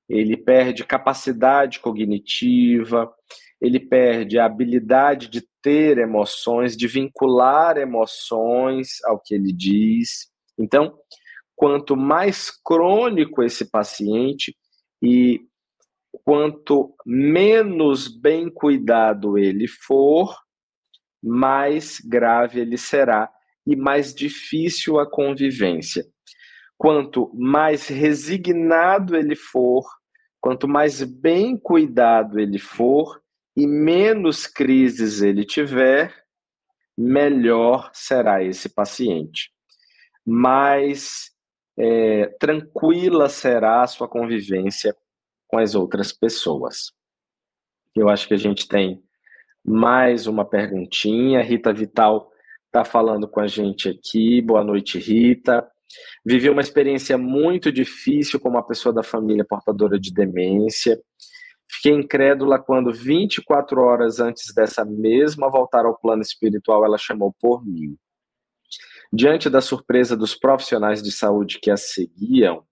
ele 0.09 0.35
perde 0.35 0.83
capacidade 0.83 1.79
cognitiva, 1.79 3.11
ele 3.61 3.79
perde 3.79 4.39
a 4.39 4.45
habilidade 4.45 5.29
de 5.29 5.47
ter 5.61 5.97
emoções, 5.97 6.75
de 6.75 6.87
vincular 6.87 7.77
emoções 7.77 9.03
ao 9.05 9.19
que 9.19 9.35
ele 9.35 9.53
diz. 9.53 10.29
Então, 10.57 10.97
quanto 11.55 11.95
mais 11.95 12.49
crônico 12.49 13.43
esse 13.43 13.69
paciente 13.69 14.55
e 15.01 15.41
quanto 16.23 16.95
menos 17.05 18.07
bem 18.07 18.49
cuidado 18.49 19.37
ele 19.37 19.67
for, 19.67 20.35
mais 21.23 21.99
grave 21.99 22.59
ele 22.59 22.77
será 22.77 23.31
e 23.65 23.75
mais 23.75 24.13
difícil 24.13 24.99
a 24.99 25.09
convivência. 25.09 26.05
Quanto 26.77 27.31
mais 27.35 27.87
resignado 27.87 29.15
ele 29.15 29.35
for, 29.35 29.85
quanto 30.39 30.67
mais 30.67 31.03
bem 31.03 31.57
cuidado 31.57 32.39
ele 32.39 32.57
for, 32.57 33.21
e 33.55 33.67
menos 33.67 34.47
crises 34.47 35.21
ele 35.21 35.45
tiver, 35.45 36.13
melhor 36.97 37.91
será 37.93 38.43
esse 38.43 38.69
paciente. 38.69 39.51
Mais 40.25 41.31
é, 41.77 42.27
tranquila 42.39 43.29
será 43.29 43.83
a 43.83 43.87
sua 43.87 44.07
convivência 44.07 44.95
com 45.51 45.59
as 45.59 45.75
outras 45.75 46.13
pessoas. 46.13 46.93
Eu 47.93 48.07
acho 48.07 48.25
que 48.25 48.33
a 48.33 48.37
gente 48.37 48.67
tem 48.67 49.03
mais 49.63 50.25
uma 50.25 50.45
perguntinha. 50.45 51.43
Rita 51.43 51.73
Vital 51.73 52.31
está 52.67 52.85
falando 52.85 53.27
com 53.27 53.41
a 53.41 53.47
gente 53.47 53.89
aqui. 53.89 54.41
Boa 54.41 54.63
noite, 54.63 54.97
Rita. 54.97 55.69
Vivi 56.25 56.49
uma 56.49 56.61
experiência 56.61 57.17
muito 57.17 57.69
difícil 57.69 58.39
com 58.39 58.47
uma 58.47 58.65
pessoa 58.65 58.93
da 58.93 59.03
família 59.03 59.43
portadora 59.43 59.99
de 59.99 60.13
demência. 60.13 60.97
Fiquei 61.69 61.91
incrédula 61.91 62.57
quando, 62.57 62.93
24 62.93 63.81
horas 63.81 64.21
antes 64.21 64.53
dessa 64.53 64.85
mesma 64.85 65.49
voltar 65.49 65.85
ao 65.85 65.97
plano 65.97 66.21
espiritual, 66.21 66.85
ela 66.85 66.97
chamou 66.97 67.35
por 67.39 67.65
mim. 67.65 67.97
Diante 69.11 69.49
da 69.49 69.59
surpresa 69.59 70.15
dos 70.15 70.33
profissionais 70.33 71.03
de 71.03 71.11
saúde 71.11 71.59
que 71.59 71.69
a 71.69 71.75
seguiam, 71.75 72.65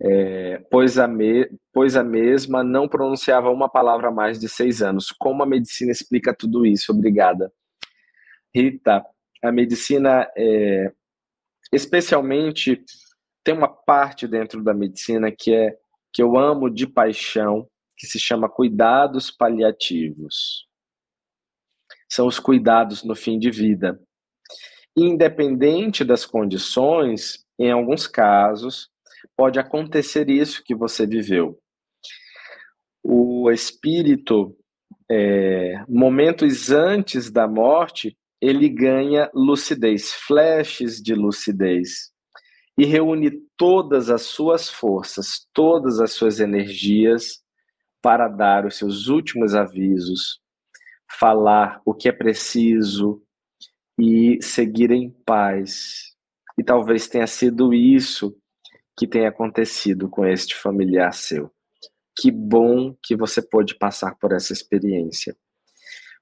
é, 0.00 0.58
pois, 0.70 0.98
a 0.98 1.08
me, 1.08 1.50
pois 1.72 1.96
a 1.96 2.04
mesma 2.04 2.62
não 2.62 2.88
pronunciava 2.88 3.50
uma 3.50 3.68
palavra 3.68 4.08
há 4.08 4.12
mais 4.12 4.38
de 4.38 4.48
seis 4.48 4.80
anos. 4.80 5.10
Como 5.10 5.42
a 5.42 5.46
medicina 5.46 5.90
explica 5.90 6.34
tudo 6.34 6.64
isso? 6.64 6.92
Obrigada. 6.92 7.52
Rita, 8.54 9.04
a 9.42 9.52
medicina, 9.52 10.30
é, 10.36 10.92
especialmente, 11.72 12.82
tem 13.44 13.54
uma 13.54 13.68
parte 13.68 14.26
dentro 14.28 14.62
da 14.62 14.72
medicina 14.72 15.32
que 15.32 15.54
é 15.54 15.76
que 16.12 16.22
eu 16.22 16.38
amo 16.38 16.70
de 16.70 16.86
paixão, 16.86 17.68
que 17.96 18.06
se 18.06 18.18
chama 18.18 18.48
cuidados 18.48 19.30
paliativos. 19.30 20.66
São 22.08 22.26
os 22.26 22.38
cuidados 22.38 23.04
no 23.04 23.14
fim 23.14 23.38
de 23.38 23.50
vida. 23.50 24.00
Independente 24.96 26.04
das 26.04 26.24
condições, 26.24 27.44
em 27.58 27.70
alguns 27.70 28.06
casos, 28.06 28.90
pode 29.38 29.60
acontecer 29.60 30.28
isso 30.28 30.64
que 30.64 30.74
você 30.74 31.06
viveu. 31.06 31.56
O 33.04 33.48
espírito, 33.52 34.56
é, 35.08 35.84
momentos 35.88 36.72
antes 36.72 37.30
da 37.30 37.46
morte, 37.46 38.18
ele 38.40 38.68
ganha 38.68 39.30
lucidez, 39.32 40.12
flashes 40.12 41.00
de 41.00 41.14
lucidez, 41.14 42.10
e 42.76 42.84
reúne 42.84 43.30
todas 43.56 44.10
as 44.10 44.22
suas 44.22 44.68
forças, 44.68 45.46
todas 45.52 46.00
as 46.00 46.12
suas 46.12 46.40
energias 46.40 47.40
para 48.02 48.26
dar 48.26 48.66
os 48.66 48.76
seus 48.76 49.06
últimos 49.06 49.54
avisos, 49.54 50.40
falar 51.08 51.80
o 51.84 51.94
que 51.94 52.08
é 52.08 52.12
preciso 52.12 53.22
e 53.98 54.42
seguir 54.42 54.90
em 54.90 55.10
paz. 55.24 56.12
E 56.58 56.64
talvez 56.64 57.08
tenha 57.08 57.26
sido 57.26 57.72
isso 57.72 58.36
que 58.98 59.06
tenha 59.06 59.28
acontecido 59.28 60.08
com 60.08 60.26
este 60.26 60.56
familiar 60.56 61.14
seu. 61.14 61.52
Que 62.20 62.32
bom 62.32 62.96
que 63.00 63.14
você 63.14 63.40
pôde 63.40 63.76
passar 63.76 64.16
por 64.16 64.32
essa 64.32 64.52
experiência, 64.52 65.36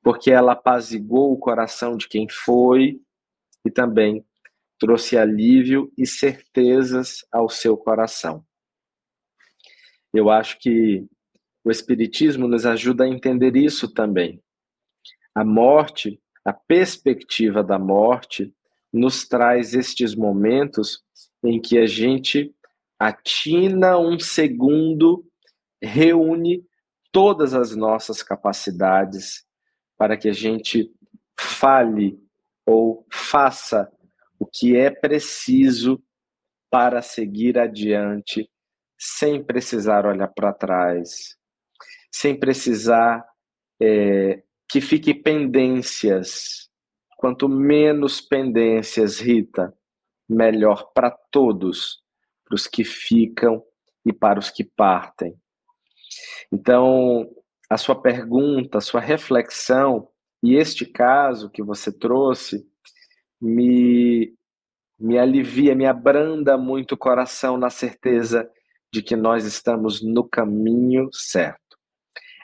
porque 0.03 0.31
ela 0.31 0.53
apaziguou 0.53 1.33
o 1.33 1.39
coração 1.39 1.97
de 1.97 2.07
quem 2.07 2.29
foi 2.29 3.01
e 3.65 3.71
também 3.71 4.23
trouxe 4.79 5.17
alívio 5.17 5.91
e 5.97 6.07
certezas 6.07 7.25
ao 7.33 7.49
seu 7.49 7.79
coração. 7.79 8.45
Eu 10.13 10.29
acho 10.29 10.59
que 10.59 11.07
o 11.65 11.71
Espiritismo 11.71 12.47
nos 12.47 12.67
ajuda 12.67 13.05
a 13.05 13.09
entender 13.09 13.57
isso 13.57 13.93
também. 13.93 14.43
A 15.35 15.43
morte, 15.43 16.21
a 16.45 16.53
perspectiva 16.53 17.65
da 17.65 17.79
morte, 17.79 18.55
nos 18.93 19.27
traz 19.27 19.75
estes 19.75 20.15
momentos 20.15 21.03
em 21.43 21.61
que 21.61 21.79
a 21.79 21.87
gente 21.87 22.55
atina 22.99 23.99
um 23.99 24.19
segundo, 24.19 25.25
reúne 25.83 26.65
todas 27.13 27.55
as 27.55 27.75
nossas 27.75 28.23
capacidades 28.23 29.45
para 29.97 30.17
que 30.17 30.29
a 30.29 30.33
gente 30.33 30.91
fale 31.39 32.19
ou 32.65 33.07
faça 33.11 33.91
o 34.39 34.47
que 34.47 34.77
é 34.77 34.91
preciso 34.91 36.03
para 36.71 37.01
seguir 37.01 37.59
adiante, 37.59 38.51
sem 38.99 39.43
precisar 39.43 40.05
olhar 40.05 40.29
para 40.29 40.53
trás, 40.53 41.37
sem 42.11 42.39
precisar 42.39 43.25
é, 43.81 44.43
que 44.69 44.81
fique 44.81 45.15
pendências. 45.15 46.69
Quanto 47.17 47.49
menos 47.49 48.21
pendências, 48.21 49.21
Rita, 49.21 49.73
melhor 50.29 50.93
para 50.93 51.11
todos 51.11 52.05
para 52.47 52.55
os 52.55 52.67
que 52.67 52.85
ficam 52.85 53.63
e 54.05 54.13
para 54.13 54.39
os 54.39 54.51
que 54.51 54.65
partem. 54.65 55.35
Então, 56.53 57.29
a 57.69 57.77
sua 57.77 58.01
pergunta, 58.01 58.79
a 58.79 58.81
sua 58.81 59.01
reflexão 59.01 60.09
e 60.43 60.55
este 60.55 60.87
caso 60.87 61.51
que 61.51 61.63
você 61.63 61.93
trouxe 61.93 62.65
me 63.41 64.33
me 64.99 65.19
alivia, 65.19 65.75
me 65.75 65.85
abranda 65.85 66.57
muito 66.57 66.93
o 66.93 66.97
coração 66.97 67.59
na 67.59 67.69
certeza 67.69 68.51
de 68.91 69.03
que 69.03 69.15
nós 69.15 69.45
estamos 69.45 70.03
no 70.03 70.27
caminho 70.27 71.11
certo. 71.13 71.77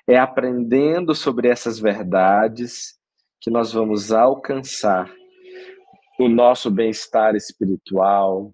É 0.07 0.19
aprendendo 0.19 1.15
sobre 1.15 1.49
essas 1.49 1.79
verdades 1.79 2.99
que 3.41 3.51
nós 3.51 3.73
vamos 3.73 4.13
alcançar 4.13 5.11
o 6.19 6.29
nosso 6.29 6.71
bem-estar 6.71 7.35
espiritual, 7.35 8.53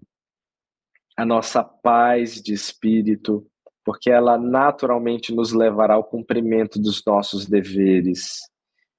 a 1.19 1.25
nossa 1.25 1.61
paz 1.61 2.41
de 2.41 2.53
espírito, 2.53 3.45
porque 3.83 4.09
ela 4.09 4.37
naturalmente 4.37 5.35
nos 5.35 5.51
levará 5.51 5.95
ao 5.95 6.03
cumprimento 6.05 6.79
dos 6.79 7.03
nossos 7.05 7.45
deveres, 7.45 8.39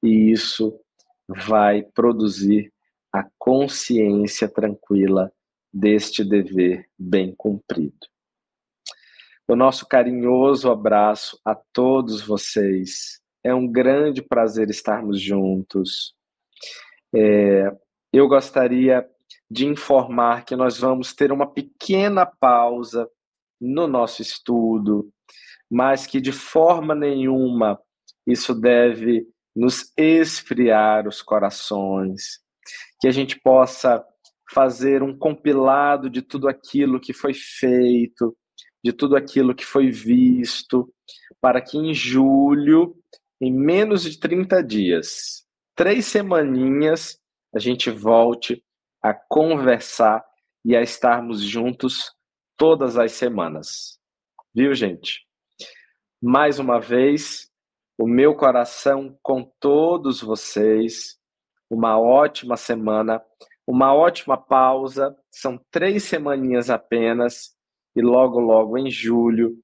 e 0.02 0.30
isso 0.30 0.78
vai 1.46 1.82
produzir 1.82 2.70
a 3.10 3.26
consciência 3.38 4.46
tranquila 4.46 5.32
deste 5.72 6.22
dever 6.22 6.90
bem 6.98 7.34
cumprido. 7.34 8.06
O 9.48 9.56
nosso 9.56 9.88
carinhoso 9.88 10.70
abraço 10.70 11.40
a 11.42 11.54
todos 11.54 12.20
vocês. 12.20 13.18
É 13.42 13.54
um 13.54 13.66
grande 13.66 14.20
prazer 14.20 14.68
estarmos 14.68 15.18
juntos. 15.18 16.14
É, 17.14 17.74
eu 18.12 18.28
gostaria 18.28 19.08
de 19.50 19.66
informar 19.66 20.44
que 20.44 20.54
nós 20.54 20.78
vamos 20.78 21.12
ter 21.12 21.32
uma 21.32 21.46
pequena 21.46 22.24
pausa 22.24 23.08
no 23.60 23.86
nosso 23.86 24.22
estudo, 24.22 25.10
mas 25.70 26.06
que 26.06 26.20
de 26.20 26.32
forma 26.32 26.94
nenhuma 26.94 27.78
isso 28.26 28.54
deve 28.54 29.26
nos 29.54 29.92
esfriar 29.96 31.08
os 31.08 31.20
corações, 31.20 32.38
que 33.00 33.08
a 33.08 33.10
gente 33.10 33.40
possa 33.40 34.04
fazer 34.52 35.02
um 35.02 35.16
compilado 35.16 36.08
de 36.08 36.22
tudo 36.22 36.48
aquilo 36.48 37.00
que 37.00 37.12
foi 37.12 37.34
feito, 37.34 38.36
de 38.84 38.92
tudo 38.92 39.16
aquilo 39.16 39.54
que 39.54 39.64
foi 39.64 39.90
visto, 39.90 40.92
para 41.40 41.60
que 41.60 41.76
em 41.76 41.92
julho, 41.92 42.96
em 43.40 43.52
menos 43.52 44.02
de 44.02 44.18
30 44.18 44.62
dias, 44.62 45.44
três 45.74 46.06
semaninhas, 46.06 47.18
a 47.54 47.58
gente 47.58 47.90
volte 47.90 48.62
a 49.02 49.14
conversar 49.14 50.24
e 50.64 50.76
a 50.76 50.82
estarmos 50.82 51.40
juntos 51.40 52.14
todas 52.56 52.98
as 52.98 53.12
semanas. 53.12 53.98
Viu, 54.54 54.74
gente? 54.74 55.26
Mais 56.22 56.58
uma 56.58 56.80
vez, 56.80 57.50
o 57.98 58.06
meu 58.06 58.34
coração 58.34 59.18
com 59.22 59.44
todos 59.58 60.20
vocês. 60.20 61.18
Uma 61.70 61.98
ótima 61.98 62.56
semana, 62.56 63.22
uma 63.66 63.94
ótima 63.94 64.36
pausa. 64.36 65.16
São 65.30 65.58
três 65.70 66.04
semaninhas 66.04 66.68
apenas 66.68 67.54
e 67.94 68.02
logo, 68.02 68.38
logo 68.38 68.76
em 68.76 68.90
julho 68.90 69.58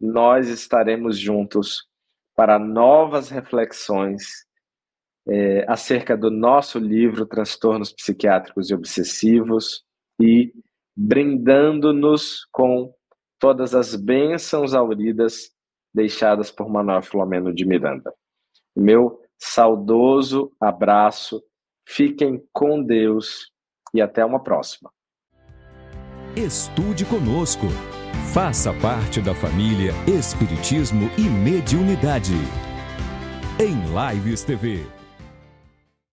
nós 0.00 0.48
estaremos 0.48 1.18
juntos 1.18 1.88
para 2.34 2.58
novas 2.58 3.30
reflexões 3.30 4.46
é, 5.28 5.64
acerca 5.68 6.16
do 6.16 6.30
nosso 6.30 6.78
livro 6.78 7.26
Transtornos 7.26 7.92
Psiquiátricos 7.92 8.70
e 8.70 8.74
Obsessivos 8.74 9.84
e 10.20 10.52
brindando-nos 10.96 12.46
com 12.52 12.94
todas 13.38 13.74
as 13.74 13.94
bênçãos 13.94 14.74
auridas 14.74 15.50
deixadas 15.92 16.50
por 16.50 16.68
Manuel 16.68 17.02
Filomeno 17.02 17.52
de 17.54 17.66
Miranda. 17.66 18.12
Meu 18.74 19.20
saudoso 19.38 20.52
abraço, 20.60 21.42
fiquem 21.86 22.42
com 22.52 22.82
Deus 22.82 23.50
e 23.92 24.00
até 24.00 24.24
uma 24.24 24.42
próxima. 24.42 24.90
Estude 26.36 27.04
conosco. 27.06 27.66
Faça 28.32 28.72
parte 28.74 29.22
da 29.22 29.34
família 29.34 29.92
Espiritismo 30.06 31.10
e 31.16 31.22
Mediunidade. 31.22 32.34
Em 33.58 33.74
Lives 33.94 34.44
TV. 34.44 34.95